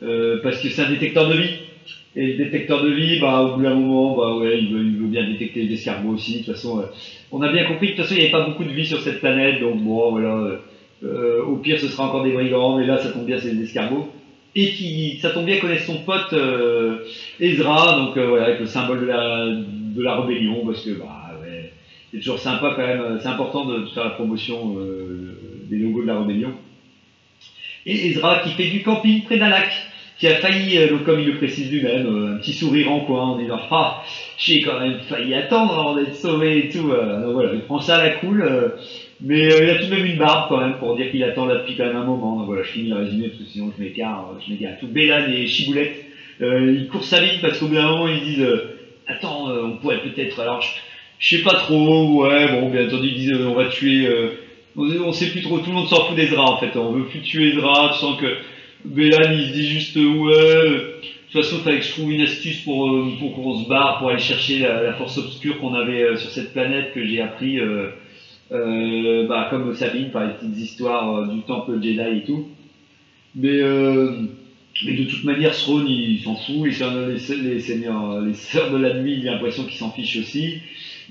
euh, 0.04 0.40
parce 0.42 0.62
que 0.62 0.70
c'est 0.70 0.82
un 0.82 0.90
détecteur 0.90 1.28
de 1.30 1.36
vie. 1.36 1.50
Et 2.16 2.34
le 2.34 2.46
détecteur 2.46 2.82
de 2.82 2.90
vie, 2.90 3.20
bah, 3.20 3.42
au 3.42 3.56
bout 3.56 3.64
d'un 3.64 3.74
moment, 3.74 4.16
bah 4.16 4.38
ouais, 4.38 4.58
il 4.58 4.74
veut, 4.74 5.08
bien 5.08 5.28
détecter 5.28 5.64
les 5.64 5.74
escargots 5.74 6.14
aussi. 6.14 6.40
De 6.40 6.46
toute 6.46 6.54
façon, 6.54 6.84
on 7.32 7.42
a 7.42 7.52
bien 7.52 7.66
compris 7.66 7.88
que 7.88 7.92
de 7.92 7.98
toute 7.98 8.06
façon, 8.06 8.16
il 8.16 8.20
n'y 8.20 8.24
avait 8.24 8.32
pas 8.32 8.50
beaucoup 8.50 8.64
de 8.64 8.72
vie 8.72 8.86
sur 8.86 9.02
cette 9.02 9.20
planète. 9.20 9.60
Donc 9.60 9.82
bon, 9.82 10.12
voilà. 10.12 10.60
au 11.46 11.58
pire, 11.58 11.78
ce 11.78 11.88
sera 11.88 12.08
encore 12.08 12.24
des 12.24 12.32
brigands, 12.32 12.78
mais 12.78 12.86
là, 12.86 12.98
ça 12.98 13.10
tombe 13.10 13.26
bien, 13.26 13.38
c'est 13.38 13.54
des 13.54 13.64
escargots. 13.64 14.10
Et 14.56 14.70
qui, 14.70 15.18
ça 15.22 15.32
tombe 15.32 15.46
bien, 15.46 15.60
connaître 15.60 15.84
son 15.84 15.98
pote 16.04 16.34
Ezra, 17.42 17.98
donc 18.00 18.18
voilà, 18.18 18.46
avec 18.46 18.62
le 18.62 18.66
symbole 18.66 19.02
de 19.02 19.08
la, 19.08 19.48
de 19.48 20.02
la 20.02 20.22
rébellion, 20.22 20.66
parce 20.66 20.86
que 20.86 20.92
bah 20.92 21.25
c'est 22.16 22.22
toujours 22.22 22.40
sympa 22.40 22.74
quand 22.76 22.88
même, 22.88 23.02
euh, 23.02 23.20
c'est 23.20 23.28
important 23.28 23.66
de, 23.66 23.86
faire 23.88 24.06
la 24.06 24.10
promotion 24.12 24.78
euh, 24.78 25.38
des 25.70 25.78
logos 25.78 26.04
de 26.04 26.08
la 26.08 26.20
rébellion. 26.20 26.54
Et 27.86 28.08
Ezra 28.08 28.40
qui 28.40 28.52
fait 28.52 28.70
du 28.70 28.84
camping 28.84 29.24
près 29.24 29.38
d'un 29.38 29.50
lac, 29.50 29.70
qui 30.18 30.28
a 30.28 30.36
failli, 30.36 30.78
euh, 30.78 31.00
comme 31.00 31.20
il 31.20 31.26
le 31.26 31.38
précise 31.38 31.70
lui-même, 31.70 32.36
un 32.36 32.38
petit 32.38 32.54
sourire 32.54 32.90
en 32.90 33.02
coin 33.02 33.24
en 33.24 33.38
disant 33.38 33.60
Ah, 33.70 34.02
j'ai 34.38 34.62
quand 34.62 34.80
même 34.80 35.00
failli 35.10 35.34
attendre 35.34 35.78
avant 35.78 35.96
d'être 35.96 36.16
sauvé 36.16 36.60
et 36.60 36.70
tout. 36.70 36.88
donc 36.88 37.34
voilà, 37.34 37.54
il 37.54 37.62
prend 37.62 37.82
ça 37.82 37.98
à 37.98 38.04
la 38.08 38.10
cool, 38.16 38.74
mais 39.20 39.48
il 39.48 39.70
a 39.70 39.76
tout 39.76 39.88
de 39.88 39.96
même 39.96 40.06
une 40.06 40.18
barbe 40.18 40.48
quand 40.48 40.62
même 40.62 40.78
pour 40.78 40.96
dire 40.96 41.12
qu'il 41.12 41.24
attend 41.24 41.46
là 41.46 41.56
depuis 41.56 41.76
quand 41.76 41.86
même 41.86 41.98
un 41.98 42.06
moment. 42.06 42.38
Donc 42.38 42.46
voilà, 42.46 42.64
je 42.64 42.70
finis 42.70 42.90
le 42.90 42.96
résumé 42.96 43.28
parce 43.28 43.44
que 43.44 43.50
sinon 43.50 43.74
je 43.78 43.84
m'égare, 43.84 44.32
euh, 44.32 44.40
je 44.46 44.54
m'égare 44.54 44.80
tout. 44.80 44.88
Bélan 44.88 45.28
et 45.30 45.48
Chiboulette, 45.48 46.06
ils 46.40 46.88
courent 46.90 47.04
sa 47.04 47.20
ligne 47.20 47.42
parce 47.42 47.60
qu'au 47.60 47.68
bout 47.68 47.76
d'un 47.76 47.90
moment 47.90 48.08
ils 48.08 48.24
disent 48.24 48.48
Attends, 49.06 49.50
on 49.50 49.78
pourrait 49.78 50.02
peut-être. 50.02 50.40
Alors 50.40 50.64
je 51.26 51.38
sais 51.38 51.42
pas 51.42 51.56
trop, 51.56 52.24
ouais, 52.24 52.52
bon, 52.52 52.70
bien 52.70 52.86
entendu, 52.86 53.08
ils 53.08 53.16
disent 53.16 53.32
euh, 53.32 53.48
On 53.48 53.56
va 53.56 53.66
tuer. 53.66 54.06
euh, 54.06 54.30
on, 54.76 55.12
sait 55.12 55.32
plus 55.32 55.42
trop, 55.42 55.58
tout 55.58 55.72
le 55.72 55.76
monde 55.78 55.88
s'en 55.88 56.06
fout 56.06 56.16
d'Ezra 56.16 56.44
en 56.44 56.58
fait. 56.58 56.78
On 56.78 56.92
veut 56.92 57.06
plus 57.06 57.22
tuer 57.22 57.50
Ezra, 57.54 57.90
tu 57.94 58.00
sens 58.00 58.22
que 58.22 58.28
Bélan 58.86 59.32
il 59.32 59.48
se 59.48 59.54
dit 59.54 59.66
juste 59.68 59.98
euh, 59.98 60.04
Ouais. 60.04 60.32
de 60.36 61.32
toute 61.32 61.42
façon, 61.42 61.56
il 61.58 61.64
fallait 61.64 61.80
que 61.80 61.86
je 61.86 61.92
trouve 61.94 62.12
une 62.12 62.22
astuce 62.22 62.60
pour, 62.60 62.96
pour 63.18 63.34
qu'on 63.34 63.64
se 63.64 63.68
barre, 63.68 63.98
pour 63.98 64.10
aller 64.10 64.20
chercher 64.20 64.60
la, 64.60 64.94
force 64.94 65.18
obscure 65.18 65.58
qu'on 65.60 65.74
avait 65.74 66.16
sur 66.16 66.30
cette 66.30 66.54
planète 66.54 66.94
que 66.94 67.04
j'ai 67.04 67.22
appris, 67.22 67.58
bah, 68.52 69.48
comme 69.50 69.74
Sabine, 69.74 70.12
par 70.12 70.28
les 70.28 70.34
petites 70.34 70.58
histoires 70.58 71.28
du 71.28 71.40
temple 71.42 71.82
Jedi 71.82 72.00
et 72.20 72.24
tout. 72.24 72.46
Mais, 73.34 73.60
mais 74.86 74.94
de 74.94 75.04
toute 75.06 75.24
manière, 75.24 75.54
Throne, 75.54 75.88
il 75.90 76.20
s'en 76.20 76.36
fout, 76.36 76.66
les, 76.66 76.72
seigneurs- 76.72 77.08
les, 77.08 77.36
les 77.50 77.60
seigneurs, 77.60 78.22
les 78.22 78.34
sœurs 78.36 78.72
de 78.72 78.78
la 78.78 78.94
nuit, 78.94 79.22
j'ai 79.24 79.30
l'impression 79.32 79.64
qu'ils 79.64 79.78
s'en 79.80 79.92
fichent 79.92 80.18
aussi. 80.18 80.60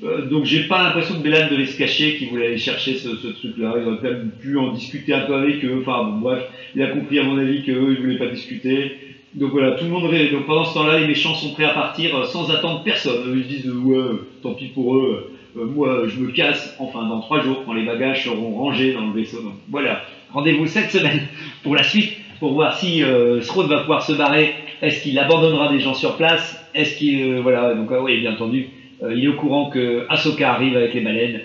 Euh, 0.02 0.26
donc 0.26 0.44
j'ai 0.44 0.64
pas 0.64 0.82
l'impression 0.82 1.14
que 1.16 1.22
Bélan 1.22 1.48
devait 1.50 1.66
se 1.66 1.78
cacher, 1.78 2.16
qu'il 2.16 2.28
voulait 2.28 2.46
aller 2.46 2.58
chercher 2.58 2.94
ce, 2.96 3.08
truc-là. 3.08 3.74
Il 3.76 3.86
aurait 3.86 3.98
quand 4.02 4.10
même 4.10 4.30
pu 4.40 4.56
en 4.58 4.72
discuter 4.72 5.14
un 5.14 5.20
peu 5.20 5.34
avec 5.34 5.64
eux. 5.64 5.80
Enfin 5.80 6.04
bon, 6.04 6.18
bref, 6.18 6.42
il 6.74 6.82
a 6.82 6.88
compris 6.88 7.18
à 7.18 7.22
mon 7.22 7.38
avis 7.38 7.62
qu'eux, 7.62 7.92
ils 7.92 8.00
voulaient 8.00 8.18
pas 8.18 8.28
discuter. 8.28 8.96
Donc 9.34 9.50
voilà, 9.50 9.72
tout 9.72 9.84
le 9.84 9.90
monde 9.90 10.10
Donc 10.32 10.46
pendant 10.46 10.64
ce 10.64 10.74
temps-là, 10.74 10.98
les 10.98 11.06
méchants 11.06 11.34
sont 11.34 11.52
prêts 11.52 11.64
à 11.64 11.74
partir 11.74 12.16
euh, 12.16 12.24
sans 12.24 12.50
attendre 12.50 12.82
personne. 12.82 13.34
Ils 13.36 13.44
se 13.44 13.48
disent 13.48 13.70
ouais, 13.70 14.18
tant 14.42 14.54
pis 14.54 14.66
pour 14.66 14.96
eux. 14.96 15.30
Euh, 15.56 15.64
moi, 15.64 16.06
je 16.06 16.18
me 16.18 16.30
casse. 16.30 16.76
Enfin, 16.78 17.06
dans 17.08 17.20
trois 17.20 17.40
jours, 17.40 17.62
quand 17.64 17.72
les 17.72 17.84
bagages 17.84 18.24
seront 18.24 18.54
rangés 18.54 18.92
dans 18.92 19.06
le 19.06 19.12
vaisseau. 19.12 19.38
Voilà, 19.70 20.02
rendez-vous 20.32 20.66
cette 20.66 20.90
semaine 20.90 21.20
pour 21.62 21.74
la 21.74 21.82
suite, 21.82 22.12
pour 22.38 22.52
voir 22.52 22.76
si 22.76 23.02
euh, 23.02 23.40
va 23.68 23.78
pouvoir 23.80 24.02
se 24.02 24.12
barrer. 24.12 24.54
Est-ce 24.82 25.02
qu'il 25.02 25.18
abandonnera 25.18 25.72
des 25.72 25.80
gens 25.80 25.94
sur 25.94 26.16
place? 26.16 26.60
Est-ce 26.74 26.96
qu'il 26.96 27.36
voilà 27.40 27.74
Donc 27.74 27.88
ah 27.92 28.02
oui, 28.02 28.20
bien 28.20 28.34
entendu, 28.34 28.68
euh, 29.04 29.14
il 29.14 29.24
est 29.24 29.28
au 29.28 29.34
courant 29.34 29.70
que 29.70 30.06
Ahsoka 30.08 30.52
arrive 30.52 30.76
avec 30.76 30.94
les 30.94 31.00
baleines. 31.00 31.40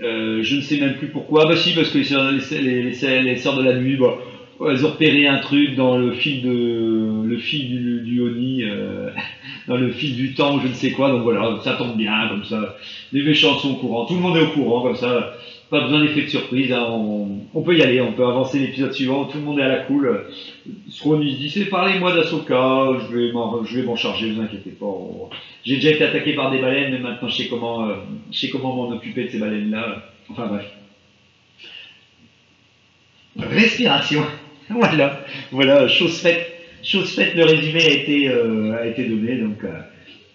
Euh, 0.00 0.42
je 0.42 0.56
ne 0.56 0.60
sais 0.60 0.78
même 0.78 0.96
plus 0.96 1.08
pourquoi. 1.08 1.46
Bah 1.46 1.56
si, 1.56 1.74
parce 1.74 1.90
que 1.90 1.98
les, 1.98 2.04
sœurs- 2.04 3.56
de 3.56 3.62
la 3.62 3.74
nuit, 3.74 3.98
elles 4.60 4.86
ont 4.86 4.90
repéré 4.90 5.26
un 5.26 5.38
truc 5.38 5.74
dans 5.74 5.96
le 5.96 6.12
fil 6.12 6.40
du, 6.42 8.20
Oni, 8.20 8.64
euh, 8.64 9.10
dans 9.68 9.76
le 9.76 9.90
fil 9.90 10.14
du 10.14 10.34
temps, 10.34 10.60
je 10.60 10.68
ne 10.68 10.74
sais 10.74 10.92
quoi. 10.92 11.10
Donc 11.10 11.22
voilà, 11.22 11.58
ça 11.62 11.74
tombe 11.74 11.96
bien 11.96 12.28
comme 12.28 12.44
ça. 12.44 12.76
Les 13.12 13.22
méchants 13.22 13.58
sont 13.58 13.72
au 13.72 13.76
courant, 13.76 14.04
tout 14.06 14.14
le 14.14 14.20
monde 14.20 14.36
est 14.36 14.42
au 14.42 14.48
courant 14.48 14.82
comme 14.82 14.96
ça. 14.96 15.32
Pas 15.70 15.82
besoin 15.82 16.00
d'effet 16.00 16.22
de 16.22 16.28
surprise. 16.28 16.72
hein, 16.72 16.86
on, 17.54 17.62
peut 17.62 17.76
y 17.76 17.82
aller, 17.82 18.00
on 18.00 18.12
peut 18.12 18.26
avancer 18.26 18.58
l'épisode 18.58 18.92
suivant. 18.92 19.26
Tout 19.26 19.38
le 19.38 19.44
monde 19.44 19.58
est 19.58 19.62
à 19.62 19.68
la 19.68 19.78
cool. 19.80 20.24
Il 20.66 20.92
se 20.92 21.36
dit 21.36 21.50
c'est 21.50 21.66
parlez-moi 21.66 22.14
d'Asoka, 22.14 22.86
je 23.00 23.16
vais 23.16 23.32
m'en 23.32 23.62
je 23.64 23.80
vais 23.80 23.96
charger, 23.96 24.30
vous 24.30 24.40
inquiétez 24.40 24.70
pas. 24.70 24.86
J'ai 25.64 25.76
déjà 25.76 25.90
été 25.90 26.04
attaqué 26.04 26.34
par 26.34 26.50
des 26.50 26.58
baleines, 26.58 26.92
mais 26.92 27.00
maintenant 27.00 27.28
je 27.28 27.36
sais 27.36 27.48
comment 27.48 27.86
euh, 27.86 27.96
comment 28.50 28.74
m'en 28.74 28.88
occuper 28.90 29.24
de 29.24 29.28
ces 29.28 29.38
baleines 29.38 29.70
là. 29.70 30.10
Enfin 30.30 30.46
bref. 30.46 30.66
Respiration. 33.36 34.22
Voilà, 34.70 35.24
voilà, 35.50 35.88
chose 35.88 36.20
faite, 36.20 36.46
chose 36.82 37.14
faite, 37.14 37.34
le 37.34 37.44
résumé 37.44 37.82
a 37.82 37.90
été, 37.90 38.28
euh, 38.28 38.92
donné. 38.98 39.38
Donc, 39.38 39.64
euh, 39.64 39.80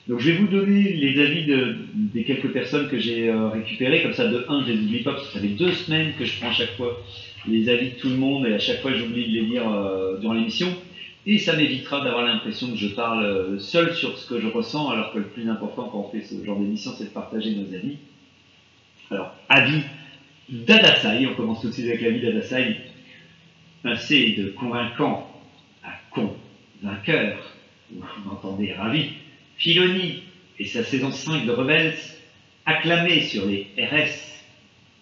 donc 0.08 0.20
je 0.20 0.32
vais 0.32 0.38
vous 0.38 0.48
donner 0.48 0.94
les 0.94 1.22
avis 1.22 1.46
de, 1.46 1.78
des 1.94 2.24
quelques 2.26 2.52
personnes 2.52 2.90
que 2.90 3.00
j'ai 3.00 3.30
euh, 3.30 3.48
récupérées. 3.48 4.04
Comme 4.04 4.14
ça, 4.14 4.28
de 4.28 4.46
un, 4.50 4.66
je 4.66 4.74
les 4.74 4.80
oublie 4.80 5.04
pas, 5.04 5.14
parce 5.14 5.28
que 5.28 5.34
ça 5.34 5.40
fait 5.40 5.48
deux 5.48 5.72
semaines 5.72 6.14
que 6.20 6.26
je 6.26 6.40
prends 6.40 6.50
à 6.50 6.54
chaque 6.54 6.76
fois 6.76 7.02
les 7.48 7.70
avis 7.70 7.92
de 7.92 7.96
tout 7.96 8.10
le 8.10 8.18
monde, 8.18 8.46
et 8.46 8.54
à 8.54 8.60
chaque 8.60 8.82
fois 8.82 8.94
j'oublie 8.94 9.28
de 9.28 9.34
les 9.34 9.42
lire 9.42 9.70
euh, 9.70 10.18
durant 10.18 10.34
l'émission. 10.34 10.68
Et 11.26 11.38
ça 11.38 11.56
m'évitera 11.56 12.04
d'avoir 12.04 12.26
l'impression 12.26 12.70
que 12.70 12.76
je 12.76 12.88
parle 12.90 13.24
euh, 13.24 13.60
seul 13.60 13.94
sur 13.94 14.18
ce 14.18 14.28
que 14.28 14.42
je 14.42 14.48
ressens, 14.48 14.90
alors 14.90 15.14
que 15.14 15.20
le 15.20 15.26
plus 15.26 15.50
important 15.50 15.88
quand 15.90 16.10
on 16.10 16.12
fait 16.12 16.26
ce 16.26 16.44
genre 16.44 16.60
d'émission, 16.60 16.92
c'est 16.98 17.06
de 17.06 17.10
partager 17.10 17.56
nos 17.56 17.74
avis. 17.74 17.98
Alors, 19.10 19.34
avis 19.48 19.84
d'Adasai, 20.50 21.26
on 21.28 21.36
commence 21.36 21.62
tout 21.62 21.70
de 21.70 21.74
suite 21.74 21.88
avec 21.88 22.02
l'avis 22.02 22.20
d'Adasai, 22.20 22.76
passé 23.84 24.36
de 24.38 24.50
convaincant 24.50 25.30
à 25.82 25.92
convainqueur, 26.12 27.38
vous 27.90 28.04
m'entendez 28.26 28.74
ravi, 28.74 29.12
Filoni 29.64 30.24
et 30.60 30.66
sa 30.66 30.84
saison 30.84 31.10
5 31.10 31.46
de 31.46 31.52
Rebels, 31.52 31.96
acclamé 32.66 33.22
sur 33.22 33.46
les 33.46 33.70
RS, 33.78 34.44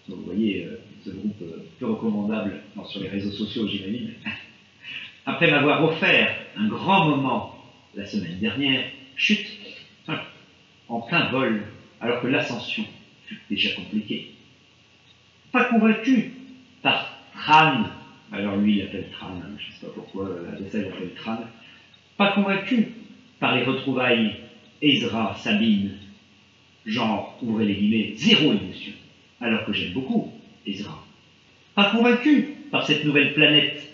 vous 0.06 0.22
voyez 0.24 0.64
euh, 0.64 0.80
ce 1.04 1.10
groupe 1.10 1.42
euh, 1.42 1.66
peu 1.80 1.86
recommandable 1.86 2.60
sur 2.88 3.00
les 3.00 3.08
réseaux 3.08 3.32
sociaux, 3.32 3.66
j'imagine, 3.66 4.12
après 5.26 5.50
m'avoir 5.50 5.82
offert 5.82 6.36
un 6.56 6.68
grand 6.68 7.06
moment 7.08 7.56
la 7.96 8.06
semaine 8.06 8.38
dernière, 8.38 8.84
chute, 9.16 9.48
en 10.88 11.00
plein 11.00 11.28
vol, 11.32 11.64
alors 12.00 12.22
que 12.22 12.28
l'ascension 12.28 12.84
fut 13.26 13.40
déjà 13.50 13.74
compliquée. 13.74 14.30
Pas 15.50 15.64
convaincu 15.64 16.34
par 16.82 17.18
Tran, 17.34 17.82
alors 18.30 18.58
lui 18.58 18.76
il 18.76 18.82
appelle 18.82 19.08
Tran, 19.10 19.40
hein, 19.42 19.56
je 19.58 19.66
ne 19.66 19.72
sais 19.72 19.86
pas 19.86 19.92
pourquoi 19.92 20.28
la 20.28 20.60
il 20.60 20.86
appelle 20.86 21.14
Tran, 21.16 21.40
pas 22.16 22.30
convaincu 22.30 22.92
par 23.40 23.56
les 23.56 23.64
retrouvailles 23.64 24.36
Ezra, 24.82 25.36
Sabine, 25.38 25.92
genre, 26.84 27.38
ouvrez 27.40 27.66
les 27.66 27.74
guillemets, 27.74 28.12
zéro 28.16 28.52
émotion, 28.52 28.92
alors 29.40 29.64
que 29.64 29.72
j'aime 29.72 29.92
beaucoup 29.92 30.32
Ezra. 30.66 31.04
Pas 31.74 31.90
convaincu 31.90 32.56
par 32.70 32.86
cette 32.86 33.04
nouvelle 33.04 33.32
planète, 33.32 33.88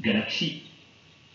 galaxie, 0.00 0.62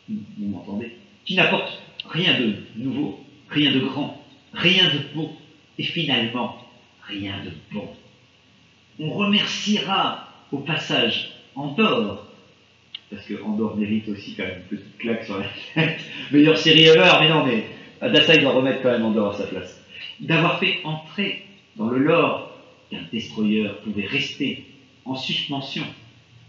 vous 0.09 0.47
m'entendez, 0.47 0.93
qui 1.25 1.35
n'apporte 1.35 1.81
rien 2.05 2.39
de 2.39 2.55
nouveau, 2.77 3.19
rien 3.49 3.71
de 3.71 3.79
grand, 3.79 4.23
rien 4.53 4.85
de 4.85 5.13
beau, 5.13 5.31
et 5.77 5.83
finalement, 5.83 6.57
rien 7.07 7.33
de 7.43 7.51
bon. 7.73 7.89
On 8.99 9.09
remerciera 9.11 10.29
au 10.51 10.59
passage 10.59 11.31
Andorre, 11.55 12.27
parce 13.11 13.25
que 13.25 13.41
Andorre 13.43 13.75
mérite 13.75 14.07
aussi 14.07 14.33
quand 14.35 14.43
même 14.43 14.61
une 14.71 14.77
petite 14.77 14.97
claque 14.97 15.25
sur 15.25 15.39
la 15.39 15.45
tête, 15.73 15.99
meilleure 16.31 16.57
série 16.57 16.85
ever, 16.85 17.11
mais 17.19 17.29
non, 17.29 17.45
mais 17.45 17.65
Adassa 18.03 18.35
doit 18.35 18.51
remettre 18.51 18.81
quand 18.81 18.91
même 18.91 19.05
Andorre 19.05 19.33
à 19.33 19.37
sa 19.37 19.47
place, 19.47 19.81
d'avoir 20.19 20.59
fait 20.59 20.81
entrer 20.83 21.45
dans 21.77 21.87
le 21.87 21.99
lore 21.99 22.51
qu'un 22.91 22.99
destroyer 23.13 23.69
pouvait 23.81 24.05
rester 24.05 24.65
en 25.05 25.15
suspension 25.15 25.85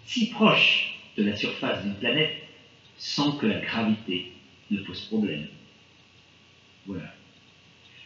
si 0.04 0.30
proche 0.30 0.98
de 1.16 1.22
la 1.22 1.36
surface 1.36 1.84
d'une 1.84 1.94
planète 1.94 2.34
sans 2.96 3.32
que 3.32 3.46
la 3.46 3.60
gravité 3.60 4.32
ne 4.72 4.78
pose 4.78 5.02
problème. 5.02 5.46
Voilà. 6.86 7.14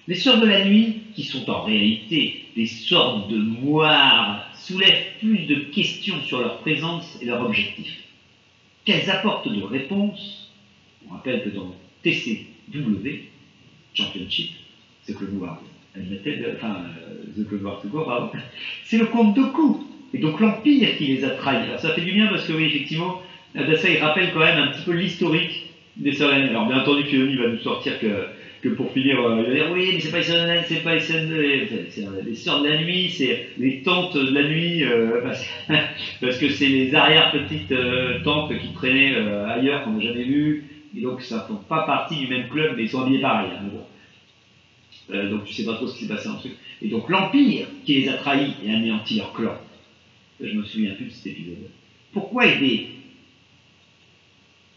Les 0.07 0.15
sœurs 0.15 0.41
de 0.41 0.47
la 0.47 0.67
nuit, 0.67 1.05
qui 1.15 1.25
sont 1.25 1.49
en 1.49 1.63
réalité 1.63 2.45
des 2.55 2.67
sortes 2.67 3.31
de 3.31 3.39
moires, 3.39 4.47
soulèvent 4.55 5.19
plus 5.21 5.47
de 5.47 5.55
questions 5.57 6.21
sur 6.23 6.41
leur 6.41 6.59
présence 6.59 7.19
et 7.23 7.25
leur 7.25 7.45
objectif 7.47 7.97
qu'elles 8.85 9.09
apportent 9.11 9.49
de 9.49 9.63
réponses. 9.63 10.53
On 11.07 11.15
rappelle 11.15 11.45
que 11.45 11.51
dans 11.51 11.75
TCW, 12.03 13.29
Championship, 13.95 14.51
c'est 15.03 15.17
que 15.17 15.25
le 15.25 15.39
War, 15.39 15.61
enfin, 15.97 16.77
The 17.37 17.49
Clone 17.49 17.63
War 17.65 17.81
to 17.83 17.89
go, 17.89 18.07
c'est 18.85 18.99
le 18.99 19.07
compte 19.07 19.37
de 19.37 19.43
coups. 19.43 19.85
Et 20.15 20.19
donc 20.19 20.41
l'Empire 20.41 20.97
qui 20.97 21.07
les 21.07 21.25
a 21.25 21.31
trahis. 21.31 21.67
Alors 21.67 21.81
ça 21.81 21.93
fait 21.93 22.01
du 22.01 22.13
bien 22.13 22.29
parce 22.29 22.47
que 22.47 22.53
oui, 22.53 22.65
effectivement, 22.65 23.21
ça, 23.55 23.89
il 23.89 23.99
rappelle 23.99 24.33
quand 24.33 24.41
même 24.41 24.59
un 24.59 24.69
petit 24.69 24.83
peu 24.83 24.93
l'historique 24.93 25.69
des 25.97 26.13
Soren. 26.13 26.49
Alors 26.49 26.67
bien 26.67 26.81
entendu, 26.81 27.05
Filoni 27.05 27.37
va 27.37 27.49
nous 27.49 27.59
sortir 27.59 27.99
que, 27.99 28.69
pour 28.71 28.91
finir, 28.93 29.21
euh, 29.21 29.41
il 29.41 29.49
va 29.49 29.55
dire 29.55 29.71
oui, 29.73 29.91
mais 29.95 30.01
c'est 30.01 30.11
pas 30.11 30.19
les 30.19 30.63
c'est 30.63 30.83
pas 30.83 30.95
les 30.95 31.01
c'est 31.01 32.05
les 32.25 32.35
sœurs 32.35 32.63
de 32.63 32.69
la 32.69 32.79
nuit, 32.83 33.11
c'est 33.11 33.47
les 33.59 33.83
tantes 33.83 34.17
de 34.17 34.33
la 34.33 34.49
nuit, 34.49 34.85
euh, 34.85 35.21
parce, 36.21 36.39
que 36.39 36.49
c'est 36.49 36.67
les 36.67 36.95
arrière-petites 36.95 37.73
euh, 37.73 38.21
tantes 38.23 38.57
qui 38.59 38.73
traînaient 38.73 39.17
ailleurs 39.47 39.85
qu'on 39.85 39.93
n'a 39.93 40.01
jamais 40.01 40.25
vues, 40.25 40.65
et 40.97 41.01
donc 41.01 41.23
ça 41.23 41.37
ne 41.37 41.41
font 41.43 41.63
pas 41.63 41.85
partie 41.85 42.17
du 42.17 42.29
même 42.29 42.49
club, 42.49 42.77
mais 42.77 42.85
ils 42.85 42.89
sont 42.89 43.03
habillés 43.03 43.21
pareil. 43.21 43.51
Hein, 43.53 43.69
bon. 43.71 45.31
donc 45.31 45.45
tu 45.45 45.55
sais 45.55 45.65
pas 45.65 45.75
trop 45.75 45.87
ce 45.87 45.97
qui 45.97 46.05
s'est 46.05 46.15
passé 46.15 46.29
en 46.29 46.37
truc. 46.37 46.57
Et 46.83 46.89
donc 46.89 47.09
l'Empire 47.09 47.67
qui 47.85 47.95
les 47.97 48.09
a 48.09 48.15
trahis 48.15 48.55
et 48.65 48.71
anéanti 48.71 49.17
leur 49.17 49.33
clan. 49.33 49.57
Je 50.41 50.53
me 50.53 50.63
souviens 50.63 50.95
plus 50.95 51.07
de 51.07 51.11
cet 51.11 51.27
épisode. 51.27 51.71
Pourquoi 52.13 52.47
aider 52.47 52.91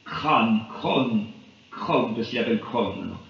Crâne, 0.03 0.61
Crone, 0.69 1.27
Crone, 1.69 2.15
parce 2.15 2.29
qu'il 2.29 2.39
appelle 2.39 2.59
Crone 2.59 2.99
maintenant. 2.99 3.21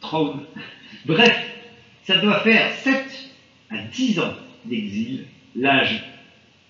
Trône. 0.00 0.40
Bref, 1.06 1.46
ça 2.02 2.18
doit 2.18 2.40
faire 2.40 2.72
7 2.72 3.32
à 3.70 3.78
10 3.78 4.20
ans 4.20 4.34
d'exil, 4.64 5.26
l'âge, 5.54 6.04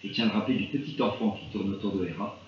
je 0.03 0.09
tiens 0.09 0.27
à 0.27 0.29
le 0.29 0.35
rappeler, 0.35 0.59
du 0.59 0.79
petit 0.79 1.01
enfant 1.01 1.39
qui 1.41 1.47
tourne 1.53 1.73
autour 1.73 1.97
de 1.97 2.07
Hera. 2.07 2.39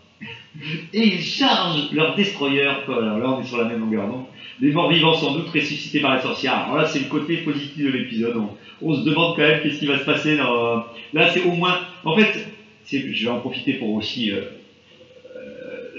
Et 0.92 1.07
ils 1.07 1.22
chargent 1.22 1.92
leur 1.92 2.16
destroyer, 2.16 2.62
alors 2.62 3.18
là 3.18 3.31
on 3.31 3.40
est 3.40 3.46
sur 3.46 3.59
la 3.59 3.64
même 3.64 3.81
longueur 3.81 4.09
d'onde, 4.09 4.24
les 4.61 4.72
morts 4.72 4.90
vivants 4.90 5.14
sans 5.14 5.35
doute 5.35 5.48
ressuscités 5.48 6.00
par 6.00 6.14
la 6.14 6.22
sorcière. 6.22 6.54
Alors 6.54 6.76
là 6.76 6.87
c'est 6.87 6.98
le 7.00 7.07
côté 7.07 7.38
positif 7.38 7.85
de 7.85 7.90
l'épisode, 7.90 8.37
on, 8.83 8.94
se 8.94 9.04
demande 9.04 9.37
quand 9.37 9.42
même 9.42 9.62
qu'est-ce 9.62 9.78
qui 9.78 9.87
va 9.87 9.98
se 9.98 10.04
passer. 10.04 10.37
Là 10.37 11.31
c'est 11.31 11.42
au 11.44 11.52
moins, 11.52 11.78
en 12.04 12.16
fait, 12.16 12.46
je 12.90 13.24
vais 13.24 13.31
en 13.31 13.40
profiter 13.40 13.74
pour 13.74 13.94
aussi 13.94 14.33
euh, 14.33 14.40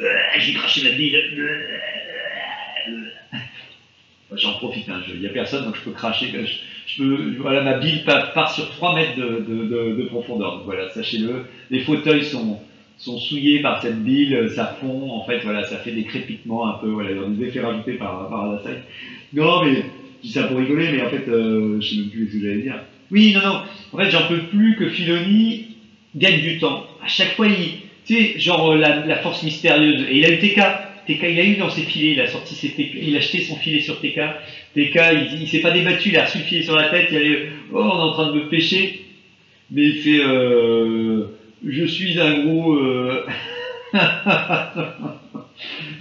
euh, 0.02 0.40
j'ai 0.40 0.54
craché 0.54 0.84
ma 0.84 0.92
bile. 0.92 1.20
J'en 4.32 4.54
profite, 4.54 4.88
hein, 4.90 5.02
il 5.08 5.22
n'y 5.22 5.26
a 5.26 5.30
personne, 5.30 5.66
donc 5.66 5.76
je 5.76 5.82
peux 5.82 5.92
cracher. 5.92 6.32
Je, 6.86 7.04
peux, 7.04 7.36
voilà, 7.40 7.62
ma 7.62 7.80
bile 7.80 8.04
part, 8.04 8.54
sur 8.54 8.70
3 8.70 8.96
mètres 8.96 9.18
de, 9.18 10.04
profondeur. 10.04 10.58
Donc 10.58 10.66
voilà, 10.66 10.90
sachez-le. 10.90 11.46
Les 11.72 11.82
fauteuils 11.82 12.24
sont, 12.24 12.60
sont 13.00 13.18
souillés 13.18 13.62
par 13.62 13.82
cette 13.82 14.04
bile, 14.04 14.52
ça 14.54 14.78
fond, 14.80 15.12
en 15.12 15.24
fait, 15.24 15.40
voilà, 15.40 15.64
ça 15.64 15.78
fait 15.78 15.92
des 15.92 16.04
crépitements 16.04 16.68
un 16.68 16.78
peu, 16.80 16.88
voilà, 16.88 17.12
des 17.30 17.46
effets 17.46 17.62
rajoutés 17.62 17.94
par, 17.94 18.30
par 18.30 18.52
la 18.52 18.62
salle. 18.62 18.84
Non, 19.34 19.64
mais 19.64 19.76
je 20.22 20.28
dis 20.28 20.34
ça 20.34 20.44
pour 20.44 20.58
rigoler, 20.58 20.92
mais 20.92 21.02
en 21.02 21.10
fait, 21.10 21.28
euh, 21.30 21.80
je 21.80 21.90
sais 21.90 21.96
même 21.96 22.10
plus 22.10 22.28
ce 22.28 22.34
que 22.34 22.46
j'allais 22.46 22.62
dire. 22.62 22.84
Oui, 23.10 23.34
non, 23.34 23.42
non, 23.42 23.62
en 23.94 23.98
fait, 23.98 24.12
j'en 24.12 24.28
peux 24.28 24.40
plus 24.44 24.76
que 24.76 24.90
Filoni 24.90 25.78
gagne 26.16 26.42
du 26.42 26.60
temps. 26.60 26.86
À 27.02 27.08
chaque 27.08 27.36
fois, 27.36 27.48
il, 27.48 27.80
tu 28.06 28.16
sais, 28.16 28.40
genre 28.40 28.72
euh, 28.72 28.78
la, 28.78 29.16
force 29.18 29.44
mystérieuse. 29.44 30.06
Et 30.10 30.18
il 30.18 30.26
a 30.26 30.32
eu 30.32 30.40
TK. 30.40 30.60
TK, 31.08 31.24
il 31.24 31.40
a 31.40 31.44
eu 31.46 31.56
dans 31.56 31.70
ses 31.70 31.82
filets, 31.84 32.12
il 32.12 32.22
a 32.22 32.28
sorti 32.28 32.54
ses 32.54 32.74
il 32.78 33.16
a 33.16 33.20
acheté 33.20 33.40
son 33.42 33.56
filet 33.56 33.80
sur 33.80 34.00
TK. 34.00 34.20
TK, 34.76 35.00
il, 35.14 35.42
il 35.42 35.48
s'est 35.48 35.62
pas 35.62 35.72
débattu, 35.72 36.10
il 36.10 36.18
a 36.18 36.26
reçu 36.26 36.40
le 36.40 36.44
filet 36.44 36.64
sur 36.64 36.76
la 36.76 36.90
tête, 36.90 37.08
il 37.12 37.18
a 37.18 37.22
dit, 37.22 37.36
oh, 37.72 37.80
on 37.80 37.88
est 37.88 38.10
en 38.10 38.12
train 38.12 38.32
de 38.32 38.34
me 38.34 38.50
pêcher. 38.50 39.06
Mais 39.72 39.86
il 39.86 39.96
fait, 39.96 40.20
euh, 40.20 41.28
je 41.66 41.86
suis 41.86 42.20
un 42.20 42.44
gros, 42.44 42.74
euh... 42.74 43.26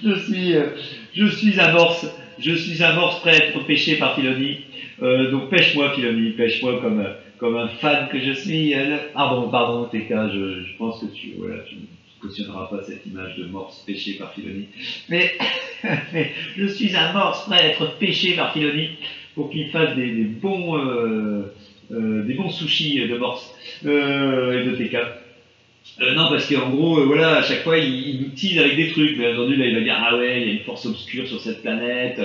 je 0.04 0.14
suis, 0.20 0.56
euh, 0.56 0.70
je 1.14 1.26
suis 1.26 1.58
amorce, 1.60 2.06
je 2.38 2.54
suis 2.54 2.82
amorce 2.82 3.20
prêt 3.20 3.32
à 3.32 3.44
être 3.46 3.64
pêché 3.66 3.96
par 3.96 4.14
Filoni. 4.14 4.58
Euh, 5.02 5.30
donc 5.30 5.50
pêche-moi 5.50 5.92
Filoni, 5.94 6.30
pêche-moi 6.32 6.80
comme, 6.80 7.06
comme 7.38 7.56
un 7.56 7.68
fan 7.68 8.08
que 8.08 8.20
je 8.20 8.32
suis. 8.32 8.74
Ah 9.14 9.28
bon, 9.28 9.48
pardon 9.48 9.84
TK, 9.84 10.08
je, 10.32 10.64
je 10.64 10.76
pense 10.76 11.00
que 11.00 11.06
tu, 11.06 11.34
voilà, 11.38 11.62
tu, 11.62 11.76
cautionneras 12.20 12.66
pas 12.66 12.82
cette 12.82 13.06
image 13.06 13.36
de 13.36 13.44
morse 13.46 13.82
pêchée 13.86 14.14
par 14.14 14.32
Filoni. 14.34 14.66
Mais, 15.08 15.32
je 16.56 16.66
suis 16.66 16.94
un 16.96 17.12
morse 17.12 17.46
prêt 17.46 17.58
à 17.58 17.66
être 17.68 17.98
pêché 17.98 18.34
par 18.34 18.52
Filoni 18.52 18.90
pour 19.34 19.50
qu'il 19.50 19.70
fasse 19.70 19.94
des, 19.96 20.24
bons, 20.24 20.76
euh, 20.76 21.54
euh, 21.92 22.22
des 22.24 22.34
bons 22.34 22.50
sushis 22.50 23.06
de 23.06 23.16
morse 23.16 23.54
euh, 23.86 24.60
et 24.60 24.64
de 24.64 24.74
TK. 24.76 24.96
Non, 26.00 26.28
parce 26.30 26.48
qu'en 26.48 26.70
gros, 26.70 27.04
voilà, 27.06 27.36
à 27.36 27.42
chaque 27.42 27.62
fois, 27.62 27.76
il, 27.78 28.20
nous 28.20 28.28
tease 28.30 28.58
avec 28.58 28.76
des 28.76 28.88
trucs. 28.92 29.16
Bien 29.16 29.32
entendu, 29.32 29.56
là, 29.56 29.66
il 29.66 29.74
va 29.74 29.80
dire 29.80 30.00
Ah 30.00 30.16
ouais, 30.16 30.40
il 30.40 30.46
y 30.46 30.50
a 30.50 30.52
une 30.54 30.60
force 30.60 30.86
obscure 30.86 31.26
sur 31.26 31.40
cette 31.40 31.62
planète. 31.62 32.20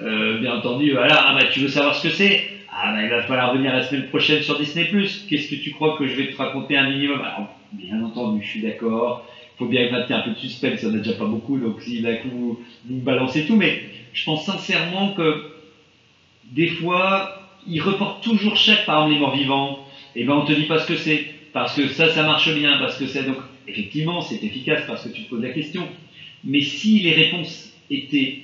bien 0.00 0.56
entendu, 0.56 0.92
voilà, 0.92 1.24
ah 1.26 1.34
bah 1.38 1.46
tu 1.50 1.60
veux 1.60 1.68
savoir 1.68 1.94
ce 1.94 2.08
que 2.08 2.14
c'est? 2.14 2.48
Ah 2.70 2.92
bah 2.92 3.02
il 3.02 3.08
va 3.08 3.22
falloir 3.22 3.54
venir 3.54 3.72
la 3.72 3.82
semaine 3.82 4.08
prochaine 4.08 4.42
sur 4.42 4.58
Disney. 4.58 4.90
Qu'est-ce 5.28 5.48
que 5.48 5.56
tu 5.56 5.70
crois 5.70 5.96
que 5.96 6.06
je 6.06 6.14
vais 6.14 6.28
te 6.28 6.36
raconter 6.36 6.76
un 6.76 6.90
minimum? 6.90 7.20
Bien 7.72 8.00
entendu, 8.02 8.40
je 8.42 8.48
suis 8.48 8.60
d'accord. 8.60 9.24
Il 9.54 9.58
faut 9.58 9.66
bien 9.66 9.90
maintenir 9.90 10.18
un 10.18 10.22
peu 10.22 10.30
de 10.30 10.36
suspense, 10.36 10.82
il 10.82 10.88
n'y 10.88 10.94
en 10.94 10.98
a 10.98 11.02
déjà 11.02 11.16
pas 11.16 11.24
beaucoup, 11.24 11.58
donc 11.58 11.80
si 11.80 12.00
d'un 12.00 12.14
coup 12.16 12.28
vous, 12.30 12.60
vous 12.84 13.00
balancez 13.00 13.44
tout, 13.44 13.56
mais 13.56 13.82
je 14.12 14.24
pense 14.24 14.44
sincèrement 14.44 15.12
que 15.14 15.42
des 16.52 16.68
fois, 16.68 17.34
ils 17.66 17.80
reportent 17.80 18.22
toujours 18.22 18.56
chaque, 18.56 18.86
par 18.86 19.08
exemple, 19.08 19.36
les 19.36 19.44
morts 19.46 19.84
et 20.14 20.24
ben 20.24 20.34
on 20.34 20.44
te 20.44 20.52
dit 20.52 20.64
pas 20.64 20.78
ce 20.78 20.86
que 20.86 20.96
c'est, 20.96 21.26
parce 21.52 21.74
que 21.74 21.88
ça, 21.88 22.08
ça 22.10 22.22
marche 22.22 22.54
bien, 22.54 22.78
parce 22.78 22.96
que 22.98 23.06
c'est 23.06 23.24
donc 23.24 23.38
effectivement 23.66 24.20
c'est 24.20 24.42
efficace 24.42 24.84
parce 24.86 25.04
que 25.04 25.08
tu 25.10 25.24
te 25.24 25.30
poses 25.30 25.42
la 25.42 25.50
question. 25.50 25.86
Mais 26.44 26.60
si 26.60 27.00
les 27.00 27.12
réponses 27.12 27.72
étaient 27.90 28.38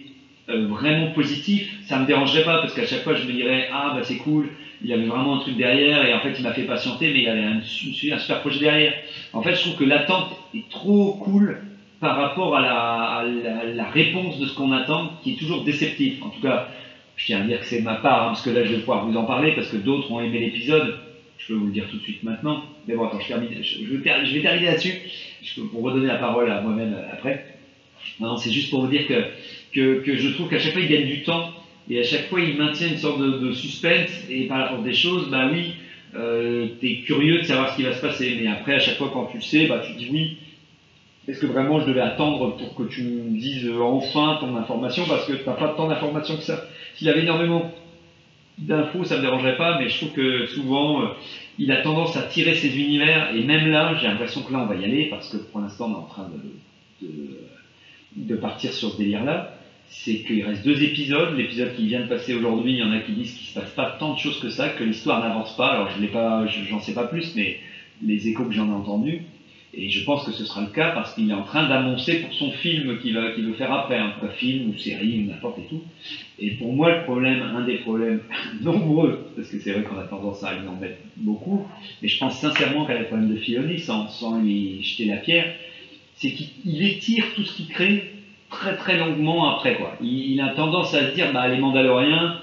euh, 0.49 0.67
vraiment 0.67 1.13
positives, 1.13 1.69
ça 1.83 1.99
me 1.99 2.07
dérangerait 2.07 2.45
pas, 2.45 2.59
parce 2.59 2.75
qu'à 2.75 2.87
chaque 2.87 3.03
fois 3.03 3.15
je 3.15 3.27
me 3.27 3.33
dirais 3.33 3.69
ah 3.73 3.93
bah 3.95 4.03
c'est 4.03 4.17
cool, 4.17 4.51
il 4.83 4.89
y 4.89 4.93
avait 4.93 5.07
vraiment 5.07 5.37
un 5.37 5.41
truc 5.41 5.57
derrière, 5.57 6.05
et 6.05 6.13
en 6.13 6.21
fait 6.21 6.35
il 6.39 6.43
m'a 6.43 6.53
fait 6.53 6.65
patienter, 6.65 7.11
mais 7.11 7.21
il 7.21 7.25
y 7.25 7.29
avait 7.29 7.45
un, 7.45 7.61
super 7.63 8.41
projet 8.41 8.61
derrière. 8.61 8.95
En 9.33 9.43
fait, 9.43 9.55
je 9.55 9.61
trouve 9.63 9.77
que 9.77 9.85
l'attente 9.85 10.37
est 10.55 10.69
trop 10.69 11.15
cool 11.15 11.63
par 12.01 12.17
rapport 12.17 12.55
à 12.55 12.61
la, 12.61 13.85
réponse 13.85 14.39
de 14.39 14.47
ce 14.47 14.55
qu'on 14.55 14.73
attend, 14.73 15.13
qui 15.23 15.33
est 15.33 15.37
toujours 15.37 15.65
déceptif. 15.65 16.23
En 16.23 16.29
tout 16.29 16.41
cas, 16.41 16.69
je 17.17 17.27
tiens 17.27 17.41
à 17.41 17.45
dire 17.45 17.61
que 17.61 17.67
c'est 17.67 17.81
ma 17.81 17.95
part, 17.95 18.25
hein, 18.25 18.27
parce 18.29 18.43
que 18.43 18.51
là 18.51 18.65
je 18.65 18.75
vais 18.75 18.81
pouvoir 18.81 19.07
vous 19.07 19.17
en 19.17 19.25
parler, 19.25 19.53
parce 19.53 19.69
que 19.69 19.77
d'autres 19.77 20.11
ont 20.11 20.21
aimé 20.21 20.39
l'épisode. 20.39 20.99
Je 21.47 21.53
peux 21.53 21.59
vous 21.59 21.67
le 21.67 21.73
dire 21.73 21.87
tout 21.91 21.99
de 21.99 22.03
suite 22.03 22.23
maintenant. 22.23 22.65
Mais 22.89 22.95
bon, 22.95 23.05
attends, 23.05 23.21
je, 23.21 23.35
vais, 23.35 24.01
terminer 24.01 24.67
là-dessus, 24.67 24.95
pour 25.71 25.83
redonner 25.83 26.07
la 26.07 26.17
parole 26.17 26.51
à 26.51 26.63
moi-même 26.63 26.95
euh, 26.95 27.13
après. 27.13 27.45
Non, 28.19 28.39
c'est 28.39 28.51
juste 28.51 28.71
pour 28.71 28.81
vous 28.81 28.89
dire 28.89 29.07
que, 29.07 30.01
que, 30.01 30.17
je 30.17 30.29
trouve 30.31 30.49
qu'à 30.49 30.59
chaque 30.59 30.73
fois 30.73 30.81
il 30.81 30.89
gagne 30.89 31.07
du 31.07 31.23
temps, 31.23 31.51
et 31.91 32.01
à 32.01 32.03
chaque 32.03 32.29
fois 32.29 32.41
il 32.41 32.57
maintient 32.57 32.89
une 32.89 32.97
sorte 32.97 33.21
de, 33.21 33.53
suspense, 33.53 34.11
et 34.31 34.47
par 34.47 34.59
la 34.59 34.69
force 34.69 34.85
des 34.85 34.95
choses, 34.95 35.29
bah 35.31 35.51
oui, 35.53 35.75
euh, 36.15 36.69
t'es 36.81 37.01
curieux 37.05 37.41
de 37.41 37.45
savoir 37.45 37.73
ce 37.73 37.77
qui 37.77 37.83
va 37.83 37.93
se 37.93 38.01
passer, 38.01 38.39
mais 38.41 38.47
après 38.47 38.75
à 38.75 38.79
chaque 38.79 38.97
fois 38.97 39.11
quand 39.13 39.27
tu 39.27 39.39
le 39.39 39.43
sais, 39.43 39.67
bah 39.67 39.83
tu 39.85 39.93
dis 39.95 40.09
oui, 40.11 40.37
est-ce 41.29 41.41
que 41.41 41.47
vraiment 41.47 41.81
je 41.81 41.87
devais 41.87 42.01
attendre 42.01 42.57
pour 42.57 42.75
que 42.75 42.85
tu 42.85 43.03
me 43.03 43.39
dises 43.39 43.67
euh, 43.67 43.81
enfin 43.81 44.39
ton 44.41 44.57
information? 44.57 45.05
Parce 45.09 45.27
que 45.27 45.33
tu 45.33 45.47
n'as 45.47 45.55
pas 45.55 45.69
tant 45.69 45.89
d'informations 45.89 46.37
que 46.37 46.43
ça. 46.43 46.65
S'il 46.95 47.09
avait 47.09 47.23
énormément 47.23 47.71
d'infos, 48.59 49.05
ça 49.05 49.17
me 49.17 49.23
dérangerait 49.23 49.57
pas, 49.57 49.79
mais 49.79 49.89
je 49.89 49.97
trouve 49.99 50.13
que 50.13 50.47
souvent 50.47 51.03
euh, 51.03 51.09
il 51.59 51.73
a 51.73 51.83
tendance 51.83 52.17
à 52.17 52.23
tirer 52.23 52.55
ses 52.55 52.77
univers 52.79 53.35
et 53.35 53.43
même 53.43 53.69
là, 53.69 53.95
j'ai 54.01 54.07
l'impression 54.07 54.43
que 54.43 54.53
là 54.53 54.61
on 54.61 54.67
va 54.67 54.77
y 54.77 54.85
aller 54.85 55.07
parce 55.07 55.29
que 55.29 55.37
pour 55.37 55.61
l'instant 55.61 55.89
on 55.89 55.93
est 55.93 56.03
en 56.03 56.07
train 56.07 56.31
de, 58.17 58.37
partir 58.37 58.73
sur 58.73 58.93
ce 58.93 58.97
délire-là. 58.97 59.57
C'est 59.87 60.23
qu'il 60.23 60.43
reste 60.45 60.65
deux 60.65 60.83
épisodes. 60.83 61.37
L'épisode 61.37 61.75
qui 61.75 61.87
vient 61.87 62.01
de 62.01 62.07
passer 62.09 62.35
aujourd'hui, 62.35 62.73
il 62.73 62.79
y 62.79 62.83
en 62.83 62.91
a 62.91 63.01
qui 63.01 63.13
disent 63.13 63.33
qu'il 63.35 63.47
se 63.47 63.55
passe 63.55 63.71
pas 63.71 63.97
tant 63.99 64.15
de 64.15 64.19
choses 64.19 64.41
que 64.41 64.49
ça, 64.49 64.71
que 64.71 64.83
l'histoire 64.83 65.21
n'avance 65.21 65.55
pas. 65.57 65.69
Alors 65.73 65.91
je 65.91 66.01
l'ai 66.01 66.09
pas, 66.09 66.47
je- 66.47 66.63
j'en 66.65 66.81
sais 66.81 66.95
pas 66.95 67.05
plus, 67.05 67.35
mais 67.37 67.59
les 68.03 68.29
échos 68.29 68.45
que 68.45 68.53
j'en 68.53 68.69
ai 68.69 68.73
entendus. 68.73 69.23
Et 69.77 69.89
je 69.89 70.05
pense 70.05 70.25
que 70.25 70.33
ce 70.33 70.45
sera 70.45 70.61
le 70.61 70.69
cas 70.69 70.91
parce 70.91 71.15
qu'il 71.15 71.29
est 71.31 71.35
en 71.35 71.43
train 71.43 71.69
d'annoncer 71.69 72.21
pour 72.21 72.33
son 72.33 72.51
film 72.51 72.99
qu'il 72.99 73.15
va, 73.15 73.31
qu'il 73.33 73.45
veut 73.45 73.55
faire 73.55 73.73
après, 73.73 73.99
un 73.99 74.13
film 74.37 74.71
ou 74.71 74.79
série 74.79 75.21
ou 75.21 75.31
n'importe 75.31 75.59
et 75.59 75.67
tout. 75.69 75.83
Et 76.39 76.51
pour 76.53 76.73
moi, 76.73 76.97
le 76.97 77.03
problème, 77.05 77.43
un 77.43 77.65
des 77.65 77.77
problèmes 77.79 78.21
nombreux, 78.63 79.25
parce 79.37 79.49
que 79.49 79.59
c'est 79.59 79.73
vrai 79.73 79.83
qu'on 79.83 79.99
a 79.99 80.05
tendance 80.05 80.43
à 80.43 80.55
lui 80.55 80.67
en 80.67 80.77
mettre 80.77 80.99
beaucoup, 81.17 81.67
mais 82.03 82.09
je 82.09 82.19
pense 82.19 82.39
sincèrement 82.39 82.85
qu'à 82.87 82.95
la 82.95 83.05
problème 83.05 83.31
de 83.31 83.37
Filoni, 83.37 83.79
sans, 83.79 84.09
sans 84.09 84.41
lui 84.41 84.83
jeter 84.83 85.07
la 85.07 85.17
pierre, 85.17 85.53
c'est 86.17 86.33
qu'il 86.33 86.49
il 86.65 86.83
étire 86.83 87.25
tout 87.35 87.43
ce 87.43 87.57
qu'il 87.57 87.69
crée 87.69 88.11
très 88.51 88.77
très 88.77 88.97
longuement 88.97 89.55
après. 89.55 89.77
Quoi. 89.77 89.97
Il, 90.01 90.41
a 90.41 90.51
tendance 90.51 90.95
à 90.95 91.11
se 91.11 91.15
dire, 91.15 91.33
bah, 91.33 91.49
les 91.49 91.59
Mandaloriens, 91.59 92.39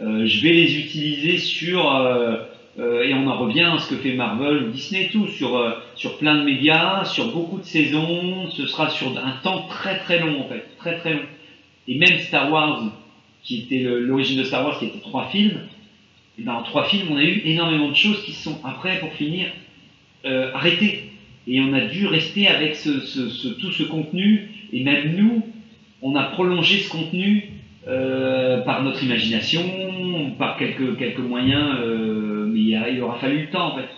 euh, 0.00 0.24
je 0.26 0.42
vais 0.42 0.52
les 0.52 0.78
utiliser 0.78 1.38
sur... 1.38 1.94
euh, 1.94 2.36
euh, 2.78 3.02
et 3.02 3.12
on 3.14 3.26
en 3.26 3.36
revient 3.36 3.68
à 3.74 3.78
ce 3.78 3.90
que 3.90 3.96
fait 3.96 4.14
Marvel 4.14 4.62
ou 4.62 4.70
Disney 4.70 5.06
et 5.06 5.08
tout, 5.08 5.26
sur, 5.26 5.58
sur 6.00 6.16
plein 6.16 6.38
de 6.38 6.44
médias, 6.44 7.04
sur 7.04 7.30
beaucoup 7.30 7.58
de 7.58 7.64
saisons, 7.64 8.48
ce 8.50 8.66
sera 8.66 8.88
sur 8.88 9.08
un 9.18 9.32
temps 9.42 9.66
très 9.68 9.98
très 9.98 10.18
long 10.18 10.40
en 10.40 10.48
fait, 10.48 10.64
très 10.78 10.96
très 10.96 11.12
long. 11.12 11.26
Et 11.88 11.98
même 11.98 12.18
Star 12.20 12.50
Wars, 12.50 12.84
qui 13.42 13.58
était 13.60 13.80
l'origine 13.82 14.38
de 14.38 14.44
Star 14.44 14.64
Wars, 14.64 14.78
qui 14.78 14.86
était 14.86 15.00
trois 15.00 15.26
films, 15.26 15.60
et 16.38 16.42
ben, 16.42 16.54
en 16.54 16.62
trois 16.62 16.84
films, 16.84 17.08
on 17.10 17.18
a 17.18 17.22
eu 17.22 17.42
énormément 17.44 17.90
de 17.90 17.94
choses 17.94 18.22
qui 18.24 18.32
sont 18.32 18.58
après, 18.64 18.98
pour 19.00 19.12
finir, 19.12 19.48
euh, 20.24 20.50
arrêtées. 20.54 21.10
Et 21.46 21.60
on 21.60 21.74
a 21.74 21.82
dû 21.82 22.06
rester 22.06 22.48
avec 22.48 22.78
tout 22.82 23.70
ce 23.70 23.82
contenu, 23.82 24.48
et 24.72 24.82
même 24.82 25.16
nous, 25.16 25.42
on 26.00 26.16
a 26.16 26.22
prolongé 26.22 26.78
ce 26.78 26.88
contenu 26.88 27.50
euh, 27.86 28.62
par 28.62 28.82
notre 28.82 29.04
imagination, 29.04 29.62
par 30.38 30.56
quelques, 30.56 31.18
moyens, 31.18 31.76
euh, 31.82 32.46
mais 32.46 32.60
il 32.60 33.02
aura 33.02 33.18
fallu 33.18 33.42
le 33.42 33.50
temps 33.50 33.74
en 33.74 33.76
fait. 33.76 33.88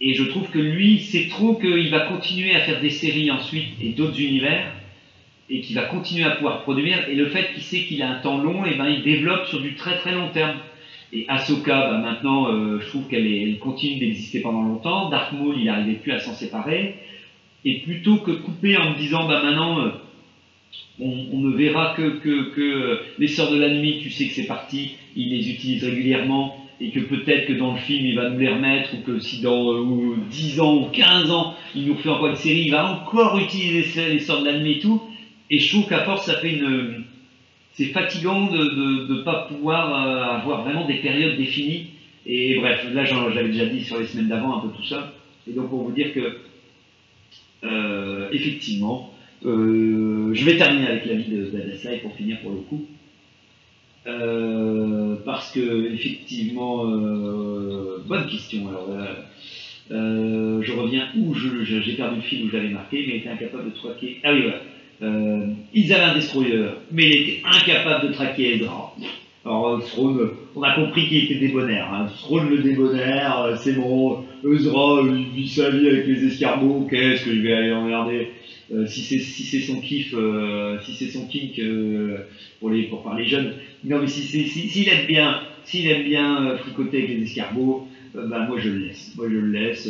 Et 0.00 0.14
je 0.14 0.24
trouve 0.24 0.48
que 0.50 0.58
lui, 0.58 1.00
c'est 1.00 1.28
trop 1.28 1.54
qu'il 1.54 1.90
va 1.90 2.00
continuer 2.00 2.54
à 2.54 2.60
faire 2.60 2.80
des 2.80 2.90
séries 2.90 3.30
ensuite 3.30 3.68
et 3.80 3.90
d'autres 3.90 4.20
univers, 4.20 4.72
et 5.50 5.60
qu'il 5.60 5.76
va 5.76 5.82
continuer 5.82 6.24
à 6.24 6.30
pouvoir 6.32 6.62
produire, 6.62 7.08
et 7.08 7.14
le 7.14 7.26
fait 7.26 7.52
qu'il 7.52 7.62
sait 7.62 7.84
qu'il 7.84 8.02
a 8.02 8.10
un 8.10 8.20
temps 8.20 8.38
long, 8.38 8.64
et 8.64 8.74
ben 8.76 8.88
il 8.88 9.02
développe 9.02 9.46
sur 9.46 9.60
du 9.60 9.74
très 9.74 9.96
très 9.96 10.12
long 10.12 10.28
terme. 10.28 10.58
Et 11.12 11.24
Ahsoka, 11.28 11.90
bah, 11.90 11.98
maintenant, 11.98 12.52
euh, 12.52 12.80
je 12.80 12.86
trouve 12.88 13.08
qu'elle 13.08 13.58
continue 13.58 13.98
d'exister 13.98 14.40
pendant 14.40 14.62
longtemps. 14.62 15.08
Dark 15.08 15.32
Maul, 15.32 15.56
il 15.58 15.64
n'arrivait 15.64 15.94
plus 15.94 16.12
à 16.12 16.18
s'en 16.18 16.34
séparer. 16.34 16.96
Et 17.64 17.78
plutôt 17.78 18.18
que 18.18 18.30
couper 18.30 18.76
en 18.76 18.90
me 18.90 18.96
disant, 18.96 19.26
bah 19.26 19.42
maintenant, 19.42 19.80
euh, 19.80 19.90
on, 21.00 21.38
ne 21.38 21.56
verra 21.56 21.94
que, 21.96 22.18
que, 22.18 22.50
que 22.50 23.00
les 23.18 23.28
Sœurs 23.28 23.50
de 23.50 23.58
la 23.58 23.70
Nuit, 23.70 24.00
tu 24.02 24.10
sais 24.10 24.26
que 24.26 24.34
c'est 24.34 24.46
parti, 24.46 24.96
il 25.16 25.30
les 25.30 25.50
utilise 25.50 25.84
régulièrement, 25.84 26.57
et 26.80 26.90
que 26.90 27.00
peut-être 27.00 27.46
que 27.46 27.52
dans 27.54 27.72
le 27.72 27.78
film, 27.78 28.06
il 28.06 28.14
va 28.14 28.30
nous 28.30 28.38
les 28.38 28.48
remettre, 28.48 28.94
ou 28.94 29.02
que 29.02 29.18
si 29.18 29.40
dans 29.40 29.72
euh, 29.72 29.80
ou 29.80 30.16
10 30.30 30.60
ans 30.60 30.76
ou 30.82 30.86
15 30.86 31.30
ans, 31.30 31.54
il 31.74 31.86
nous 31.86 31.94
refait 31.94 32.08
encore 32.08 32.28
une 32.28 32.36
série, 32.36 32.62
il 32.66 32.70
va 32.70 32.92
encore 32.92 33.38
utiliser 33.38 34.12
les 34.12 34.26
la 34.44 34.58
Nuit 34.58 34.72
et 34.72 34.78
tout. 34.78 35.02
Et 35.50 35.58
je 35.58 35.68
trouve 35.70 35.88
qu'à 35.88 36.04
force, 36.04 36.26
ça 36.26 36.38
fait 36.38 36.52
une 36.52 37.04
c'est 37.78 37.86
fatigant 37.86 38.50
de 38.50 39.06
ne 39.08 39.22
pas 39.22 39.46
pouvoir 39.48 39.94
euh, 39.94 40.40
avoir 40.40 40.64
vraiment 40.64 40.84
des 40.84 40.96
périodes 40.96 41.36
définies. 41.36 41.90
Et 42.26 42.56
bref, 42.58 42.84
là 42.92 43.04
j'avais 43.04 43.50
déjà 43.50 43.66
dit 43.66 43.84
sur 43.84 43.98
les 43.98 44.06
semaines 44.06 44.26
d'avant 44.26 44.58
un 44.58 44.60
peu 44.60 44.74
tout 44.76 44.82
ça. 44.82 45.14
Et 45.48 45.52
donc 45.52 45.70
pour 45.70 45.84
vous 45.84 45.92
dire 45.92 46.12
que, 46.12 46.38
euh, 47.62 48.28
effectivement, 48.32 49.14
euh, 49.46 50.34
je 50.34 50.44
vais 50.44 50.56
terminer 50.56 50.88
avec 50.88 51.06
l'avis 51.06 51.30
de 51.30 51.44
d'Adasai 51.44 51.98
pour 51.98 52.12
finir 52.16 52.40
pour 52.40 52.50
le 52.50 52.58
coup. 52.58 52.84
Euh, 54.06 55.16
parce 55.24 55.50
que 55.50 55.92
effectivement, 55.92 56.84
euh, 56.86 57.98
bonne 58.06 58.26
question. 58.26 58.68
Alors, 58.68 58.88
euh, 58.90 59.14
euh, 59.90 60.62
je 60.62 60.72
reviens 60.72 61.08
où 61.16 61.34
je- 61.34 61.64
je- 61.64 61.80
j'ai 61.80 61.92
perdu 61.94 62.16
le 62.16 62.22
fil 62.22 62.44
où 62.44 62.48
j'avais 62.50 62.68
marqué, 62.68 63.04
mais 63.06 63.16
était 63.18 63.28
incapable 63.28 63.66
de 63.66 63.70
traquer. 63.74 64.18
Ah 64.24 64.32
oui, 64.32 64.42
voilà. 64.42 64.60
Euh, 65.00 65.46
ils 65.72 65.92
avaient 65.92 66.04
un 66.04 66.14
destroyer, 66.14 66.58
mais 66.90 67.08
il 67.08 67.16
était 67.20 67.40
incapable 67.44 68.08
de 68.08 68.12
traquer 68.12 68.56
Ezra. 68.56 68.94
Alors, 69.48 69.68
euh, 69.68 69.78
Throne, 69.80 70.28
on 70.54 70.62
a 70.62 70.74
compris 70.74 71.08
qu'il 71.08 71.16
était 71.24 71.36
débonnaire. 71.36 71.90
Hein. 71.90 72.06
Le 72.44 72.58
débonnaire, 72.58 73.38
euh, 73.38 73.54
c'est 73.54 73.72
bon. 73.72 74.20
Ezra, 74.44 75.00
il 75.02 75.30
vit 75.30 75.48
sa 75.48 75.70
vie 75.70 75.88
avec 75.88 76.04
les 76.06 76.22
escargots. 76.26 76.84
Qu'est-ce 76.88 77.22
que 77.22 77.34
je 77.34 77.40
vais 77.40 77.52
aller 77.52 77.70
emmerder 77.72 78.28
Euh, 78.70 78.84
Si 78.84 79.00
c'est 79.02 79.18
si 79.18 79.58
son 79.60 79.78
kiff, 79.80 80.12
euh, 80.14 80.76
si 80.80 80.92
c'est 80.92 81.08
son 81.08 81.24
kink 81.24 81.58
pour 82.58 82.68
les 82.70 82.84
pour 82.84 83.00
jeunes. 83.22 83.54
Non, 83.84 83.98
mais 83.98 84.06
si 84.06 84.22
c'est- 84.22 84.44
si- 84.44 84.68
s'il 84.68 84.88
aime 84.88 85.06
bien, 85.06 85.38
s'il 85.62 85.86
aime 85.86 86.02
bien 86.02 86.54
fricoter 86.56 86.98
avec 86.98 87.08
les 87.08 87.22
escargots, 87.22 87.80
bah 88.14 88.40
moi 88.42 88.58
je 88.58 88.68
le 88.68 88.76
laisse. 88.76 89.10
Moi 89.16 89.28
je 89.28 89.36
le 89.36 89.50
laisse. 89.50 89.88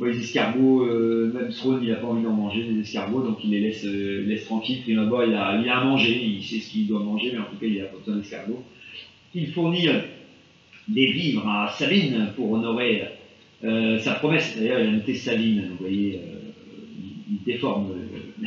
moi, 0.00 0.08
les 0.08 0.18
escargots, 0.18 0.82
même 1.28 1.50
Throne, 1.50 1.78
il 1.82 1.90
a 1.92 1.96
pas 1.96 2.06
envie 2.08 2.22
d'en 2.22 2.32
manger 2.32 2.62
des 2.64 2.80
escargots, 2.80 3.22
donc 3.22 3.44
il 3.44 3.50
les 3.50 3.60
laisse, 3.60 3.84
laisse 3.84 4.42
tranquilles. 4.44 4.80
Prima 4.80 5.02
abord, 5.02 5.22
il 5.22 5.34
a, 5.34 5.54
il 5.54 5.68
a 5.68 5.76
à 5.76 5.80
manger, 5.80 6.16
il 6.18 6.42
sait 6.42 6.58
ce 6.58 6.68
qu'il 6.68 6.86
doit 6.86 7.00
manger, 7.00 7.30
mais 7.30 7.38
en 7.38 7.44
tout 7.46 7.56
cas, 7.56 7.66
il 7.66 7.80
a 7.80 7.86
pas 7.86 7.98
besoin 7.98 8.14
d'escargots. 8.16 8.62
Il 9.34 9.52
fournit 9.52 9.86
des 10.88 11.06
vivres 11.06 11.48
à 11.48 11.70
Sabine 11.70 12.32
pour 12.34 12.50
honorer 12.50 13.02
euh, 13.62 13.98
sa 13.98 14.14
promesse. 14.14 14.56
D'ailleurs, 14.58 14.80
il 14.80 14.88
a 14.88 14.90
noté 14.90 15.14
Sabine, 15.14 15.68
vous 15.70 15.76
voyez, 15.78 16.16
euh, 16.16 16.50
euh, 17.48 18.46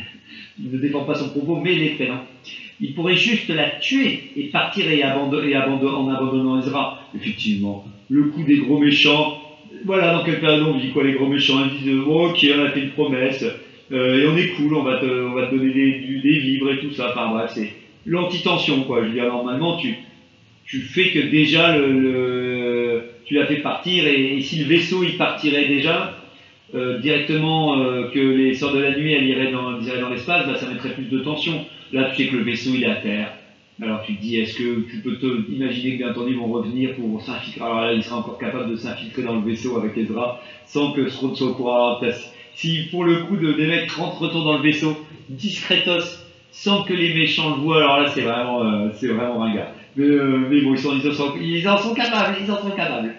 il 0.58 0.70
ne 0.70 0.78
déforme 0.78 1.06
pas 1.06 1.14
son 1.14 1.30
propos, 1.30 1.56
mais 1.56 1.74
les 1.74 1.90
prénoms. 1.90 2.20
Il 2.80 2.92
pourrait 2.92 3.16
juste 3.16 3.48
la 3.48 3.70
tuer 3.70 4.30
et 4.36 4.44
partir 4.44 4.90
et, 4.90 5.02
en 5.04 5.32
abandonnant 5.32 6.60
Ezra. 6.60 7.00
Effectivement, 7.14 7.84
le 8.10 8.24
coup 8.24 8.42
des 8.42 8.58
gros 8.58 8.78
méchants. 8.78 9.40
Voilà 9.86 10.12
dans 10.12 10.24
quelle 10.24 10.40
période 10.40 10.66
on 10.66 10.76
vit, 10.76 10.90
quoi, 10.90 11.04
les 11.04 11.12
gros 11.12 11.28
méchants. 11.28 11.64
Ils 11.64 11.82
disent, 11.82 12.04
bon, 12.04 12.28
ok, 12.28 12.46
on 12.56 12.64
a 12.64 12.70
fait 12.70 12.80
une 12.80 12.90
promesse, 12.90 13.42
et 13.90 14.26
on 14.26 14.36
est 14.36 14.48
cool, 14.56 14.74
on 14.74 14.82
va 14.82 14.98
te, 14.98 15.06
donner 15.06 15.72
des 15.72 16.38
vivres 16.38 16.72
et 16.72 16.80
tout 16.80 16.92
ça. 16.92 17.10
Enfin 17.10 17.30
bref, 17.30 17.52
c'est 17.54 17.72
l'anti-tension, 18.06 18.82
quoi. 18.84 19.02
Je 19.02 19.08
veux 19.08 19.12
dire, 19.12 19.26
normalement, 19.26 19.76
tu, 19.76 19.94
tu 20.66 20.80
fais 20.82 21.10
que 21.10 21.18
déjà, 21.18 21.76
le, 21.76 21.92
le- 22.00 23.02
tu 23.24 23.34
l'as 23.34 23.46
fait 23.46 23.56
partir, 23.56 24.06
et, 24.06 24.40
si 24.40 24.58
le 24.58 24.66
vaisseau, 24.66 25.02
il 25.02 25.16
partirait 25.16 25.66
déjà, 25.66 26.16
euh, 26.74 26.98
directement 26.98 27.78
euh, 27.80 28.04
que 28.12 28.18
les 28.18 28.54
sorts 28.54 28.72
de 28.72 28.78
la 28.80 28.96
nuit, 28.96 29.12
elles 29.12 29.26
iraient 29.26 29.50
dans, 29.50 29.72
dans 29.72 30.08
l'espace, 30.08 30.46
bah, 30.46 30.56
ça 30.56 30.66
mettrait 30.66 30.94
plus 30.94 31.08
de 31.08 31.18
tension. 31.20 31.62
Là, 31.92 32.04
tu 32.04 32.14
sais 32.16 32.26
que 32.26 32.36
le 32.36 32.42
vaisseau, 32.42 32.74
il 32.74 32.82
est 32.84 32.86
à 32.88 32.96
terre. 32.96 33.32
Alors 33.82 34.00
tu 34.00 34.14
te 34.14 34.20
dis, 34.20 34.36
est-ce 34.36 34.54
que 34.54 34.82
tu 34.88 34.98
peux 35.00 35.16
te 35.16 35.42
imaginer 35.50 35.92
que 35.92 35.96
bien 35.98 36.08
entendu 36.08 36.30
ils 36.30 36.36
vont 36.36 36.46
revenir 36.46 36.92
pour 36.92 37.20
s'infiltrer? 37.20 37.64
Alors 37.64 37.80
là, 37.80 37.90
il 37.92 38.02
sera 38.04 38.16
encore 38.16 38.38
capable 38.38 38.66
de 38.68 38.76
s'infiltrer 38.76 39.22
dans 39.22 39.34
le 39.34 39.40
vaisseau 39.40 39.74
avec 39.76 39.96
Ezra 39.96 40.32
sans 40.64 40.90
que 40.90 41.00
Throne 41.00 41.34
soit 41.34 41.48
au 41.48 41.52
courant. 41.52 41.96
Si 42.52 42.82
pour 42.90 43.02
le 43.04 43.16
coup 43.16 43.36
de, 43.36 43.52
des 43.52 43.66
mecs 43.66 43.90
rentrent 43.90 44.18
retournent 44.22 44.44
dans 44.44 44.52
le 44.54 44.60
vaisseau, 44.60 45.00
discretos, 45.28 46.18
sans 46.52 46.82
que 46.82 46.92
les 46.94 47.10
méchants 47.10 47.48
le 47.48 47.56
voient, 47.56 47.78
alors 47.78 47.96
là 47.96 48.06
c'est 48.06 48.20
vraiment, 48.20 48.62
euh, 48.62 48.88
c'est 48.92 49.08
vraiment 49.08 49.36
ringard. 49.36 49.70
Mais, 49.96 50.04
euh, 50.04 50.48
mais 50.50 50.60
bon, 50.60 50.74
ils, 50.74 50.86
en 51.68 51.78
sont, 51.78 51.94
capables, 51.94 52.36
ils 52.40 52.50
en 52.50 52.60
sont 52.60 52.70
capables. 52.70 53.14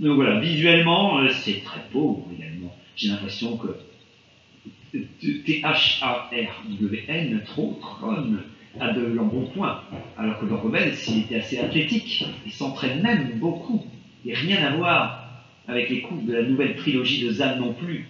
Donc 0.00 0.16
voilà, 0.16 0.38
visuellement, 0.40 1.18
euh, 1.20 1.28
c'est 1.30 1.62
très 1.64 1.80
beau 1.92 2.26
également. 2.36 2.74
J'ai 2.96 3.08
l'impression 3.08 3.56
que 3.56 3.68
T-H-A-R-W-N, 5.46 7.42
Tron, 7.46 7.76
a 8.78 8.92
de 8.92 9.00
l'embonpoint, 9.00 9.82
alors 10.16 10.38
que 10.38 10.46
le 10.46 10.54
rebelle, 10.54 10.94
s'il 10.94 11.20
était 11.20 11.36
assez 11.36 11.58
athlétique, 11.58 12.24
il 12.46 12.52
s'entraîne 12.52 13.02
même 13.02 13.32
beaucoup, 13.36 13.84
et 14.24 14.32
rien 14.34 14.62
à 14.64 14.76
voir 14.76 15.26
avec 15.66 15.90
les 15.90 16.02
coups 16.02 16.24
de 16.24 16.32
la 16.32 16.42
nouvelle 16.42 16.76
trilogie 16.76 17.24
de 17.24 17.32
Zan 17.32 17.56
non 17.58 17.72
plus. 17.72 18.06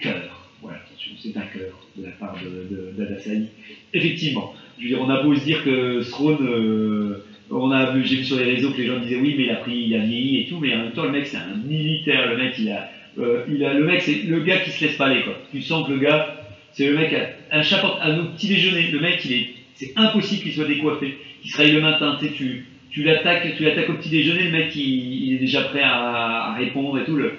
Cœur, 0.00 0.50
voilà, 0.60 0.78
attention, 0.78 1.12
c'est 1.18 1.36
un 1.36 1.42
cœur 1.42 1.78
de 1.96 2.04
la 2.04 2.12
part 2.12 2.36
de, 2.42 2.48
de, 2.74 2.92
d'Adasai. 2.96 3.48
Effectivement, 3.92 4.54
je 4.78 4.84
veux 4.84 4.88
dire, 4.88 5.00
on 5.00 5.10
a 5.10 5.22
beau 5.22 5.34
se 5.34 5.44
dire 5.44 5.64
que 5.64 6.02
Throne, 6.10 6.38
euh, 6.42 7.24
on 7.52 7.70
a 7.70 7.92
vu, 7.92 8.04
j'ai 8.04 8.16
vu 8.16 8.24
sur 8.24 8.38
les 8.38 8.44
réseaux 8.44 8.70
que 8.70 8.78
les 8.78 8.86
gens 8.86 8.98
disaient 8.98 9.20
oui, 9.20 9.34
mais 9.36 9.44
il 9.44 9.50
a 9.50 9.56
pris, 9.56 9.76
il 9.76 9.94
a 9.94 9.98
vieilli 9.98 10.40
et 10.40 10.46
tout, 10.46 10.58
mais 10.58 10.74
en 10.74 10.78
même 10.78 10.92
temps, 10.92 11.04
le 11.04 11.10
mec, 11.10 11.26
c'est 11.26 11.36
un 11.36 11.56
militaire, 11.64 12.30
le 12.30 12.36
mec, 12.36 12.54
il 12.58 12.70
a, 12.70 12.88
euh, 13.18 13.44
il 13.48 13.64
a, 13.64 13.74
le 13.74 13.84
mec, 13.84 14.00
c'est 14.02 14.22
le 14.22 14.40
gars 14.40 14.58
qui 14.58 14.70
se 14.70 14.84
laisse 14.84 14.96
pas 14.96 15.06
aller, 15.06 15.22
quoi. 15.22 15.34
Tu 15.50 15.60
sens 15.60 15.86
que 15.86 15.92
le 15.92 15.98
gars, 15.98 16.36
c'est 16.72 16.86
le 16.86 16.96
mec 16.96 17.12
à 17.12 17.58
un 17.58 17.62
chapeau, 17.62 17.88
à 18.00 18.12
nos 18.12 18.24
petits 18.30 18.48
déjeuner, 18.48 18.90
le 18.90 19.00
mec, 19.00 19.24
il 19.24 19.32
est, 19.32 19.50
c'est 19.74 19.92
impossible 19.96 20.42
qu'il 20.42 20.52
soit 20.52 20.64
décoiffé, 20.64 21.18
qu'il 21.42 21.50
se 21.50 21.56
réveille 21.58 21.74
le 21.74 21.82
matin, 21.82 22.16
tu 22.20 22.32
tu, 22.32 22.66
tu 22.90 23.02
l'attaques, 23.02 23.54
tu 23.56 23.64
l'attaques 23.64 23.90
au 23.90 23.94
petit 23.94 24.10
déjeuner, 24.10 24.44
le 24.44 24.52
mec, 24.52 24.74
il, 24.74 25.34
est 25.34 25.38
déjà 25.38 25.62
prêt 25.62 25.82
à, 25.82 26.54
répondre 26.54 26.98
et 26.98 27.04
tout, 27.04 27.16
le, 27.16 27.32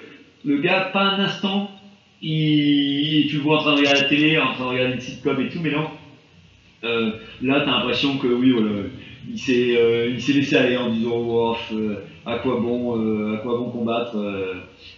le 0.44 0.58
gars, 0.58 0.90
pas 0.92 1.02
un 1.02 1.20
instant, 1.20 1.70
il, 2.22 3.26
tu 3.28 3.36
le 3.36 3.42
vois 3.42 3.58
en 3.58 3.62
train 3.62 3.74
de 3.74 3.78
regarder 3.78 4.00
la 4.00 4.08
télé, 4.08 4.38
en 4.38 4.52
train 4.54 4.64
de 4.64 4.70
regarder 4.70 4.94
une 4.94 5.00
sitcom 5.00 5.40
et 5.40 5.48
tout, 5.48 5.60
mais 5.60 5.72
non. 5.72 5.88
Euh, 6.84 7.12
là, 7.42 7.62
tu 7.62 7.68
as 7.68 7.72
l'impression 7.72 8.18
que 8.18 8.26
oui, 8.26 8.50
voilà, 8.50 8.68
il 9.28 9.38
s'est 9.38 9.76
euh, 9.76 10.10
il 10.10 10.20
s'est 10.20 10.32
laissé 10.32 10.56
aller 10.56 10.76
en 10.76 10.90
disant 10.90 11.12
oh, 11.14 11.56
euh, 11.72 11.96
à 12.26 12.38
quoi 12.38 12.60
bon, 12.60 12.98
euh, 12.98 13.34
à 13.34 13.38
quoi 13.38 13.58
bon 13.58 13.70
combattre. 13.70 14.16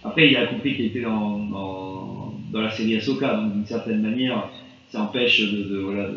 Après, 0.03 0.29
il 0.29 0.37
a 0.37 0.47
compris 0.47 0.75
qu'il 0.75 0.85
était 0.85 1.01
dans, 1.01 1.39
dans, 1.39 2.33
la 2.61 2.69
série 2.71 2.95
Ahsoka, 2.95 3.35
donc 3.35 3.53
d'une 3.53 3.65
certaine 3.65 4.01
manière, 4.01 4.49
ça 4.89 5.01
empêche 5.01 5.41
de, 5.41 5.77
voilà, 5.77 6.09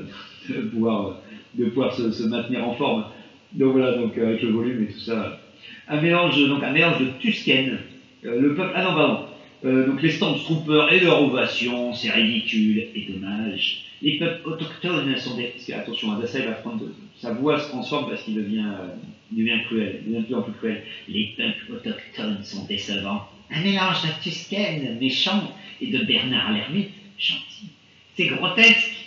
de, 0.48 0.61
pouvoir, 0.68 1.16
de 1.54 1.66
pouvoir 1.66 1.92
se, 1.92 2.22
maintenir 2.24 2.66
en 2.66 2.74
forme. 2.74 3.04
Donc 3.52 3.72
voilà, 3.72 3.96
donc 3.96 4.16
avec 4.16 4.42
le 4.42 4.50
volume 4.50 4.84
et 4.84 4.92
tout 4.92 5.00
ça, 5.00 5.40
un 5.88 6.00
mélange, 6.00 6.40
donc 6.48 6.62
un 6.62 6.72
mélange 6.72 7.00
de 7.00 7.06
Tusken, 7.18 7.78
le 8.22 8.54
peuple, 8.54 8.72
ah 8.74 8.84
non 8.84 8.94
pardon, 8.94 9.86
donc 9.86 10.02
les 10.02 10.11
Stormtroopers 10.11 10.92
et 10.92 11.00
leur 11.00 11.22
ovation, 11.22 11.92
c'est 11.92 12.11
ridicule 12.11 12.86
et 12.94 13.06
dommage. 13.11 13.84
Les 14.02 14.18
peuples 14.18 14.48
autochtones 14.48 15.16
sont 15.16 15.36
des... 15.36 15.52
Attention, 15.74 16.12
Adasai 16.12 16.46
va 16.46 16.52
prendre... 16.52 16.78
de- 16.80 16.94
Sa 17.20 17.34
voix 17.34 17.60
se 17.60 17.68
transforme 17.68 18.08
parce 18.08 18.22
qu'il 18.22 18.34
devient, 18.34 18.64
euh, 18.64 19.58
cruel, 19.66 20.02
devient 20.06 20.20
de 20.20 20.24
plus 20.24 20.34
en 20.34 20.42
plus 20.42 20.52
cruel. 20.54 20.82
Les 21.08 21.34
peuples 21.36 21.72
autochtones 21.72 22.42
sont 22.42 22.64
décevants. 22.64 23.28
Un 23.50 23.62
mélange 23.62 24.02
de 24.02 24.22
Tusken, 24.22 24.98
méchant, 24.98 25.54
et 25.82 25.88
de 25.88 26.04
Bernard 26.04 26.52
l'ermite, 26.52 26.90
gentil. 27.18 27.68
C'est 28.16 28.26
grotesque. 28.26 29.06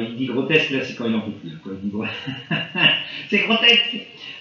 Il 0.00 0.16
dit 0.16 0.26
grotesque, 0.26 0.70
là, 0.70 0.84
c'est 0.84 0.94
quand 0.94 1.08
il 1.08 1.14
en 1.14 1.20
peut 1.20 1.32
plus. 1.32 1.50
C'est 3.28 3.40
grotesque. 3.40 3.96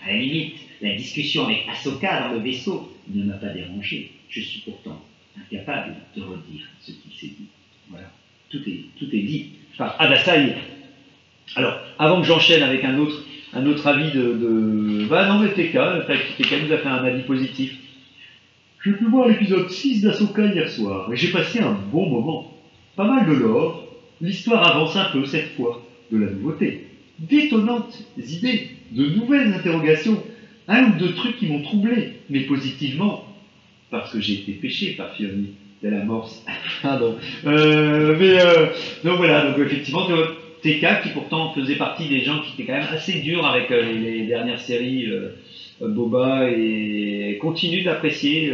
À 0.06 0.12
la 0.12 0.20
limite, 0.20 0.56
la 0.82 0.96
discussion 0.96 1.46
avec 1.46 1.68
Ahsoka 1.68 2.28
dans 2.28 2.34
le 2.36 2.40
vaisseau 2.40 2.96
ne 3.10 3.24
m'a 3.24 3.34
pas 3.34 3.50
dérangé. 3.50 4.12
Je 4.30 4.40
suis 4.40 4.62
pourtant 4.62 5.04
incapable 5.36 5.96
de 6.16 6.22
redire 6.22 6.68
ce 6.80 6.92
qu'il 6.92 7.12
s'est 7.12 7.36
dit. 7.36 7.48
Voilà. 7.90 8.12
Tout 8.50 8.62
est, 8.70 8.86
tout 9.00 9.08
est 9.14 9.24
dit 9.24 9.50
par 9.78 10.00
Adasai. 10.00 10.56
Alors, 11.56 11.80
avant 12.00 12.22
que 12.22 12.28
j'enchaîne 12.28 12.64
avec 12.64 12.84
un 12.84 12.98
autre, 12.98 13.24
un 13.54 13.66
autre 13.66 13.86
avis 13.88 14.12
de, 14.12 14.22
de... 14.22 15.06
Bah 15.10 15.28
non, 15.28 15.40
mais 15.40 15.50
TK, 15.50 15.78
TK 16.38 16.64
nous 16.66 16.74
a 16.74 16.78
fait 16.78 16.88
un 16.88 17.04
avis 17.04 17.24
positif. 17.24 17.78
J'ai 18.84 18.94
pu 18.94 19.06
voir 19.06 19.28
l'épisode 19.28 19.70
6 19.70 20.02
d'Asoka 20.02 20.46
hier 20.46 20.70
soir, 20.70 21.12
et 21.12 21.16
j'ai 21.16 21.32
passé 21.32 21.60
un 21.60 21.78
bon 21.92 22.10
moment. 22.10 22.58
Pas 22.96 23.06
mal 23.06 23.28
de 23.28 23.34
lore, 23.34 23.88
l'histoire 24.22 24.76
avance 24.76 24.96
un 24.96 25.06
peu 25.06 25.26
cette 25.26 25.56
fois, 25.56 25.86
de 26.12 26.18
la 26.18 26.32
nouveauté. 26.32 26.88
D'étonnantes 27.20 27.96
idées, 28.18 28.70
de 28.92 29.06
nouvelles 29.10 29.54
interrogations, 29.54 30.24
un 30.68 30.86
ou 30.86 30.98
deux 30.98 31.14
trucs 31.14 31.38
qui 31.38 31.48
m'ont 31.48 31.62
troublé, 31.62 32.14
mais 32.30 32.42
positivement, 32.42 33.26
parce 33.92 34.12
que 34.12 34.20
j'ai 34.20 34.34
été 34.34 34.54
péché 34.54 34.94
par 34.94 35.14
Fioni 35.14 35.52
de 35.84 35.90
la 35.90 36.04
morse. 36.04 36.44
Pardon. 36.82 37.18
Euh, 37.46 38.16
mais 38.20 38.40
euh, 38.40 38.68
donc 39.04 39.18
voilà, 39.18 39.46
donc 39.46 39.60
effectivement, 39.60 40.08
TK 40.62 41.02
qui 41.04 41.10
pourtant 41.14 41.54
faisait 41.54 41.76
partie 41.76 42.08
des 42.08 42.22
gens 42.22 42.40
qui 42.40 42.54
étaient 42.54 42.72
quand 42.72 42.78
même 42.78 42.94
assez 42.94 43.20
durs 43.22 43.46
avec 43.46 43.72
euh, 43.72 43.82
les, 43.94 44.28
dernières 44.28 44.60
séries 44.60 45.08
euh, 45.08 45.36
euh, 45.82 45.88
Boba 45.88 46.50
et 46.50 47.38
continue 47.42 47.82
d'apprécier. 47.82 48.54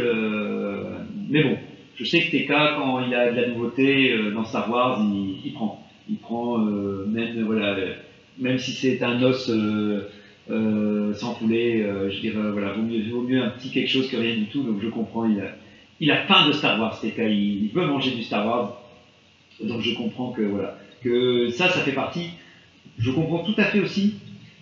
mais 1.28 1.42
bon, 1.42 1.56
je 1.96 2.04
sais 2.04 2.20
que 2.20 2.30
TK 2.30 2.48
quand 2.76 3.04
il 3.06 3.14
a 3.14 3.30
de 3.30 3.40
la 3.40 3.48
nouveauté 3.48 4.14
dans 4.32 4.44
Star 4.44 4.70
Wars, 4.70 5.02
il, 5.44 5.52
prend, 5.52 5.86
il 6.08 6.16
prend 6.16 6.56
même 6.58 7.42
voilà, 7.44 7.76
même 8.38 8.58
si 8.58 8.72
c'est 8.72 9.02
un 9.02 9.22
os. 9.22 9.50
sans 10.48 11.34
poulet, 11.34 11.86
je 12.08 12.20
dirais 12.20 12.50
voilà, 12.52 12.72
vaut 12.72 12.82
mieux, 12.82 13.02
vaut 13.10 13.22
mieux 13.22 13.42
un 13.42 13.50
petit 13.50 13.70
quelque 13.70 13.90
chose 13.90 14.08
que 14.08 14.16
rien 14.16 14.36
du 14.36 14.46
tout. 14.46 14.62
Donc 14.62 14.80
je 14.82 14.88
comprends, 14.88 15.26
il 15.26 15.38
a, 15.40 15.50
il 16.00 16.10
a 16.10 16.24
faim 16.24 16.48
de 16.48 16.52
Star 16.52 16.80
Wars, 16.80 16.98
TK, 16.98 17.18
il, 17.18 17.64
il 17.64 17.70
veut 17.74 17.84
manger 17.84 18.12
du 18.12 18.22
Star 18.22 18.46
Wars. 18.46 18.80
Donc 19.62 19.82
je 19.82 19.94
comprends 19.94 20.30
que 20.30 20.42
voilà, 20.42 20.78
que 21.02 21.50
ça, 21.50 21.68
ça 21.68 21.80
fait 21.80 21.92
partie. 21.92 22.30
Je 22.98 23.10
comprends 23.10 23.44
tout 23.44 23.54
à 23.56 23.64
fait 23.64 23.80
aussi 23.80 24.14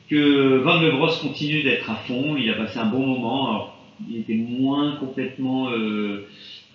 que 0.08 0.58
Van 0.58 0.80
Le 0.80 0.92
Bros 0.92 1.10
continue 1.20 1.62
d'être 1.62 1.90
à 1.90 1.96
fond. 1.96 2.36
Il 2.36 2.48
a 2.50 2.54
passé 2.54 2.78
un 2.78 2.86
bon 2.86 3.06
moment. 3.06 3.48
Alors, 3.48 3.76
il 4.08 4.18
était 4.18 4.34
moins 4.34 4.96
complètement 4.96 5.70
euh, 5.70 6.26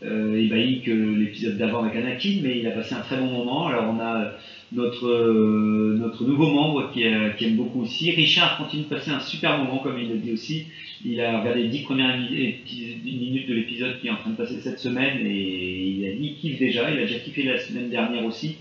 euh, 0.03 0.35
ébahi 0.35 0.81
que 0.81 0.91
l'épisode 0.91 1.57
d'avant 1.57 1.83
avec 1.83 1.95
Anakin, 1.95 2.39
mais 2.41 2.59
il 2.59 2.67
a 2.67 2.71
passé 2.71 2.95
un 2.95 3.01
très 3.01 3.17
bon 3.17 3.27
moment. 3.27 3.67
Alors 3.67 3.93
on 3.93 3.99
a 3.99 4.31
notre, 4.71 5.07
euh, 5.07 5.97
notre 5.99 6.25
nouveau 6.25 6.47
membre 6.49 6.91
qui, 6.91 7.03
aime 7.03 7.55
beaucoup 7.55 7.81
aussi. 7.81 8.11
Richard 8.11 8.57
continue 8.57 8.83
de 8.83 8.87
passer 8.87 9.11
un 9.11 9.19
super 9.19 9.57
moment, 9.59 9.79
comme 9.79 9.99
il 9.99 10.09
le 10.09 10.17
dit 10.17 10.31
aussi. 10.31 10.65
Il 11.05 11.19
a 11.21 11.39
regardé 11.39 11.63
les 11.63 11.69
10 11.69 11.83
premières 11.83 12.17
minutes 12.17 13.47
de 13.47 13.53
l'épisode 13.53 13.99
qui 13.99 14.07
est 14.07 14.11
en 14.11 14.17
train 14.17 14.31
de 14.31 14.35
passer 14.35 14.59
cette 14.61 14.79
semaine 14.79 15.25
et 15.25 15.87
il 15.87 16.05
a 16.07 16.11
dit 16.13 16.33
qu'il 16.35 16.51
kiffe 16.51 16.59
déjà. 16.59 16.91
Il 16.91 16.97
a 16.97 17.01
déjà 17.01 17.19
kiffé 17.19 17.43
la 17.43 17.59
semaine 17.59 17.89
dernière 17.89 18.25
aussi. 18.25 18.57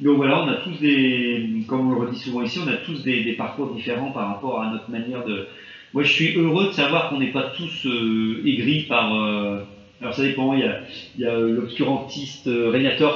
Donc 0.00 0.16
voilà, 0.16 0.42
on 0.42 0.48
a 0.48 0.54
tous 0.56 0.78
des, 0.80 1.48
comme 1.68 1.86
on 1.86 1.90
le 1.90 2.06
redit 2.06 2.18
souvent 2.18 2.42
ici, 2.42 2.58
on 2.58 2.68
a 2.68 2.76
tous 2.76 3.02
des, 3.02 3.32
parcours 3.34 3.72
différents 3.72 4.10
par 4.10 4.28
rapport 4.28 4.60
à 4.62 4.70
notre 4.70 4.90
manière 4.90 5.24
de. 5.24 5.46
Moi, 5.92 6.02
je 6.02 6.12
suis 6.12 6.34
heureux 6.36 6.66
de 6.66 6.72
savoir 6.72 7.08
qu'on 7.08 7.18
n'est 7.18 7.30
pas 7.30 7.44
tous 7.56 7.86
euh, 7.86 8.42
aigris 8.44 8.82
par. 8.88 9.14
euh, 9.14 9.60
Alors 10.00 10.14
ça 10.14 10.22
dépend. 10.22 10.52
Il 10.54 10.60
y 10.60 10.64
a, 10.64 10.80
il 11.16 11.22
y 11.22 11.26
a 11.26 11.32
euh, 11.32 11.50
l'obscurantiste 11.52 12.48
euh, 12.48 12.72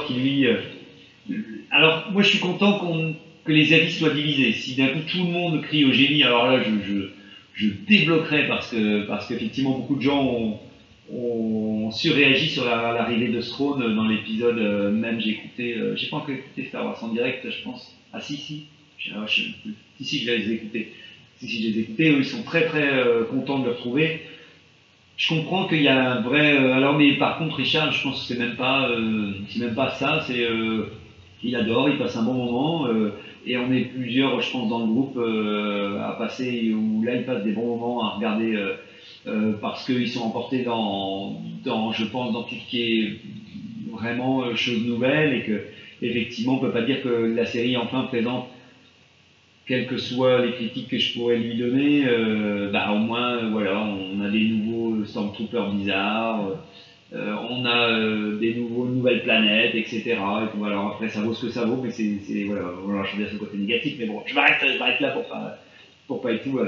qui 0.07 0.13
lui. 0.13 0.45
alors 1.71 2.05
moi, 2.11 2.21
je 2.21 2.29
suis 2.29 2.39
content 2.39 2.79
que 3.43 3.51
les 3.51 3.73
avis 3.73 3.91
soient 3.91 4.11
divisés. 4.11 4.53
Si 4.53 4.75
d'un 4.75 4.89
coup 4.89 5.01
tout 5.01 5.23
le 5.23 5.29
monde 5.31 5.61
crie 5.61 5.83
au 5.85 5.91
génie, 5.91 6.23
alors 6.23 6.47
là, 6.47 6.61
je, 6.61 6.79
je, 6.79 7.09
je 7.53 7.69
débloquerai 7.87 8.47
parce 8.47 8.69
que 8.69 9.01
parce 9.01 9.27
qu'effectivement 9.27 9.73
beaucoup 9.73 9.95
de 9.95 10.01
gens 10.01 10.23
ont, 10.23 10.59
ont 11.13 11.91
surréagi 11.91 12.49
sur 12.49 12.65
la- 12.65 12.91
l'arrivée 12.93 13.29
de 13.29 13.41
Throne 13.41 13.95
dans 13.95 14.07
l'épisode. 14.07 14.57
euh, 14.59 14.91
même 14.91 15.19
j'ai 15.19 15.31
écouté, 15.31 15.73
euh, 15.75 15.95
j'ai 15.95 16.07
pas 16.07 16.17
encore 16.17 16.31
écouté 16.35 16.65
Star 16.65 16.85
Wars 16.85 16.97
en 17.03 17.07
direct, 17.09 17.49
je 17.49 17.61
pense. 17.63 17.95
Ah 18.13 18.19
si 18.21 18.37
si, 18.37 18.63
je, 18.97 19.11
je. 19.27 19.43
Si 19.97 20.05
si, 20.05 20.19
je 20.19 20.31
les 20.31 20.49
ai 20.51 20.53
écoutés. 20.55 20.91
Si 21.37 21.47
si, 21.47 21.61
je 21.63 21.69
les 21.69 21.77
ai 21.79 21.81
écoutés. 21.81 22.09
Eux, 22.11 22.19
ils 22.19 22.25
sont 22.25 22.43
très 22.43 22.65
très 22.65 22.87
euh, 22.87 23.23
contents 23.23 23.59
de 23.59 23.65
le 23.65 23.69
retrouver. 23.71 24.21
Je 25.17 25.27
comprends 25.29 25.65
qu'il 25.67 25.81
y 25.81 25.87
a 25.87 26.11
un 26.13 26.21
vrai. 26.21 26.57
alors 26.57 26.95
mais 26.95 27.13
par 27.13 27.37
contre 27.37 27.57
Richard, 27.57 27.91
je 27.91 28.01
pense 28.01 28.21
que 28.21 28.25
c'est 28.27 28.39
même 28.39 28.55
pas, 28.55 28.87
même 29.57 29.73
pas 29.75 29.89
ça. 29.89 30.21
C'est 30.25 30.45
il 31.43 31.55
adore, 31.55 31.89
il 31.89 31.97
passe 31.97 32.15
un 32.15 32.23
bon 32.23 32.33
moment. 32.35 32.87
et 33.45 33.57
on 33.57 33.71
est 33.71 33.81
plusieurs, 33.81 34.39
je 34.41 34.49
pense, 34.51 34.69
dans 34.69 34.79
le 34.79 34.85
groupe 34.85 35.17
à 35.17 36.13
passer, 36.17 36.71
où 36.73 37.01
là, 37.03 37.15
ils 37.15 37.25
passent 37.25 37.43
des 37.43 37.51
bons 37.51 37.65
moments 37.77 38.03
à 38.05 38.09
regarder 38.15 38.55
euh, 39.29 39.53
parce 39.61 39.85
qu'ils 39.85 40.09
sont 40.09 40.21
emportés 40.21 40.63
dans, 40.63 41.39
je 41.63 42.05
pense, 42.05 42.33
dans 42.33 42.43
tout 42.43 42.55
ce 42.55 42.69
qui 42.69 42.81
est 42.81 43.13
vraiment 43.91 44.43
euh, 44.43 44.55
chose 44.55 44.83
nouvelle 44.83 45.33
et 45.33 45.43
que, 45.43 45.61
effectivement, 46.01 46.55
on 46.55 46.59
peut 46.59 46.71
pas 46.71 46.81
dire 46.81 47.01
que 47.03 47.09
la 47.09 47.45
série 47.45 47.77
enfin 47.77 48.03
présente, 48.03 48.47
quelles 49.67 49.85
que 49.85 49.97
soient 49.97 50.43
les 50.43 50.53
critiques 50.53 50.87
que 50.87 50.97
je 50.97 51.13
pourrais 51.13 51.37
lui 51.37 51.57
donner, 51.57 52.05
euh, 52.07 52.71
bah, 52.71 52.91
au 52.91 52.97
moins, 52.97 53.49
voilà, 53.49 53.79
on 53.79 54.19
a 54.21 54.29
des 54.29 54.45
nouveaux 54.45 55.05
Stormtroopers 55.05 55.71
bizarres. 55.73 56.55
on 57.13 57.65
a 57.65 57.99
des 58.39 58.55
nouveaux, 58.55 58.85
nouvelles 58.85 59.23
planètes, 59.23 59.75
etc. 59.75 60.01
Et 60.05 60.47
puis 60.47 60.57
voilà, 60.57 60.79
après 60.87 61.09
ça 61.09 61.21
vaut 61.21 61.33
ce 61.33 61.45
que 61.45 61.51
ça 61.51 61.65
vaut, 61.65 61.79
mais 61.83 61.91
c'est, 61.91 62.45
voilà, 62.45 63.03
je 63.03 63.17
veux 63.17 63.23
dire 63.23 63.31
ce 63.31 63.37
côté 63.37 63.57
négatif, 63.57 63.95
mais 63.99 64.07
bon, 64.07 64.23
je 64.25 64.33
m'arrête, 64.33 64.57
je 64.61 65.03
là 65.03 65.11
pour 65.11 65.27
pas, 65.27 65.57
pour 66.07 66.21
pas 66.21 66.33
être 66.33 66.43
tout. 66.43 66.59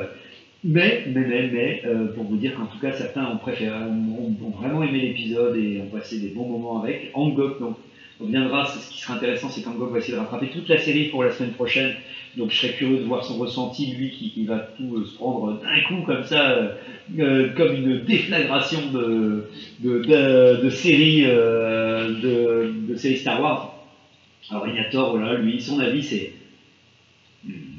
Mais, 0.63 1.03
mais, 1.07 1.25
mais, 1.25 1.47
mais, 1.51 1.81
euh, 1.85 2.13
pour 2.13 2.25
vous 2.25 2.37
dire 2.37 2.53
qu'en 2.55 2.67
tout 2.67 2.77
cas, 2.79 2.93
certains 2.93 3.25
ont 3.25 3.37
préféré, 3.37 3.75
ont, 3.83 4.35
vraiment 4.51 4.83
aimé 4.83 5.01
l'épisode 5.01 5.55
et 5.55 5.79
ont 5.79 5.87
passé 5.87 6.19
des 6.19 6.29
bons 6.29 6.47
moments 6.47 6.79
avec. 6.79 7.09
Angok, 7.13 7.59
donc, 7.59 7.77
on 8.19 8.25
reviendra, 8.25 8.65
c'est- 8.65 8.79
ce 8.79 8.89
qui 8.89 8.99
sera 8.99 9.15
intéressant, 9.15 9.49
c'est 9.49 9.63
qu'Angok 9.63 9.91
va 9.91 9.97
essayer 9.97 10.13
de 10.13 10.19
rattraper 10.19 10.49
toute 10.51 10.67
la 10.69 10.77
série 10.77 11.05
pour 11.05 11.23
la 11.23 11.31
semaine 11.31 11.53
prochaine. 11.53 11.95
Donc 12.37 12.51
je 12.51 12.57
serais 12.57 12.73
curieux 12.73 12.99
de 12.99 13.03
voir 13.05 13.23
son 13.23 13.37
ressenti, 13.37 13.87
lui 13.87 14.11
qui, 14.11 14.45
va 14.45 14.59
tout 14.77 14.97
euh, 14.97 15.03
se 15.05 15.15
prendre 15.15 15.59
d'un 15.59 15.81
coup 15.87 16.03
comme 16.03 16.23
ça, 16.23 16.51
euh, 16.51 16.69
euh, 17.19 17.49
comme 17.55 17.73
une 17.73 17.97
déflagration 18.05 18.87
de, 18.91 19.47
de, 19.79 19.99
de, 19.99 20.61
de 20.63 20.69
séries 20.69 21.23
euh, 21.25 22.13
de, 22.21 22.71
de 22.87 22.95
séries 22.95 23.17
Star 23.17 23.41
Wars. 23.41 23.73
Alors 24.51 24.67
Ignator, 24.67 25.11
voilà, 25.11 25.35
lui, 25.35 25.59
son 25.61 25.79
avis 25.79 26.03
c'est 26.03 26.33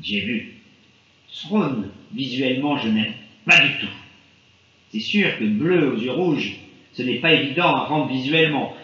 J'ai 0.03 0.21
vu. 0.21 0.52
Visuellement, 2.15 2.77
je 2.79 2.89
n'aime 2.89 3.13
pas 3.47 3.59
du 3.61 3.79
tout. 3.81 3.93
C'est 4.91 5.01
sûr 5.01 5.39
que 5.39 5.45
bleu 5.45 5.93
aux 5.93 5.97
yeux 5.97 6.13
rouges, 6.13 6.53
ce 6.93 7.03
n'est 7.03 7.17
pas 7.17 7.33
évident 7.33 7.75
à 7.75 7.85
rendre 7.85 8.13
visuellement. 8.13 8.75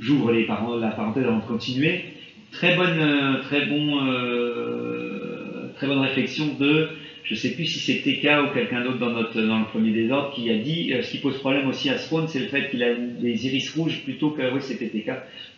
J'ouvre 0.00 0.32
la 0.32 0.90
parenthèse 0.90 1.24
avant 1.24 1.38
de 1.38 1.44
continuer. 1.44 2.04
très 2.50 2.76
bonne, 2.76 2.98
euh, 2.98 3.42
très 3.42 3.66
bon, 3.66 4.06
euh, 4.06 5.68
très 5.76 5.86
bonne 5.86 5.98
réflexion 5.98 6.46
de, 6.58 6.88
je 7.24 7.34
sais 7.34 7.50
plus 7.50 7.66
si 7.66 7.78
c'est 7.78 8.02
TK 8.02 8.44
ou 8.44 8.54
quelqu'un 8.54 8.82
d'autre 8.82 8.98
dans 8.98 9.10
notre 9.10 9.40
dans 9.42 9.58
le 9.58 9.64
premier 9.66 9.90
désordre 9.90 10.32
qui 10.34 10.50
a 10.50 10.56
dit, 10.56 10.92
euh, 10.92 11.02
ce 11.02 11.10
qui 11.10 11.18
pose 11.18 11.38
problème 11.38 11.68
aussi 11.68 11.90
à 11.90 11.94
Throne, 11.94 12.26
c'est 12.28 12.40
le 12.40 12.46
fait 12.46 12.70
qu'il 12.70 12.82
a 12.82 12.94
des 12.94 13.46
iris 13.46 13.74
rouges 13.74 14.02
plutôt 14.04 14.30
que, 14.30 14.42
oui 14.54 14.60
c'était 14.60 14.86
TK, 14.86 15.10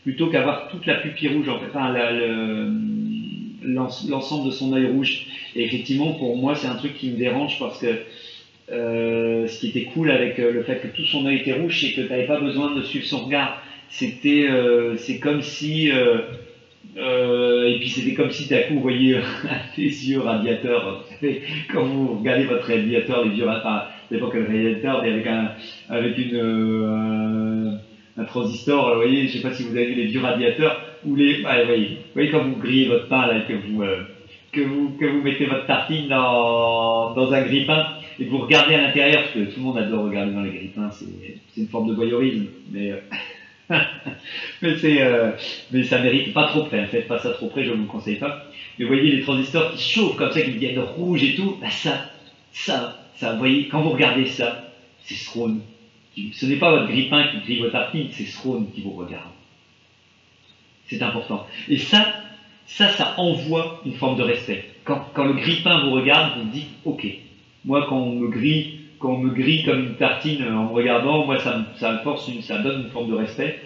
plutôt 0.03 0.29
qu'avoir 0.29 0.69
toute 0.69 0.87
la 0.87 0.97
pupille 0.97 1.29
rouge, 1.29 1.49
enfin 1.49 1.95
l'ensemble 3.63 4.47
de 4.47 4.51
son 4.51 4.73
œil 4.73 4.87
rouge. 4.87 5.27
Et 5.57 5.65
effectivement, 5.65 6.13
pour 6.13 6.37
moi, 6.37 6.55
c'est 6.55 6.67
un 6.67 6.75
truc 6.75 6.95
qui 6.95 7.11
me 7.11 7.17
dérange 7.17 7.59
parce 7.59 7.81
que 7.81 7.87
euh, 8.71 9.47
ce 9.47 9.61
qui 9.61 9.69
était 9.69 9.85
cool 9.85 10.11
avec 10.11 10.39
euh, 10.39 10.53
le 10.53 10.63
fait 10.65 10.81
que 10.81 10.89
tout 10.89 11.05
son 11.05 11.25
œil 11.25 11.39
était 11.39 11.55
rouge, 11.55 11.81
c'est 11.81 11.93
que 11.93 12.03
tu 12.03 12.11
n'avais 12.11 12.27
pas 12.27 12.41
besoin 12.41 12.75
de 12.75 12.83
suivre 12.83 13.07
son 13.07 13.25
regard. 13.25 13.63
C'était, 13.89 14.47
euh, 14.51 14.97
comme 15.23 15.41
si, 15.41 15.89
et 15.89 17.79
puis 17.79 17.89
c'était 17.89 18.15
comme 18.15 18.31
si 18.31 18.49
d'un 18.49 18.63
coup 18.63 18.75
vous 18.75 18.81
voyez 18.81 19.17
des 19.77 20.11
yeux 20.11 20.21
radiateurs. 20.21 21.05
Quand 21.73 21.85
vous 21.85 22.19
regardez 22.19 22.45
votre 22.45 22.67
radiateur, 22.67 23.25
les 23.25 23.37
yeux, 23.37 23.49
enfin, 23.49 23.85
dépend 24.11 24.29
quel 24.29 24.47
radiateur, 24.47 25.03
mais 25.03 25.13
avec 25.13 25.27
un, 25.27 25.53
avec 25.89 26.19
une, 26.19 27.79
un, 28.19 28.25
transistor, 28.25 28.91
vous 28.91 28.97
voyez, 28.97 29.29
je 29.29 29.39
sais 29.39 29.43
pas 29.43 29.55
si 29.55 29.63
vous 29.63 29.77
avez 29.77 29.87
vu 29.87 29.95
les 29.95 30.07
vieux 30.07 30.21
radiateurs, 30.21 30.85
ou 31.05 31.15
les, 31.15 31.37
vous 31.37 31.43
voyez, 31.43 31.99
voyez 32.13 32.31
quand 32.31 32.43
vous 32.43 32.57
grillez 32.57 32.89
votre 32.89 33.09
pain 33.09 33.29
là, 33.29 33.39
et 33.39 33.45
que 33.45 33.53
vous, 33.53 33.83
que 34.57 34.63
vous, 34.63 34.97
que 34.99 35.05
vous 35.05 35.21
mettez 35.21 35.45
votre 35.47 35.67
tartine 35.67 36.09
dans, 36.09 37.13
dans 37.13 37.33
un 37.33 37.43
grille-pain 37.43 37.87
et 38.19 38.25
que 38.25 38.31
vous 38.31 38.39
regardez 38.39 38.75
à 38.75 38.83
l'intérieur, 38.87 39.23
parce 39.23 39.35
que 39.35 39.41
tout 39.53 39.59
le 39.61 39.63
monde 39.63 39.77
adore 39.79 40.05
regarder 40.05 40.33
dans 40.33 40.41
les 40.41 40.51
grille-pains, 40.51 40.91
c'est 40.93 41.61
une 41.61 41.69
forme 41.69 41.89
de 41.89 41.95
voyeurisme, 41.95 42.47
mais, 42.71 42.93
euh, 42.93 42.99
mais, 44.63 45.03
euh, 45.03 45.33
mais 45.71 45.83
ça 45.85 46.01
mérite 46.01 46.33
pas 46.33 46.49
trop 46.49 46.65
près, 46.65 46.87
faites 46.87 47.07
pas 47.07 47.19
ça 47.19 47.33
trop 47.33 47.49
près, 47.49 47.65
je 47.65 47.71
ne 47.71 47.75
vous 47.77 47.83
le 47.83 47.89
conseille 47.89 48.17
pas. 48.17 48.47
Mais 48.79 48.87
voyez 48.87 49.11
les 49.11 49.23
transistors 49.23 49.73
qui 49.73 49.83
chauffent 49.83 50.17
comme 50.17 50.33
ça, 50.33 50.41
qui 50.41 50.53
deviennent 50.53 50.79
rouges 50.79 51.23
et 51.23 51.35
tout, 51.35 51.57
bah 51.61 51.71
ça, 51.71 52.07
ça, 52.53 52.97
ça, 53.17 53.33
vous 53.33 53.39
voyez, 53.39 53.69
quand 53.69 53.83
vous 53.83 53.91
regardez 53.91 54.27
ça, 54.27 54.63
c'est 55.03 55.15
qui- 56.15 56.33
Ce 56.33 56.47
n'est 56.47 56.57
pas 56.57 56.71
votre 56.71 56.87
grille-pain 56.89 57.27
qui 57.29 57.39
grille 57.41 57.59
votre 57.61 57.73
tartine, 57.73 58.09
c'est 58.11 58.25
Throne 58.25 58.69
qui 58.75 58.81
vous 58.81 58.93
regarde. 58.93 59.31
C'est 60.89 61.03
important. 61.03 61.45
Et 61.69 61.79
ça, 61.79 62.15
ça, 62.67 62.89
ça 62.91 63.15
envoie 63.19 63.81
une 63.85 63.95
forme 63.95 64.17
de 64.19 64.23
respect. 64.23 64.65
Quand, 64.85 65.05
le 65.25 65.33
grille-pain 65.35 65.85
vous 65.85 65.91
regarde, 65.91 66.39
vous 66.39 66.49
dites, 66.51 66.69
ok, 66.85 67.07
moi 67.65 67.87
quand 67.89 67.97
on 67.99 68.13
me 68.17 68.29
grille, 68.29 68.79
quand 68.99 69.13
on 69.15 69.19
me 69.19 69.31
grille 69.31 69.63
comme 69.65 69.81
une 69.81 69.95
tartine 69.97 70.43
euh, 70.43 70.55
en 70.57 70.65
me 70.65 70.73
regardant, 70.73 71.25
moi 71.27 71.39
ça, 71.41 71.67
ça 71.77 71.93
me 71.93 71.99
force, 71.99 72.31
ça 72.43 72.59
donne 72.59 72.83
une 72.83 72.89
forme 72.89 73.09
de 73.09 73.15
respect. 73.15 73.59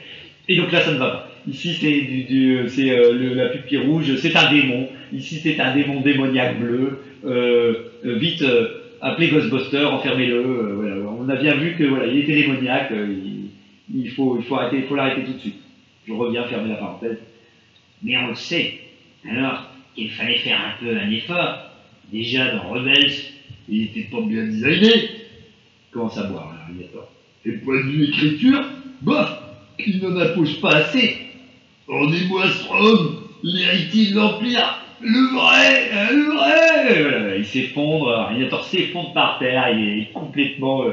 Et 0.48 0.57
donc 0.57 0.72
là, 0.72 0.80
ça 0.80 0.92
ne 0.92 0.98
va 0.98 1.11
pas. 1.11 1.26
Ici, 1.46 1.74
c'est 1.74 2.01
du, 2.03 2.24
du- 2.24 2.68
c'est 2.68 2.90
euh, 2.90 3.34
la 3.34 3.48
pupille 3.48 3.78
rouge, 3.78 4.16
c'est 4.16 4.36
un 4.36 4.51
démon. 4.51 4.88
Ici, 5.12 5.40
c'est 5.42 5.61
un 5.61 5.72
démon 5.74 6.01
démoniaque 6.01 6.59
bleu. 6.59 6.98
Euh, 7.24 7.74
euh, 8.05 8.14
vite, 8.16 8.42
euh, 8.42 8.68
appelez 9.01 9.28
Ghostbuster, 9.28 9.84
enfermez-le. 9.84 10.34
euh, 10.36 10.74
voilà. 10.74 10.96
On 11.18 11.28
a 11.28 11.36
bien 11.36 11.55
vu 11.55 11.74
que 11.74 11.84
voilà, 11.84 12.07
il 12.07 12.18
était 12.18 12.34
démoniaque. 12.34 12.90
euh, 12.92 13.07
il, 13.09 13.51
il 13.94 14.09
faut, 14.11 14.36
il 14.38 14.44
faut 14.44 14.57
arrêter, 14.57 14.78
il 14.78 14.84
faut 14.84 14.94
l'arrêter 14.96 15.22
tout 15.24 15.32
de 15.34 15.38
suite. 15.38 15.57
Je 16.07 16.12
reviens 16.12 16.44
fermer 16.44 16.68
la 16.68 16.76
parenthèse. 16.76 17.18
Mais 18.03 18.16
on 18.18 18.28
le 18.28 18.34
sait. 18.34 18.74
Alors 19.28 19.66
qu'il 19.94 20.10
fallait 20.10 20.38
faire 20.38 20.58
un 20.60 20.84
peu 20.84 20.96
un 20.96 21.10
effort. 21.10 21.58
Déjà 22.12 22.54
dans 22.54 22.70
Rebels, 22.70 23.12
il 23.68 23.84
était 23.84 24.08
pas 24.10 24.20
bien 24.22 24.44
designé. 24.44 25.10
Commence 25.92 26.18
à 26.18 26.24
boire, 26.24 26.52
là, 26.54 26.66
Alligator. 26.68 27.08
Et 27.44 27.52
point 27.52 27.76
de 27.76 27.90
vue 27.90 28.04
écriture, 28.04 28.64
bof, 29.02 29.30
il 29.78 29.98
n'en 30.02 30.16
impose 30.18 30.60
pas 30.60 30.76
assez. 30.76 31.18
Rendez-moi 31.88 32.48
Strom, 32.48 33.24
l'héritier 33.42 34.10
de 34.10 34.16
l'Empire, 34.16 34.84
le 35.00 35.34
vrai, 35.34 36.12
le 36.12 36.34
vrai. 36.34 37.38
Il 37.38 37.44
s'effondre, 37.44 38.10
Alligator 38.10 38.64
s'effondre 38.64 39.12
par 39.12 39.38
terre, 39.38 39.68
il 39.76 40.00
est 40.00 40.12
complètement. 40.12 40.84
euh, 40.84 40.92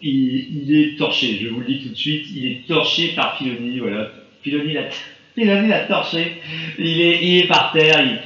il, 0.00 0.64
il 0.68 0.76
est 0.76 0.96
torché, 0.96 1.38
je 1.40 1.48
vous 1.48 1.60
le 1.60 1.66
dis 1.66 1.82
tout 1.82 1.90
de 1.90 1.94
suite, 1.94 2.26
il 2.34 2.46
est 2.46 2.66
torché 2.66 3.12
par 3.14 3.38
Filoni, 3.38 3.78
voilà. 3.78 4.10
Filoni 4.42 4.72
l'a, 4.72 4.88
Filoni 5.34 5.68
l'a 5.68 5.80
torché, 5.86 6.38
il 6.78 7.00
est, 7.00 7.18
il 7.22 7.38
est 7.38 7.46
par 7.46 7.72
terre, 7.72 8.00
il, 8.00 8.18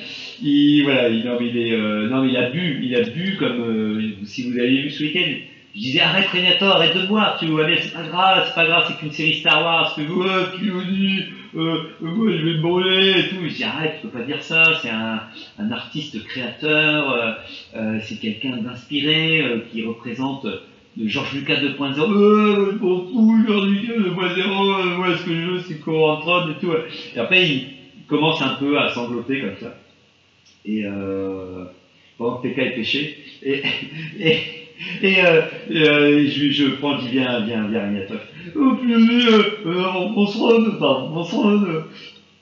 il- 0.43 0.83
voilà, 0.83 1.09
il, 1.09 1.25
non, 1.25 1.39
il 1.41 1.57
est, 1.57 1.73
euh, 1.73 2.09
non, 2.09 2.25
il 2.25 2.37
a 2.37 2.51
bu, 2.51 2.81
il 2.83 2.95
a 2.97 3.01
bu 3.03 3.37
comme, 3.39 3.61
euh, 3.61 4.01
si 4.25 4.51
vous 4.51 4.59
avez 4.59 4.83
vu 4.83 4.91
ce 4.91 5.03
week-end, 5.05 5.33
je 5.75 5.81
disais 5.81 6.01
arrête 6.01 6.27
Régnator, 6.29 6.77
arrête 6.77 6.95
de 6.95 7.07
boire, 7.07 7.37
tu 7.39 7.47
vois 7.47 7.65
bien, 7.65 7.77
c'est 7.81 7.93
pas 7.93 8.03
grave, 8.03 8.45
c'est 8.47 8.55
pas 8.55 8.65
grave, 8.67 8.85
c'est 8.89 8.95
qu'une 8.97 9.11
série 9.13 9.35
Star 9.35 9.63
Wars, 9.63 9.95
que 9.95 10.03
ouais, 10.03 10.51
Filoni, 10.57 11.21
euh, 11.55 11.79
euh, 12.03 12.11
moi 12.15 12.33
je 12.33 12.45
vais 12.45 12.55
me 12.55 12.61
brûler 12.63 13.21
et 13.21 13.29
tout, 13.29 13.43
je 13.47 13.55
dis 13.55 13.65
arrête, 13.65 13.95
tu 14.01 14.09
peux 14.09 14.19
pas 14.19 14.25
dire 14.25 14.43
ça, 14.43 14.75
c'est 14.81 14.89
un, 14.91 15.23
un 15.59 15.71
artiste 15.71 16.23
créateur, 16.25 17.11
euh, 17.11 17.33
euh, 17.77 17.99
c'est 18.03 18.17
quelqu'un 18.19 18.57
d'inspiré 18.59 19.41
euh, 19.43 19.61
qui 19.71 19.83
représente 19.83 20.47
euh, 20.99 21.03
le 21.03 21.09
Georges 21.09 21.35
Lucas 21.35 21.61
2.0. 21.61 22.01
Euh, 22.01 22.79
fous, 22.79 23.45
Georges 23.47 23.69
Lucas 23.69 23.95
2.0, 23.95 24.39
euh, 24.39 24.97
moi 24.97 25.17
ce 25.17 25.25
que 25.25 25.35
je 25.35 25.51
veux 25.51 25.61
c'est 25.61 25.81
qu'on 25.81 26.15
rentre 26.17 26.51
et 26.51 26.61
tout. 26.61 26.73
Et 27.15 27.19
après 27.19 27.47
il 27.47 27.67
commence 28.07 28.41
un 28.43 28.55
peu 28.57 28.79
à 28.79 28.93
sangloter 28.93 29.41
comme 29.41 29.59
ça. 29.61 29.77
Et 30.65 30.85
euh, 30.85 31.65
pendant 32.19 32.39
que 32.39 32.49
TK 32.49 32.59
est 32.59 32.71
pêché. 32.71 33.19
Et, 33.43 33.63
et, 34.19 34.39
et, 35.03 35.25
euh, 35.25 35.43
euh, 35.71 36.27
je, 36.29 36.51
je 36.51 36.67
prends, 36.77 36.99
je 36.99 37.07
dis 37.07 37.13
viens, 37.13 37.41
viens, 37.41 37.67
viens, 37.69 37.85
Agnatov. 37.85 38.21
Oh 38.55 38.75
purée, 38.75 39.27
euh, 39.27 39.43
euh, 39.67 40.09
mon 40.11 40.27
throne, 40.27 40.73
enfin, 40.77 41.09
mon 41.13 41.25
throne, 41.25 41.67
euh, 41.69 41.81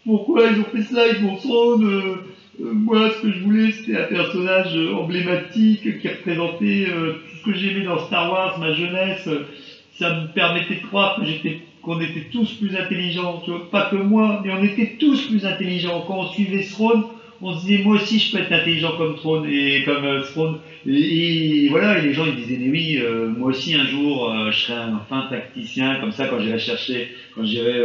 pourquoi 0.04 0.46
ils 0.46 0.60
ont 0.60 0.64
fait 0.64 0.82
ça 0.82 1.02
avec 1.02 1.22
mon 1.22 1.36
throne 1.36 1.84
euh, 1.84 2.00
euh, 2.00 2.16
moi, 2.60 3.10
ce 3.10 3.22
que 3.22 3.32
je 3.32 3.40
voulais, 3.40 3.70
c'était 3.72 3.96
un 3.96 4.04
personnage 4.04 4.76
euh, 4.76 4.94
emblématique 4.94 5.98
qui 6.00 6.08
représentait 6.08 6.86
euh, 6.88 7.12
tout 7.12 7.36
ce 7.36 7.42
que 7.44 7.54
j'aimais 7.58 7.84
dans 7.84 7.98
Star 7.98 8.30
Wars, 8.30 8.58
ma 8.58 8.72
jeunesse. 8.72 9.26
Euh, 9.26 9.46
Ça 9.96 10.10
me 10.10 10.26
permettait 10.34 10.76
de 10.76 10.86
croire 10.86 11.14
que 11.16 11.24
j'étais, 11.24 11.60
qu'on 11.82 12.00
était 12.00 12.26
tous 12.32 12.52
plus 12.54 12.74
intelligents. 12.76 13.40
Tu 13.44 13.50
vois, 13.50 13.70
pas 13.70 13.88
que 13.90 13.96
moi, 13.96 14.40
mais 14.44 14.50
on 14.52 14.62
était 14.62 14.96
tous 14.98 15.28
plus 15.28 15.44
intelligents. 15.46 16.02
Quand 16.06 16.18
on 16.18 16.26
suivait 16.26 16.62
Throne, 16.64 17.04
on 17.40 17.52
se 17.54 17.60
disait, 17.66 17.82
moi 17.84 17.96
aussi, 17.96 18.18
je 18.18 18.32
peux 18.32 18.38
être 18.38 18.52
intelligent 18.52 18.96
comme 18.96 19.14
Throne 19.14 19.46
et 19.48 19.82
comme 19.84 20.04
euh, 20.04 20.22
Throne. 20.22 20.58
Et, 20.86 21.66
et 21.66 21.68
voilà, 21.68 21.98
et 21.98 22.02
les 22.02 22.12
gens 22.12 22.24
ils 22.26 22.34
disaient, 22.34 22.56
mais 22.58 22.70
oui, 22.70 22.98
euh, 22.98 23.28
moi 23.28 23.50
aussi 23.50 23.74
un 23.74 23.84
jour, 23.86 24.30
euh, 24.30 24.50
je 24.50 24.58
serai 24.60 24.74
un 24.74 24.98
fin 25.08 25.26
tacticien, 25.30 25.96
comme 26.00 26.10
ça, 26.12 26.26
quand 26.26 26.40
j'irai 26.40 26.58
chercher, 26.58 27.08
quand 27.34 27.44
j'irai 27.44 27.80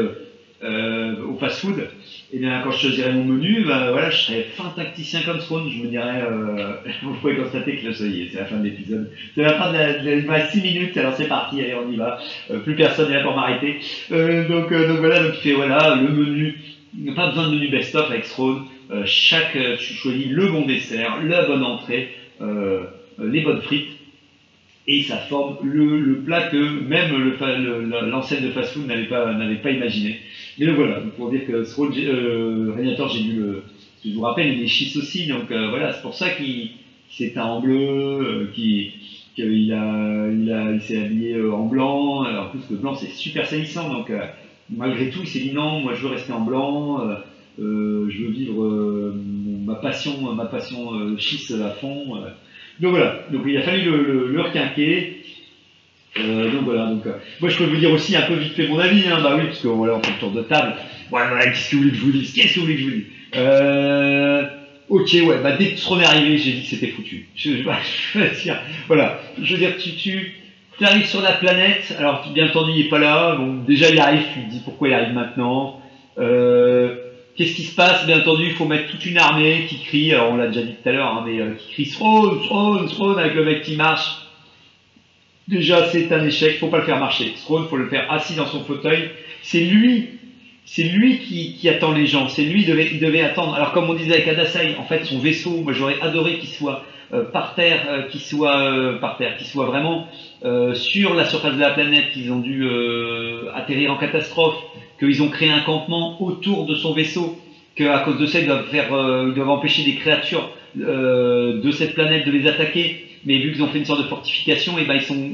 euh, 0.63 1.15
au 1.25 1.35
fast-food. 1.37 1.87
Et 2.31 2.39
bien, 2.39 2.61
quand 2.61 2.71
je 2.71 2.79
choisirais 2.79 3.13
mon 3.13 3.23
menu, 3.23 3.63
bah, 3.65 3.89
voilà, 3.91 4.09
je 4.09 4.17
serais 4.17 4.43
fin 4.43 4.69
tacticien 4.71 5.21
comme 5.23 5.39
Throne. 5.39 5.67
Je 5.69 5.81
me 5.81 5.87
dirais, 5.87 6.21
euh, 6.21 6.75
vous 7.03 7.13
pouvez 7.15 7.35
constater 7.35 7.77
que 7.77 7.87
là, 7.87 7.93
ça 7.93 8.05
y 8.05 8.21
est, 8.21 8.27
c'est 8.31 8.37
la 8.37 8.45
fin 8.45 8.57
de 8.57 8.63
l'épisode. 8.63 9.09
C'est 9.35 9.41
la 9.43 9.53
fin 9.53 9.69
de 9.69 9.73
la, 9.73 9.93
de 9.93 10.05
la- 10.05 10.15
il 10.15 10.25
me 10.25 10.31
reste 10.31 10.51
6 10.51 10.61
minutes, 10.61 10.95
alors 10.97 11.13
c'est 11.13 11.27
parti, 11.27 11.61
allez, 11.61 11.73
on 11.75 11.87
y 11.87 11.95
va. 11.95 12.17
Euh, 12.51 12.59
plus 12.59 12.75
personne 12.75 13.07
n'est 13.09 13.15
là 13.15 13.21
pour 13.21 13.33
m'arrêter. 13.33 13.79
Euh, 14.11 14.45
donc, 14.45 14.71
euh, 14.71 14.85
donc 14.85 14.99
voilà, 14.99 15.19
donc 15.19 15.35
il 15.35 15.41
fait, 15.41 15.53
voilà, 15.53 15.95
le 15.95 16.09
menu. 16.11 16.57
Pas 17.15 17.27
besoin 17.27 17.45
de 17.45 17.51
menu 17.51 17.67
best-of 17.67 18.09
avec 18.09 18.25
Throne. 18.25 18.61
Euh, 18.89 19.03
chaque, 19.05 19.57
tu 19.77 19.93
choisis 19.93 20.27
le 20.27 20.47
bon 20.47 20.65
dessert, 20.65 21.17
la 21.21 21.43
bonne 21.43 21.63
entrée, 21.63 22.09
les 23.19 23.41
bonnes 23.41 23.59
frites. 23.61 23.98
Et 24.91 25.03
ça 25.03 25.17
forme 25.19 25.57
le, 25.61 26.15
plat 26.25 26.47
que 26.47 26.79
même 26.79 27.15
l'enseigne 28.09 28.43
de 28.43 28.49
fast-food 28.49 28.87
n'avait 28.87 29.05
pas, 29.05 29.71
imaginé. 29.71 30.17
Mais 30.57 30.65
donc 30.65 30.77
voilà, 30.77 30.99
pour 31.15 31.29
dire 31.29 31.45
que 31.45 31.63
Throne, 31.63 31.93
j'ai- 31.93 32.07
euh, 32.07 32.73
j'ai 33.07 33.19
dû 33.21 33.33
le. 33.33 33.63
Je 34.03 34.11
vous 34.13 34.21
rappelle, 34.21 34.47
il 34.57 34.63
est 34.63 34.67
schiste 34.67 34.97
aussi, 34.97 35.27
donc 35.27 35.51
euh, 35.51 35.69
voilà, 35.69 35.93
c'est 35.93 36.01
pour 36.01 36.15
ça 36.15 36.31
qu'il 36.31 36.71
s'est 37.09 37.31
teint 37.35 37.43
en 37.45 37.59
bleu, 37.61 37.75
euh, 37.77 38.47
qu'il 38.53 38.89
s'est 40.81 40.97
habillé 40.97 41.35
euh, 41.35 41.53
en 41.53 41.65
blanc. 41.67 42.25
Euh, 42.25 42.39
En 42.39 42.47
plus, 42.47 42.67
le 42.71 42.77
blanc 42.77 42.95
c'est 42.95 43.09
super 43.09 43.45
salissant, 43.45 43.89
donc 43.89 44.09
euh, 44.09 44.25
malgré 44.71 45.09
tout, 45.09 45.19
il 45.21 45.27
s'est 45.27 45.39
dit 45.39 45.51
non, 45.51 45.81
moi 45.81 45.93
je 45.93 46.01
veux 46.01 46.09
rester 46.09 46.31
en 46.33 46.41
blanc, 46.41 47.01
euh, 47.01 47.15
euh, 47.59 48.09
je 48.09 48.23
veux 48.23 48.29
vivre 48.31 48.63
euh, 48.63 49.13
ma 49.65 49.75
passion, 49.75 50.33
ma 50.33 50.45
passion 50.47 50.93
euh, 50.95 51.15
schiste 51.17 51.51
à 51.51 51.69
fond. 51.69 52.15
Donc 52.79 52.91
voilà, 52.91 53.23
donc 53.29 53.43
il 53.45 53.57
a 53.57 53.61
fallu 53.61 53.83
le, 53.83 54.03
le, 54.03 54.27
le 54.31 54.41
requinquer. 54.41 55.17
Euh, 56.19 56.51
donc 56.51 56.63
voilà, 56.63 56.87
donc 56.87 57.05
euh, 57.05 57.13
moi 57.39 57.49
je 57.49 57.57
peux 57.57 57.65
vous 57.65 57.77
dire 57.77 57.91
aussi 57.91 58.15
un 58.15 58.23
peu 58.23 58.33
vite 58.35 58.53
fait 58.53 58.67
mon 58.67 58.79
avis, 58.79 59.07
hein, 59.07 59.19
bah 59.21 59.35
oui, 59.37 59.45
parce 59.45 59.59
que 59.59 59.67
voilà, 59.67 59.95
on 59.95 60.01
fait 60.01 60.11
le 60.11 60.17
tour 60.17 60.31
de 60.31 60.41
table. 60.41 60.75
Voilà, 61.09 61.29
voilà, 61.29 61.45
qu'est-ce 61.51 61.69
que 61.71 61.75
vous 61.75 61.81
voulez 61.83 61.91
que 61.91 61.97
je 61.97 62.01
vous 62.03 62.11
dise? 62.11 62.33
Qu'est-ce 62.33 62.53
que 62.55 62.59
vous 62.59 62.65
voulez 62.65 62.75
que 62.75 62.81
je 62.81 62.85
vous 62.87 62.91
dise? 62.95 63.05
Euh, 63.35 64.43
Ok, 64.89 65.09
ouais, 65.23 65.37
bah 65.43 65.51
dès 65.55 65.73
que 65.73 65.77
Throne 65.79 66.01
est 66.01 66.05
arrivé, 66.05 66.35
j'ai 66.37 66.51
dit 66.53 66.63
que 66.63 66.67
c'était 66.67 66.87
foutu. 66.87 67.27
Je, 67.35 67.57
je- 67.57 67.63
je 68.13 68.19
veux 68.19 68.29
dire, 68.41 68.59
voilà, 68.87 69.21
je 69.39 69.53
veux 69.53 69.59
dire, 69.59 69.77
tu, 69.77 69.91
tu 69.93 70.33
arrives 70.83 71.05
sur 71.05 71.21
la 71.21 71.33
planète, 71.33 71.93
alors 71.99 72.27
bien 72.33 72.47
entendu 72.47 72.71
il 72.73 72.85
est 72.87 72.89
pas 72.89 72.97
là, 72.97 73.35
bon 73.35 73.57
déjà 73.57 73.87
il 73.91 73.99
arrive, 73.99 74.23
tu 74.33 74.45
te 74.45 74.49
dis 74.49 74.61
pourquoi 74.65 74.87
il 74.87 74.93
arrive 74.95 75.13
maintenant. 75.13 75.77
Euh, 76.17 76.95
Qu'est-ce 77.35 77.55
qui 77.55 77.63
se 77.63 77.75
passe? 77.75 78.05
Bien 78.05 78.19
entendu, 78.19 78.47
il 78.47 78.53
faut 78.53 78.65
mettre 78.65 78.89
toute 78.91 79.05
une 79.05 79.17
armée 79.17 79.65
qui 79.69 79.79
crie, 79.79 80.13
on 80.15 80.35
l'a 80.35 80.47
déjà 80.47 80.61
dit 80.61 80.73
tout 80.73 80.89
à 80.89 80.91
l'heure, 80.91 81.07
hein, 81.07 81.23
mais 81.25 81.39
euh, 81.39 81.53
qui 81.53 81.71
crie 81.71 81.89
Throne, 81.89 82.41
Throne, 82.43 82.89
Throne 82.89 83.17
avec 83.17 83.33
le 83.33 83.45
mec 83.45 83.61
qui 83.61 83.75
marche. 83.77 84.23
Déjà, 85.47 85.87
c'est 85.87 86.11
un 86.11 86.25
échec, 86.25 86.59
faut 86.59 86.67
pas 86.67 86.79
le 86.79 86.83
faire 86.83 86.99
marcher. 86.99 87.33
Throne, 87.45 87.67
faut 87.69 87.77
le 87.77 87.87
faire 87.87 88.11
assis 88.11 88.35
dans 88.35 88.45
son 88.45 88.63
fauteuil. 88.65 89.11
C'est 89.41 89.61
lui, 89.61 90.09
c'est 90.65 90.83
lui 90.83 91.19
qui, 91.19 91.55
qui 91.55 91.69
attend 91.69 91.93
les 91.93 92.07
gens, 92.07 92.27
c'est 92.27 92.43
lui, 92.43 92.63
il 92.63 92.67
devait, 92.67 92.89
il 92.91 93.21
attendre. 93.21 93.55
Alors 93.55 93.71
comme 93.71 93.89
on 93.89 93.93
disait 93.93 94.15
avec 94.15 94.27
Adasai, 94.27 94.75
en 94.77 94.83
fait 94.83 95.05
son 95.05 95.19
vaisseau, 95.19 95.65
j'aurais 95.69 95.99
adoré 96.01 96.39
qu'il 96.39 96.49
soit 96.49 96.83
euh, 97.13 97.23
par 97.23 97.55
terre, 97.55 97.85
euh, 97.89 98.01
qu'il 98.09 98.19
soit 98.19 98.99
par 98.99 99.17
terre, 99.17 99.37
qu'il 99.37 99.47
soit 99.47 99.65
vraiment 99.65 100.07
sur 100.73 101.13
la 101.15 101.25
surface 101.25 101.55
de 101.55 101.59
la 101.59 101.71
planète, 101.71 102.11
qu'ils 102.11 102.31
ont 102.31 102.39
dû 102.39 102.65
atterrir 103.53 103.91
en 103.91 103.97
catastrophe, 103.97 104.57
qu'ils 104.99 105.23
ont 105.23 105.29
créé 105.29 105.49
un 105.49 105.61
campement 105.61 106.21
autour 106.21 106.65
de 106.65 106.75
son 106.75 106.93
vaisseau, 106.93 107.37
qu'à 107.75 107.99
cause 107.99 108.19
de 108.19 108.25
ça 108.25 108.39
ils 108.39 108.45
doivent 108.45 108.67
faire, 108.67 108.93
euh, 108.93 109.31
doivent 109.31 109.49
empêcher 109.49 109.83
des 109.83 109.95
créatures 109.95 110.49
euh, 110.79 111.61
de 111.61 111.71
cette 111.71 111.93
planète 111.93 112.25
de 112.25 112.31
les 112.31 112.47
attaquer. 112.47 113.05
Mais 113.25 113.37
vu 113.37 113.53
qu'ils 113.53 113.63
ont 113.63 113.67
fait 113.67 113.79
une 113.79 113.85
sorte 113.85 114.01
de 114.01 114.07
fortification, 114.07 114.77
et 114.77 114.85
ben 114.85 114.95
ils 114.95 115.01
sont, 115.01 115.31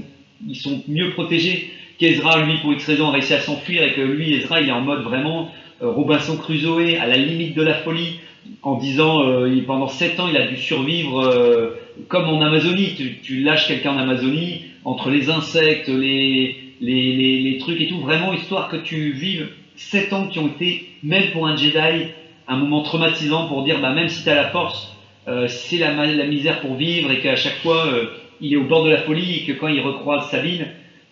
ils 0.47 0.55
sont 0.55 0.83
mieux 0.87 1.11
protégés 1.11 1.69
qu'Ezra, 1.97 2.45
lui, 2.45 2.57
pour 2.59 2.73
X 2.73 2.85
raison, 2.85 3.09
a 3.09 3.11
réussi 3.11 3.33
à 3.33 3.39
s'enfuir 3.39 3.83
et 3.83 3.93
que 3.93 4.01
lui, 4.01 4.33
Ezra, 4.33 4.61
il 4.61 4.69
est 4.69 4.71
en 4.71 4.81
mode 4.81 5.03
vraiment 5.03 5.51
euh, 5.81 5.89
Robinson 5.89 6.37
Crusoe, 6.37 6.97
à 6.99 7.07
la 7.07 7.17
limite 7.17 7.55
de 7.55 7.63
la 7.63 7.73
folie, 7.73 8.19
en 8.61 8.77
disant 8.77 9.23
pendant 9.65 9.87
7 9.87 10.19
ans, 10.19 10.27
il 10.29 10.37
a 10.37 10.45
dû 10.45 10.55
survivre 10.55 11.73
comme 12.09 12.25
en 12.25 12.41
Amazonie. 12.41 12.93
Tu, 12.95 13.17
tu 13.23 13.39
lâches 13.39 13.67
quelqu'un 13.67 13.93
en 13.93 13.97
Amazonie, 13.97 14.61
entre 14.83 15.09
les 15.09 15.31
insectes, 15.31 15.87
les, 15.87 16.64
les, 16.81 17.15
les, 17.15 17.39
les 17.41 17.57
trucs 17.57 17.79
et 17.81 17.87
tout, 17.87 17.99
vraiment 17.99 18.33
histoire 18.33 18.69
que 18.69 18.77
tu 18.77 19.11
vives 19.11 19.49
7 19.75 20.13
ans 20.13 20.27
qui 20.27 20.39
ont 20.39 20.47
été, 20.47 20.89
même 21.03 21.31
pour 21.31 21.47
un 21.47 21.55
Jedi, 21.55 22.07
un 22.47 22.57
moment 22.57 22.81
traumatisant 22.81 23.47
pour 23.47 23.63
dire 23.63 23.79
bah, 23.81 23.91
même 23.91 24.09
si 24.09 24.23
tu 24.23 24.29
as 24.29 24.35
la 24.35 24.49
force, 24.49 24.95
euh, 25.27 25.47
c'est 25.47 25.77
la, 25.77 25.91
la 25.93 26.25
misère 26.25 26.61
pour 26.61 26.75
vivre 26.75 27.11
et 27.11 27.19
qu'à 27.19 27.35
chaque 27.35 27.57
fois, 27.57 27.87
euh, 27.87 28.05
il 28.41 28.53
est 28.53 28.57
au 28.57 28.65
bord 28.65 28.83
de 28.83 28.89
la 28.89 28.99
folie 28.99 29.37
et 29.37 29.43
que 29.45 29.53
quand 29.53 29.67
il 29.67 29.81
recroise 29.81 30.29
Sabine, 30.29 30.67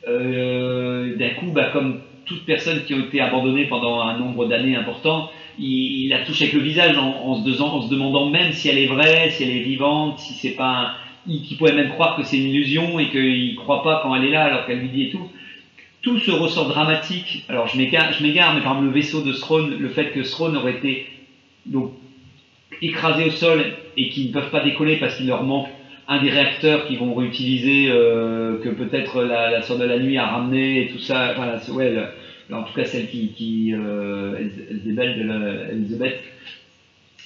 euh, 0.07 1.15
d'un 1.17 1.29
coup, 1.31 1.51
bah, 1.51 1.69
comme 1.73 2.01
toute 2.25 2.45
personne 2.45 2.83
qui 2.85 2.93
a 2.93 2.97
été 2.97 3.19
abandonnée 3.19 3.65
pendant 3.65 4.01
un 4.01 4.17
nombre 4.17 4.45
d'années 4.45 4.75
important, 4.75 5.29
il, 5.59 6.03
il 6.03 6.09
la 6.09 6.19
touche 6.19 6.41
avec 6.41 6.53
le 6.53 6.61
visage 6.61 6.97
en, 6.97 7.35
se 7.35 7.61
en 7.61 7.81
se 7.81 7.89
demandant 7.89 8.29
même 8.29 8.51
si 8.51 8.69
elle 8.69 8.77
est 8.77 8.87
vraie, 8.87 9.29
si 9.31 9.43
elle 9.43 9.51
est 9.51 9.59
vivante, 9.63 10.19
si 10.19 10.33
c'est 10.33 10.55
pas 10.55 10.67
un, 10.67 10.91
il, 11.27 11.41
qu'il 11.41 11.57
pourrait 11.57 11.73
même 11.73 11.89
croire 11.89 12.15
que 12.15 12.23
c'est 12.23 12.37
une 12.37 12.47
illusion 12.47 12.99
et 12.99 13.09
qu'il 13.09 13.55
croit 13.55 13.83
pas 13.83 14.01
quand 14.03 14.15
elle 14.15 14.25
est 14.25 14.31
là 14.31 14.45
alors 14.45 14.65
qu'elle 14.65 14.79
lui 14.79 14.89
dit 14.89 15.03
et 15.03 15.09
tout. 15.09 15.29
Tout 16.03 16.19
ce 16.19 16.31
ressort 16.31 16.67
dramatique, 16.67 17.43
alors 17.49 17.67
je 17.67 17.77
m'égare, 17.77 18.11
mais 18.21 18.61
par 18.61 18.73
exemple 18.73 18.83
le 18.83 18.91
vaisseau 18.91 19.21
de 19.21 19.31
Throne, 19.31 19.77
le 19.79 19.89
fait 19.89 20.11
que 20.11 20.19
Throne 20.19 20.55
aurait 20.57 20.73
été 20.73 21.07
donc 21.65 21.91
écrasé 22.81 23.25
au 23.25 23.31
sol 23.31 23.73
et 23.97 24.09
qu'ils 24.09 24.27
ne 24.27 24.33
peuvent 24.33 24.49
pas 24.49 24.63
décoller 24.63 24.97
parce 24.97 25.15
qu'il 25.15 25.27
leur 25.27 25.43
manque 25.43 25.67
un 26.07 26.21
des 26.21 26.29
réacteurs 26.29 26.85
qu'ils 26.85 26.99
vont 26.99 27.13
réutiliser, 27.13 27.87
euh, 27.87 28.59
que 28.61 28.69
peut-être 28.69 29.23
la, 29.23 29.49
la 29.49 29.61
sœur 29.61 29.77
de 29.77 29.85
la 29.85 29.97
nuit 29.97 30.17
a 30.17 30.27
ramené 30.27 30.81
et 30.81 30.87
tout 30.89 30.99
ça. 30.99 31.33
En 32.51 32.63
tout 32.63 32.73
cas 32.73 32.85
celle 32.85 33.07
qui, 33.07 33.29
qui 33.29 33.73
euh, 33.73 34.49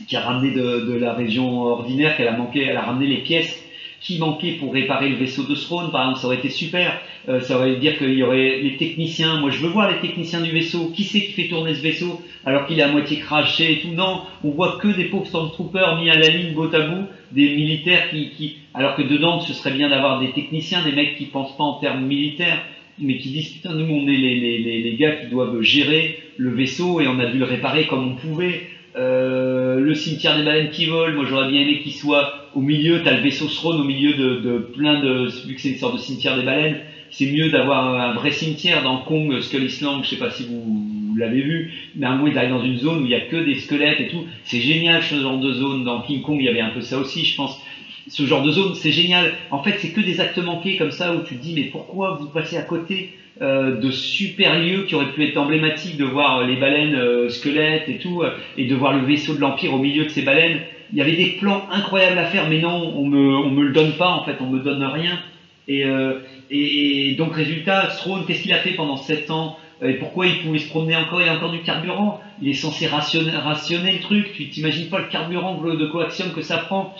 qui 0.06 0.16
a 0.16 0.22
ramené 0.22 0.52
de, 0.52 0.94
la 0.94 1.14
région 1.14 1.62
ordinaire, 1.62 2.16
qu'elle 2.16 2.28
a 2.28 2.34
manqué, 2.34 2.62
elle 2.62 2.78
a 2.78 2.84
ramené 2.84 3.08
les 3.08 3.18
pièces 3.18 3.64
qui 4.00 4.20
manquaient 4.20 4.52
pour 4.54 4.74
réparer 4.74 5.10
le 5.10 5.16
vaisseau 5.16 5.44
de 5.44 5.56
Throne, 5.56 5.92
par 5.92 6.02
exemple, 6.02 6.20
ça 6.20 6.28
aurait 6.28 6.38
été 6.38 6.50
super. 6.50 7.00
Euh, 7.30 7.42
ça 7.42 7.58
aurait 7.58 7.76
dire 7.76 7.98
qu'il 7.98 8.14
y 8.14 8.24
aurait 8.24 8.60
les 8.62 8.78
techniciens. 8.78 9.40
Moi, 9.42 9.50
je 9.50 9.60
veux 9.60 9.68
voir 9.70 9.92
les 9.92 10.00
techniciens 10.00 10.42
du 10.42 10.52
vaisseau. 10.52 10.92
Qui 10.96 11.04
c'est 11.04 11.22
qui 11.22 11.34
fait 11.34 11.50
tourner 11.50 11.76
ce 11.76 11.82
vaisseau 11.82 12.22
alors 12.46 12.66
qu'il 12.66 12.80
est 12.80 12.84
à 12.84 12.88
moitié 12.88 13.18
craché 13.18 13.74
et 13.74 13.80
tout 13.80 13.90
Non, 13.90 14.22
on 14.44 14.52
voit 14.52 14.78
que 14.82 14.88
des 14.88 15.06
pauvres 15.06 15.28
stormtroopers 15.28 15.98
mis 15.98 16.10
à 16.10 16.18
la 16.18 16.30
ligne 16.30 16.54
bout 16.54 16.74
à 16.74 16.88
bout, 16.88 17.06
des 17.32 17.54
militaires 17.56 18.10
qui, 18.10 18.30
qui, 18.30 18.56
alors 18.74 18.96
que 18.96 19.02
dedans, 19.02 19.42
ce 19.42 19.54
serait 19.54 19.72
bien 19.72 19.90
d'avoir 19.90 20.22
des 20.22 20.32
techniciens, 20.32 20.84
des 20.84 20.94
mecs 20.94 21.18
qui 21.18 21.26
pensent 21.26 21.58
pas 21.58 21.66
en 21.66 21.80
termes 21.80 22.06
militaires, 22.06 22.64
mais 23.00 23.18
qui 23.18 23.30
disent 23.30 23.50
putain, 23.50 23.74
nous, 23.74 23.94
on 23.94 24.08
est 24.08 24.16
les, 24.16 24.36
les, 24.36 24.58
les, 24.60 24.82
les 24.82 24.96
gars 24.96 25.12
qui 25.12 25.28
doivent 25.28 25.62
gérer 25.62 26.20
le 26.38 26.52
vaisseau 26.52 27.02
et 27.02 27.08
on 27.08 27.20
a 27.20 27.26
dû 27.26 27.40
le 27.40 27.46
réparer 27.46 27.88
comme 27.88 28.08
on 28.08 28.16
pouvait. 28.16 28.62
Euh, 28.96 29.80
le 29.80 29.94
cimetière 29.94 30.38
des 30.38 30.44
baleines 30.44 30.72
qui 30.72 30.86
volent, 30.86 31.14
moi 31.14 31.26
j'aurais 31.30 31.50
bien 31.50 31.62
aimé 31.62 31.80
qu'il 31.80 31.94
soit 31.94 32.47
au 32.58 32.62
milieu, 32.62 33.04
t'as 33.04 33.14
le 33.14 33.20
vaisseau 33.20 33.46
Throne 33.46 33.80
au 33.80 33.84
milieu 33.84 34.14
de, 34.14 34.58
plein 34.74 35.00
de, 35.00 35.28
vu 35.46 35.54
que 35.54 35.62
c'est 35.62 35.70
une 35.70 35.76
sorte 35.76 35.94
de 35.94 36.00
cimetière 36.00 36.36
des 36.36 36.42
baleines, 36.42 36.80
c'est 37.12 37.28
mieux 37.28 37.50
d'avoir 37.50 37.96
un 37.96 38.14
vrai 38.14 38.32
cimetière 38.32 38.82
dans 38.82 38.98
Kong 38.98 39.40
Skull 39.40 39.62
Island, 39.62 40.04
je 40.04 40.10
sais 40.10 40.18
pas 40.18 40.32
si 40.32 40.44
vous, 40.44 40.82
l'avez 41.16 41.44
vu, 41.44 41.70
mais 41.96 42.08
à 42.08 42.10
un 42.10 42.14
moment 42.16 42.26
il 42.26 42.36
arrive 42.36 42.50
dans 42.50 42.64
une 42.64 42.78
zone 42.78 43.02
où 43.02 43.06
il 43.06 43.12
y 43.12 43.14
a 43.14 43.20
que 43.20 43.36
des 43.36 43.54
squelettes 43.54 44.00
et 44.00 44.08
tout, 44.08 44.26
c'est 44.42 44.60
génial 44.60 45.04
ce 45.04 45.22
genre 45.22 45.38
de 45.38 45.52
zone, 45.52 45.84
dans 45.84 46.00
King 46.00 46.22
Kong 46.22 46.38
il 46.40 46.46
y 46.46 46.48
avait 46.48 46.60
un 46.60 46.70
peu 46.70 46.82
ça 46.82 46.98
aussi 46.98 47.24
je 47.24 47.36
pense, 47.36 47.60
ce 48.08 48.26
genre 48.26 48.42
de 48.42 48.50
zone 48.50 48.74
c'est 48.74 48.90
génial, 48.90 49.32
en 49.52 49.60
fait 49.60 49.76
c'est 49.78 49.92
que 49.92 50.02
des 50.02 50.20
actes 50.20 50.40
manqués 50.40 50.76
comme 50.76 50.90
ça 50.90 51.14
où 51.14 51.22
tu 51.22 51.36
te 51.36 51.40
dis 51.40 51.54
mais 51.54 51.66
pourquoi 51.66 52.10
vous 52.10 52.28
passez 52.28 52.58
à 52.58 52.64
côté 52.64 53.12
euh, 53.44 53.70
de 53.70 53.92
super 53.92 54.56
lieux 54.56 54.82
qui 54.82 54.96
auraient 54.96 55.12
pu 55.12 55.24
être 55.24 55.38
emblématiques, 55.38 55.96
de 55.96 56.06
voir 56.06 56.44
les 56.44 56.56
baleines 56.56 56.96
euh, 56.96 57.30
squelettes 57.30 57.88
et 57.88 57.98
tout, 57.98 58.24
euh, 58.24 58.32
et 58.56 58.66
de 58.66 58.74
voir 58.74 58.94
le 58.94 59.02
vaisseau 59.02 59.36
de 59.36 59.40
l'Empire 59.40 59.74
au 59.76 59.78
milieu 59.78 60.06
de 60.06 60.10
ces 60.10 60.24
baleines? 60.24 60.60
Il 60.92 60.98
y 60.98 61.02
avait 61.02 61.16
des 61.16 61.38
plans 61.40 61.64
incroyables 61.72 62.18
à 62.18 62.26
faire, 62.26 62.50
mais 62.50 62.60
non, 62.60 62.94
on 62.96 63.06
me, 63.06 63.36
on 63.36 63.50
me 63.50 63.64
le 63.64 63.74
donne 63.74 63.94
pas, 63.94 64.10
en 64.10 64.24
fait, 64.24 64.38
on 64.40 64.48
me 64.48 64.60
donne 64.60 64.84
rien. 64.84 65.20
Et, 65.68 65.86
euh, 65.86 66.20
et, 66.50 67.16
donc, 67.18 67.34
résultat, 67.36 67.88
Throne, 67.98 68.26
qu'est-ce 68.26 68.44
qu'il 68.44 68.54
a 68.54 68.60
fait 68.60 68.72
pendant 68.72 68.98
7 68.98 69.30
ans? 69.32 69.58
Et 69.84 69.94
pourquoi 69.94 70.26
il 70.26 70.40
pouvait 70.40 70.60
se 70.60 70.70
promener 70.70 70.96
encore? 70.96 71.22
Il 71.22 71.26
y 71.26 71.30
a 71.30 71.36
encore 71.36 71.52
du 71.52 71.62
carburant. 71.62 72.22
Il 72.42 72.50
est 72.50 72.54
censé 72.54 72.88
rationner, 72.88 73.32
rationner 73.32 73.92
le 73.92 74.00
truc. 74.00 74.32
Tu 74.34 74.50
t'imagines 74.50 74.90
pas 74.90 75.00
le 75.00 75.08
carburant 75.08 75.56
de 75.56 75.86
coaxium 75.86 76.32
que 76.32 76.42
ça 76.42 76.58
prend? 76.58 76.96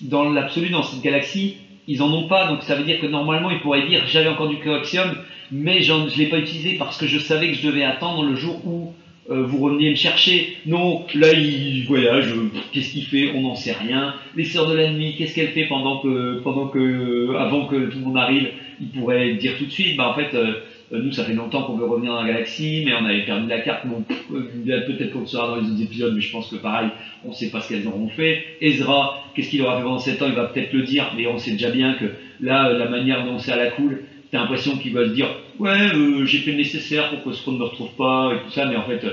Dans 0.00 0.28
l'absolu, 0.28 0.70
dans 0.70 0.82
cette 0.82 1.00
galaxie. 1.00 1.56
Ils 1.86 2.02
en 2.02 2.10
ont 2.12 2.28
pas, 2.28 2.48
donc 2.48 2.62
ça 2.62 2.76
veut 2.76 2.84
dire 2.84 2.98
que 3.00 3.06
normalement, 3.06 3.50
il 3.50 3.60
pourrait 3.60 3.86
dire 3.86 4.04
j'avais 4.06 4.28
encore 4.28 4.48
du 4.48 4.58
coaxium, 4.58 5.16
mais 5.52 5.82
je 5.82 6.18
l'ai 6.18 6.26
pas 6.26 6.38
utilisé 6.38 6.76
parce 6.78 6.96
que 6.96 7.06
je 7.06 7.18
savais 7.18 7.48
que 7.48 7.54
je 7.54 7.66
devais 7.66 7.84
attendre 7.84 8.22
le 8.22 8.34
jour 8.34 8.58
où 8.66 8.94
euh, 9.30 9.42
vous 9.44 9.58
reveniez 9.58 9.90
me 9.90 9.96
chercher. 9.96 10.56
Non, 10.66 11.04
là 11.14 11.32
il 11.32 11.84
voyage, 11.86 12.34
qu'est-ce 12.72 12.92
qu'il 12.92 13.04
fait? 13.04 13.32
On 13.34 13.42
n'en 13.42 13.54
sait 13.54 13.72
rien. 13.72 14.14
Les 14.36 14.44
sœurs 14.44 14.68
de 14.68 14.76
la 14.76 14.90
nuit, 14.90 15.14
qu'est-ce 15.16 15.34
qu'elle 15.34 15.48
fait 15.48 15.66
pendant 15.66 16.00
que, 16.00 16.40
pendant 16.42 16.68
que, 16.68 17.34
avant 17.36 17.66
que 17.66 17.76
tout 17.90 17.98
le 17.98 18.04
monde 18.04 18.18
arrive? 18.18 18.48
Il 18.80 18.88
pourrait 18.88 19.34
dire 19.34 19.56
tout 19.56 19.66
de 19.66 19.70
suite, 19.70 19.96
bah 19.96 20.08
en 20.08 20.14
fait, 20.14 20.34
euh, 20.34 20.54
nous 20.90 21.12
ça 21.12 21.24
fait 21.24 21.32
longtemps 21.32 21.62
qu'on 21.62 21.76
veut 21.76 21.86
revenir 21.86 22.12
dans 22.12 22.22
la 22.22 22.28
galaxie, 22.28 22.82
mais 22.84 22.92
on 22.94 23.04
avait 23.04 23.24
perdu 23.24 23.48
la 23.48 23.60
carte. 23.60 23.86
Bon, 23.86 24.04
euh, 24.32 24.86
peut-être 24.86 25.12
qu'on 25.12 25.20
le 25.20 25.26
saura 25.26 25.48
dans 25.48 25.56
les 25.56 25.70
autres 25.70 25.82
épisodes, 25.82 26.12
mais 26.14 26.20
je 26.20 26.30
pense 26.30 26.48
que 26.48 26.56
pareil, 26.56 26.88
on 27.24 27.32
sait 27.32 27.50
pas 27.50 27.60
ce 27.60 27.68
qu'elles 27.68 27.86
auront 27.86 28.08
fait. 28.08 28.44
Ezra, 28.60 29.22
qu'est-ce 29.34 29.48
qu'il 29.48 29.62
aura 29.62 29.78
fait 29.78 29.84
pendant 29.84 29.98
7 29.98 30.22
ans? 30.22 30.26
Il 30.28 30.34
va 30.34 30.46
peut-être 30.46 30.72
le 30.72 30.82
dire, 30.82 31.12
mais 31.16 31.26
on 31.26 31.38
sait 31.38 31.52
déjà 31.52 31.70
bien 31.70 31.94
que 31.94 32.06
là, 32.40 32.68
euh, 32.68 32.78
la 32.78 32.88
manière 32.88 33.24
dont 33.24 33.38
c'est 33.38 33.52
à 33.52 33.56
la 33.56 33.70
cool, 33.70 34.02
t'as 34.34 34.40
l'impression 34.40 34.76
qu'il 34.76 34.92
va 34.92 35.04
se 35.04 35.12
dire 35.12 35.28
ouais 35.60 35.94
euh, 35.94 36.26
j'ai 36.26 36.38
fait 36.38 36.50
le 36.50 36.56
nécessaire 36.56 37.08
pour 37.10 37.22
que 37.22 37.32
ce 37.32 37.48
ne 37.50 37.56
me 37.56 37.62
retrouve 37.62 37.94
pas 37.96 38.32
et 38.34 38.44
tout 38.44 38.50
ça 38.50 38.66
mais 38.66 38.74
en 38.74 38.82
fait 38.82 39.04
euh, 39.04 39.12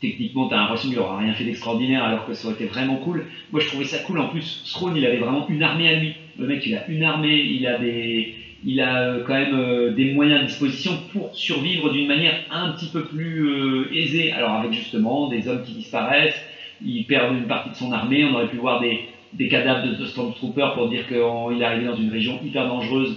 techniquement 0.00 0.46
t'as 0.46 0.58
l'impression 0.58 0.90
qu'il 0.90 0.98
aura 1.00 1.18
rien 1.18 1.32
fait 1.32 1.42
d'extraordinaire 1.42 2.04
alors 2.04 2.24
que 2.24 2.34
ça 2.34 2.46
aurait 2.46 2.54
été 2.54 2.66
vraiment 2.66 2.94
cool. 2.98 3.26
Moi 3.50 3.60
je 3.60 3.66
trouvais 3.66 3.84
ça 3.84 3.98
cool. 3.98 4.20
En 4.20 4.28
plus 4.28 4.62
Throne 4.70 4.96
il 4.96 5.04
avait 5.04 5.16
vraiment 5.16 5.44
une 5.48 5.64
armée 5.64 5.88
à 5.88 5.98
lui. 5.98 6.14
Le 6.38 6.46
mec 6.46 6.64
il 6.64 6.76
a 6.76 6.86
une 6.88 7.02
armée 7.02 7.34
il 7.34 7.66
a 7.66 7.78
des 7.78 8.32
il 8.64 8.80
a 8.80 9.00
euh, 9.00 9.24
quand 9.26 9.34
même 9.34 9.92
des 9.96 10.12
moyens 10.12 10.42
à 10.42 10.44
disposition 10.44 10.92
pour 11.12 11.34
survivre 11.34 11.90
d'une 11.90 12.06
manière 12.06 12.38
un 12.52 12.70
petit 12.70 12.90
peu 12.92 13.06
plus 13.06 13.92
aisée. 13.92 14.30
Alors 14.30 14.52
avec 14.52 14.72
justement 14.72 15.28
des 15.28 15.48
hommes 15.48 15.64
qui 15.64 15.72
disparaissent 15.72 16.40
il 16.86 17.04
perd 17.06 17.34
une 17.34 17.48
partie 17.48 17.70
de 17.70 17.74
son 17.74 17.90
armée. 17.90 18.24
On 18.24 18.34
aurait 18.34 18.48
pu 18.48 18.58
voir 18.58 18.80
des 18.80 19.00
des 19.32 19.48
cadavres 19.48 19.88
de, 19.88 19.94
de 19.96 20.06
Stormtroopers 20.06 20.74
pour 20.74 20.88
dire 20.88 21.08
qu'il 21.08 21.16
est 21.60 21.64
arrivé 21.64 21.86
dans 21.86 21.96
une 21.96 22.10
région 22.10 22.38
hyper 22.44 22.68
dangereuse 22.68 23.16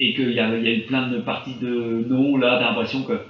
et 0.00 0.14
qu'il 0.14 0.32
y, 0.32 0.40
a- 0.40 0.56
y 0.56 0.68
a 0.68 0.72
eu 0.72 0.82
plein 0.82 1.06
de 1.08 1.18
parties 1.18 1.56
de 1.56 2.04
non, 2.08 2.36
là, 2.36 2.56
t'as 2.58 2.66
l'impression 2.68 3.02
que. 3.04 3.20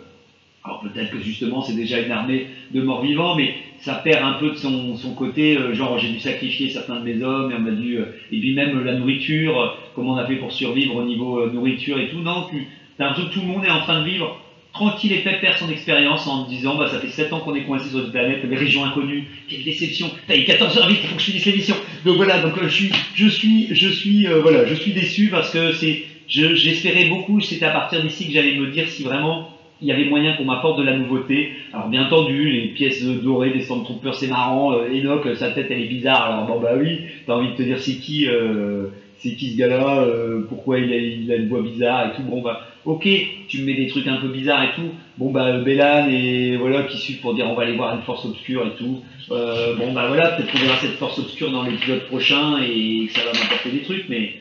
Alors 0.62 0.80
peut-être 0.80 1.10
que 1.10 1.18
justement 1.18 1.62
c'est 1.62 1.72
déjà 1.74 2.00
une 2.00 2.10
armée 2.10 2.46
de 2.70 2.82
morts 2.82 3.00
vivants, 3.00 3.34
mais 3.34 3.54
ça 3.78 3.94
perd 3.94 4.22
un 4.22 4.34
peu 4.34 4.50
de 4.50 4.54
son, 4.56 4.94
son 4.94 5.14
côté, 5.14 5.56
euh, 5.56 5.72
genre 5.72 5.96
j'ai 5.96 6.08
dû 6.10 6.18
sacrifier 6.18 6.68
certains 6.68 6.98
de 6.98 7.02
mes 7.04 7.22
hommes, 7.22 7.50
et 7.50 7.54
on 7.54 7.64
a 7.64 7.70
dû. 7.72 7.98
euh, 7.98 8.06
et 8.30 8.38
puis 8.38 8.52
même 8.52 8.78
la 8.78 8.92
nourriture, 8.94 9.58
euh, 9.58 9.68
comment 9.94 10.12
on 10.12 10.16
a 10.16 10.26
fait 10.26 10.36
pour 10.36 10.52
survivre 10.52 10.96
au 10.96 11.02
niveau 11.02 11.46
nourriture 11.46 11.98
et 11.98 12.08
tout. 12.08 12.20
Non, 12.20 12.44
tu 12.50 12.68
as 12.98 13.04
l'impression 13.04 13.26
que 13.28 13.32
tout 13.32 13.40
le 13.40 13.46
monde 13.46 13.64
est 13.64 13.70
en 13.70 13.80
train 13.80 14.00
de 14.00 14.04
vivre 14.04 14.36
tranquille 14.72 15.12
et 15.12 15.18
pépère 15.18 15.58
son 15.58 15.68
expérience 15.68 16.26
en 16.28 16.44
disant 16.44 16.76
bah 16.76 16.86
ça 16.86 17.00
fait 17.00 17.08
7 17.08 17.32
ans 17.32 17.40
qu'on 17.40 17.54
est 17.54 17.62
coincé 17.62 17.88
sur 17.88 17.98
une 17.98 18.10
planète, 18.10 18.46
des 18.46 18.54
régions 18.56 18.84
inconnues, 18.84 19.26
quelle 19.48 19.64
déception, 19.64 20.12
t'as 20.28 20.36
eu 20.36 20.44
14 20.44 20.76
heures 20.78 20.86
vite, 20.86 21.00
il 21.02 21.08
faut 21.08 21.16
que 21.16 21.20
je 21.22 21.26
finisse 21.26 21.44
l'émission. 21.46 21.76
Donc 22.04 22.16
voilà, 22.16 22.38
donc 22.38 22.60
je 22.62 22.68
suis 22.68 22.92
je 23.14 23.26
suis 23.26 23.66
je 23.74 23.88
suis 23.88 24.26
voilà, 24.26 24.64
je 24.66 24.74
suis 24.74 24.92
déçu 24.92 25.28
parce 25.30 25.50
que 25.50 25.72
c'est 25.72 26.02
je- 26.30 26.54
j'espérais 26.54 27.06
beaucoup, 27.06 27.40
c'était 27.40 27.66
à 27.66 27.70
partir 27.72 28.02
d'ici 28.02 28.26
que 28.26 28.32
j'allais 28.32 28.56
me 28.56 28.68
dire 28.68 28.88
si 28.88 29.02
vraiment 29.02 29.50
il 29.82 29.88
y 29.88 29.92
avait 29.92 30.04
moyen 30.04 30.34
qu'on 30.34 30.44
m'apporte 30.44 30.78
de 30.78 30.84
la 30.84 30.96
nouveauté. 30.96 31.52
Alors 31.72 31.88
bien 31.88 32.04
entendu, 32.06 32.50
les 32.50 32.68
pièces 32.68 33.02
dorées 33.02 33.50
des 33.50 33.62
Stormtroopers, 33.62 34.14
c'est 34.14 34.28
marrant. 34.28 34.72
Euh, 34.74 34.90
Enoch, 34.92 35.26
euh, 35.26 35.34
sa 35.34 35.50
tête 35.50 35.68
elle 35.70 35.80
est 35.80 35.86
bizarre. 35.86 36.22
Alors 36.30 36.46
bon 36.46 36.60
bah 36.60 36.74
oui, 36.78 37.06
t'as 37.26 37.34
envie 37.34 37.48
de 37.48 37.54
te 37.54 37.62
dire 37.62 37.78
c'est 37.78 37.96
qui, 37.96 38.26
euh, 38.28 38.86
c'est 39.18 39.34
qui 39.34 39.52
ce 39.52 39.56
gars-là, 39.58 40.00
euh, 40.02 40.44
pourquoi 40.48 40.78
il 40.78 40.92
a, 40.92 40.96
il 40.96 41.32
a 41.32 41.36
une 41.36 41.48
voix 41.48 41.62
bizarre 41.62 42.06
et 42.06 42.14
tout. 42.14 42.22
Bon 42.22 42.42
bah 42.42 42.60
ok, 42.84 43.08
tu 43.48 43.60
me 43.60 43.64
mets 43.66 43.74
des 43.74 43.86
trucs 43.86 44.06
un 44.06 44.16
peu 44.16 44.28
bizarres 44.28 44.64
et 44.64 44.72
tout. 44.74 44.92
Bon 45.18 45.30
bah 45.30 45.58
Bellan 45.58 46.06
et 46.10 46.56
voilà 46.56 46.82
qui 46.84 46.98
suivent 46.98 47.20
pour 47.20 47.32
dire 47.34 47.48
on 47.50 47.54
va 47.54 47.62
aller 47.62 47.72
voir 47.76 47.94
une 47.94 48.02
force 48.02 48.24
obscure 48.26 48.66
et 48.66 48.72
tout. 48.76 49.00
Euh, 49.30 49.74
bon 49.76 49.92
bah 49.92 50.08
voilà, 50.08 50.28
peut-être 50.32 50.52
qu'on 50.52 50.58
verra 50.58 50.76
cette 50.76 50.96
force 50.96 51.18
obscure 51.18 51.50
dans 51.52 51.62
l'épisode 51.62 52.04
prochain 52.06 52.58
et 52.62 53.06
que 53.06 53.12
ça 53.12 53.24
va 53.24 53.32
m'apporter 53.32 53.70
des 53.70 53.80
trucs, 53.82 54.08
mais 54.10 54.34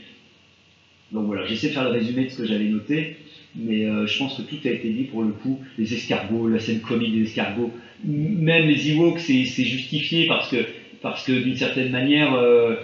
donc 1.11 1.25
voilà, 1.25 1.45
j'essaie 1.45 1.69
de 1.69 1.73
faire 1.73 1.83
le 1.83 1.91
résumé 1.91 2.25
de 2.25 2.29
ce 2.29 2.37
que 2.37 2.45
j'avais 2.45 2.65
noté. 2.65 3.15
mais 3.55 3.85
euh, 3.85 4.05
je 4.05 4.17
pense 4.17 4.35
que 4.35 4.43
tout 4.43 4.57
a 4.65 4.69
été 4.69 4.89
dit 4.89 5.05
pour 5.05 5.23
le 5.23 5.29
coup. 5.29 5.59
Les 5.77 5.93
escargots, 5.93 6.47
la 6.47 6.59
scène 6.59 6.81
comique 6.81 7.13
des 7.13 7.23
escargots, 7.23 7.71
même 8.05 8.67
les 8.67 8.91
Ewoks, 8.91 9.19
c'est 9.19 9.43
justifié 9.43 10.27
parce 10.27 10.47
que, 10.49 10.65
parce 11.01 11.23
que 11.23 11.31
d'une 11.31 11.55
certaine 11.55 11.89
manière, 11.89 12.33
euh, 12.33 12.75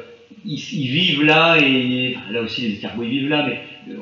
ils, 0.46 0.58
vivent 0.58 1.24
là, 1.24 1.58
et 1.60 2.16
là 2.32 2.42
aussi 2.42 2.62
les 2.62 2.74
escargots 2.74 3.04
ils 3.04 3.10
vivent 3.10 3.30
là, 3.30 3.46
mais 3.46 3.60
euh, 3.94 3.98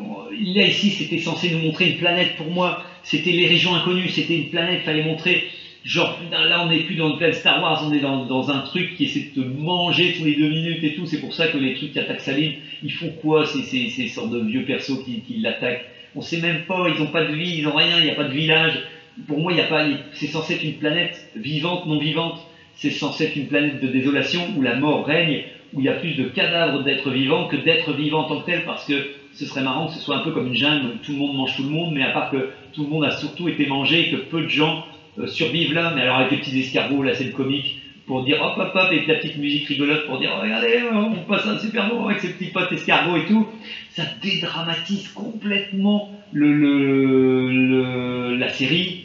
là 0.55 0.65
ici 0.65 0.89
c'était 0.89 1.17
censé 1.17 1.49
nous 1.51 1.59
montrer 1.59 1.89
une 1.89 1.97
planète 1.97 2.36
pour 2.38 2.49
moi, 2.49 2.84
c'était 3.03 3.32
les 3.32 3.47
régions 3.47 3.76
inconnues, 3.76 4.09
c'était 4.09 4.36
une 4.36 4.49
planète, 4.49 4.82
fallait 4.82 5.03
montrer. 5.03 5.43
Genre, 5.84 6.17
putain, 6.17 6.45
là, 6.45 6.63
on 6.63 6.69
n'est 6.69 6.84
plus 6.84 6.95
dans 6.95 7.09
le 7.09 7.17
plan 7.17 7.34
Star 7.34 7.61
Wars, 7.61 7.84
on 7.86 7.91
est 7.91 7.99
dans, 7.99 8.49
un 8.49 8.59
truc 8.59 8.95
qui 8.95 9.03
essaie 9.03 9.31
de 9.36 9.41
te 9.41 9.45
manger 9.45 10.13
tous 10.13 10.23
les 10.23 10.36
deux 10.36 10.47
minutes 10.47 10.84
et 10.84 10.95
tout. 10.95 11.05
C'est 11.05 11.19
pour 11.19 11.34
ça 11.34 11.47
que 11.47 11.57
les 11.57 11.73
trucs 11.73 11.91
qui 11.91 11.99
attaquent 11.99 12.21
Saline, 12.21 12.53
ils 12.84 12.91
font 12.91 13.09
quoi 13.09 13.45
ces, 13.45 13.63
ces, 13.63 13.89
ces 13.89 14.07
sortes 14.07 14.31
de 14.31 14.39
vieux 14.39 14.63
persos 14.63 15.03
qui, 15.03 15.21
qui 15.21 15.36
l'attaquent? 15.39 15.86
On 16.15 16.21
sait 16.21 16.39
même 16.39 16.61
pas, 16.61 16.88
ils 16.88 17.01
n'ont 17.01 17.11
pas 17.11 17.25
de 17.25 17.34
vie, 17.34 17.57
ils 17.57 17.63
n'ont 17.63 17.75
rien, 17.75 17.97
il 17.99 18.05
n'y 18.05 18.11
a 18.11 18.15
pas 18.15 18.23
de 18.23 18.34
village. 18.34 18.79
Pour 19.27 19.39
moi, 19.39 19.51
il 19.51 19.59
a 19.59 19.65
pas, 19.65 19.86
c'est 20.13 20.27
censé 20.27 20.53
être 20.53 20.63
une 20.63 20.75
planète 20.75 21.27
vivante, 21.36 21.86
non 21.86 21.97
vivante. 21.97 22.39
C'est 22.75 22.89
censé 22.89 23.25
être 23.25 23.36
une 23.36 23.47
planète 23.47 23.81
de 23.81 23.88
désolation 23.88 24.41
où 24.55 24.61
la 24.61 24.75
mort 24.75 25.05
règne, 25.05 25.43
où 25.73 25.81
il 25.81 25.86
y 25.86 25.89
a 25.89 25.93
plus 25.93 26.13
de 26.13 26.23
cadavres 26.23 26.84
d'êtres 26.84 27.11
vivants 27.11 27.47
que 27.47 27.57
d'êtres 27.57 27.93
vivants 27.93 28.21
en 28.21 28.27
tant 28.27 28.39
que 28.39 28.45
tels, 28.45 28.63
parce 28.63 28.86
que 28.86 29.09
ce 29.34 29.45
serait 29.45 29.61
marrant 29.61 29.88
que 29.88 29.93
ce 29.93 29.99
soit 29.99 30.15
un 30.15 30.19
peu 30.19 30.31
comme 30.31 30.47
une 30.47 30.55
jungle 30.55 30.86
où 30.86 30.97
tout 31.03 31.11
le 31.11 31.17
monde 31.17 31.36
mange 31.36 31.55
tout 31.55 31.63
le 31.63 31.69
monde, 31.69 31.93
mais 31.93 32.03
à 32.03 32.11
part 32.11 32.29
que 32.29 32.49
tout 32.71 32.84
le 32.84 32.89
monde 32.89 33.03
a 33.03 33.11
surtout 33.11 33.49
été 33.49 33.65
mangé 33.65 34.07
et 34.07 34.11
que 34.11 34.15
peu 34.15 34.43
de 34.43 34.47
gens 34.47 34.86
euh, 35.20 35.28
survivent 35.28 35.74
là, 35.74 35.93
mais 35.95 36.01
alors 36.01 36.18
avec 36.18 36.32
les 36.32 36.38
petits 36.38 36.59
escargots, 36.59 37.03
la 37.03 37.14
scène 37.14 37.32
comique, 37.32 37.78
pour 38.05 38.24
dire 38.24 38.41
hop 38.41 38.57
hop 38.57 38.72
hop, 38.76 38.91
et 38.91 39.05
la 39.05 39.16
petite 39.16 39.38
musique 39.38 39.68
rigolote 39.68 40.05
pour 40.05 40.20
dire 40.20 40.32
regardez, 40.41 40.82
on 40.91 41.24
passe 41.24 41.45
un 41.47 41.57
super 41.57 41.88
moment 41.88 42.07
avec 42.07 42.20
ces 42.20 42.34
petits 42.34 42.51
potes 42.51 42.72
escargots 42.72 43.16
et 43.18 43.26
tout, 43.26 43.47
ça 43.89 44.03
dédramatise 44.22 45.07
complètement 45.09 46.11
le, 46.32 46.51
le, 46.53 47.49
le- 47.49 48.36
la 48.36 48.49
série 48.49 49.01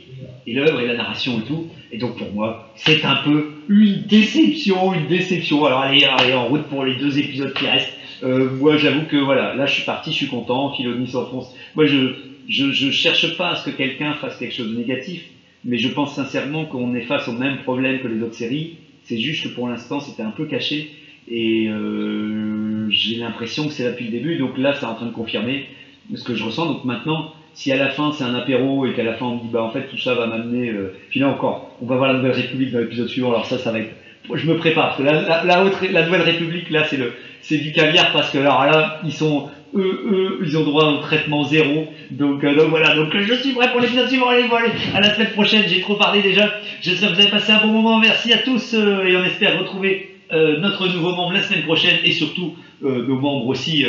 et 0.46 0.54
l'œuvre 0.54 0.80
et 0.80 0.86
la 0.86 0.94
narration 0.94 1.40
et 1.40 1.44
tout. 1.44 1.68
Et 1.90 1.98
donc 1.98 2.16
pour 2.16 2.32
moi, 2.32 2.66
c'est 2.74 3.04
un 3.04 3.16
peu 3.16 3.52
une 3.68 4.06
déception, 4.06 4.92
une 4.94 5.06
déception. 5.06 5.64
Alors 5.64 5.80
allez, 5.80 6.04
allez 6.04 6.32
en 6.34 6.46
route 6.48 6.66
pour 6.68 6.84
les 6.84 6.96
deux 6.96 7.18
épisodes 7.18 7.52
qui 7.54 7.66
restent. 7.66 7.94
Euh, 8.22 8.50
moi 8.50 8.76
j'avoue 8.76 9.04
que 9.06 9.16
voilà, 9.16 9.54
là 9.54 9.66
je 9.66 9.74
suis 9.74 9.82
parti, 9.84 10.10
je 10.10 10.16
suis 10.16 10.26
content, 10.28 10.70
Filoni 10.72 11.08
s'enfonce. 11.08 11.54
Moi 11.74 11.86
je, 11.86 12.14
je, 12.48 12.72
je 12.72 12.90
cherche 12.90 13.36
pas 13.36 13.50
à 13.50 13.56
ce 13.56 13.70
que 13.70 13.76
quelqu'un 13.76 14.14
fasse 14.14 14.36
quelque 14.36 14.54
chose 14.54 14.70
de 14.70 14.76
négatif, 14.76 15.24
mais 15.64 15.78
je 15.78 15.88
pense 15.88 16.14
sincèrement 16.14 16.66
qu'on 16.66 16.94
est 16.94 17.02
face 17.02 17.28
au 17.28 17.32
même 17.32 17.58
problème 17.58 18.00
que 18.00 18.08
les 18.08 18.22
autres 18.22 18.34
séries. 18.34 18.76
C'est 19.04 19.18
juste 19.18 19.44
que 19.44 19.48
pour 19.48 19.68
l'instant 19.68 20.00
c'était 20.00 20.22
un 20.22 20.30
peu 20.30 20.44
caché 20.44 20.90
et 21.30 21.68
euh, 21.68 22.88
j'ai 22.90 23.16
l'impression 23.16 23.66
que 23.66 23.72
c'est 23.72 23.84
là 23.84 23.90
depuis 23.90 24.06
le 24.06 24.10
début. 24.10 24.36
Donc 24.36 24.56
là 24.58 24.74
c'est 24.78 24.86
en 24.86 24.94
train 24.94 25.06
de 25.06 25.12
confirmer 25.12 25.66
ce 26.14 26.24
que 26.24 26.34
je 26.34 26.44
ressens. 26.44 26.66
Donc 26.66 26.84
maintenant, 26.84 27.32
si 27.54 27.72
à 27.72 27.76
la 27.76 27.90
fin 27.90 28.12
c'est 28.12 28.24
un 28.24 28.34
apéro 28.34 28.86
et 28.86 28.92
qu'à 28.92 29.02
la 29.02 29.14
fin 29.14 29.26
on 29.26 29.36
me 29.36 29.40
dit 29.42 29.48
bah 29.50 29.62
en 29.62 29.70
fait 29.70 29.86
tout 29.88 29.98
ça 29.98 30.14
va 30.14 30.26
m'amener. 30.26 30.70
Euh... 30.70 30.94
Puis 31.10 31.20
là 31.20 31.28
encore, 31.28 31.76
on 31.82 31.86
va 31.86 31.96
voir 31.96 32.12
la 32.12 32.18
Nouvelle 32.18 32.32
République 32.32 32.72
dans 32.72 32.78
l'épisode 32.78 33.08
suivant. 33.08 33.30
Alors 33.30 33.46
ça, 33.46 33.58
ça 33.58 33.72
va 33.72 33.80
être. 33.80 33.90
Je 34.32 34.46
me 34.46 34.56
prépare 34.56 34.88
parce 34.88 34.98
que 34.98 35.04
la, 35.04 35.44
la, 35.44 35.64
haute, 35.64 35.80
la 35.90 36.04
Nouvelle 36.04 36.22
République 36.22 36.70
là 36.70 36.84
c'est 36.84 36.98
le 36.98 37.14
c'est 37.40 37.58
du 37.58 37.72
caviar 37.72 38.12
parce 38.12 38.30
que 38.30 38.38
alors 38.38 38.64
là 38.66 39.00
ils 39.04 39.12
sont 39.12 39.48
eux, 39.74 40.00
eux, 40.12 40.38
ils 40.44 40.56
ont 40.56 40.64
droit 40.64 40.84
au 40.84 40.96
traitement 40.98 41.44
zéro. 41.44 41.86
Donc, 42.10 42.44
euh, 42.44 42.54
donc 42.54 42.68
voilà, 42.70 42.94
donc 42.94 43.16
je 43.16 43.34
suis 43.34 43.52
prêt 43.52 43.70
pour 43.70 43.80
l'épisode 43.80 44.08
suivant. 44.08 44.28
Allez, 44.28 44.44
allez, 44.44 44.72
à 44.94 45.00
la 45.00 45.14
semaine 45.14 45.30
prochaine. 45.30 45.64
J'ai 45.68 45.80
trop 45.80 45.94
parlé 45.94 46.22
déjà. 46.22 46.52
J'espère 46.80 47.10
que 47.10 47.14
vous 47.14 47.20
avez 47.20 47.30
passé 47.30 47.52
un 47.52 47.60
bon 47.60 47.68
moment. 47.68 47.98
Merci 47.98 48.32
à 48.32 48.38
tous 48.38 48.74
euh, 48.74 49.04
et 49.06 49.16
on 49.16 49.24
espère 49.24 49.58
retrouver 49.58 50.14
euh, 50.32 50.60
notre 50.60 50.86
nouveau 50.88 51.14
membre 51.14 51.32
la 51.32 51.42
semaine 51.42 51.64
prochaine 51.64 51.96
et 52.04 52.12
surtout 52.12 52.54
nos 52.80 53.16
membres 53.18 53.48
aussi 53.48 53.84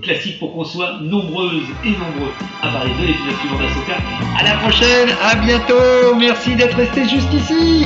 classiques 0.00 0.38
pour 0.38 0.54
qu'on 0.54 0.64
soit 0.64 1.00
nombreuses 1.02 1.68
et 1.84 1.90
nombreux 1.90 2.32
à 2.62 2.68
parler 2.68 2.90
de 2.98 3.08
l'épisode 3.08 3.38
suivant 3.40 3.58
d'Asoka. 3.58 3.98
À 4.40 4.42
la 4.42 4.54
prochaine, 4.54 5.10
à 5.22 5.34
bientôt. 5.34 6.16
Merci 6.18 6.56
d'être 6.56 6.78
resté 6.78 7.02
jusqu'ici. 7.02 7.84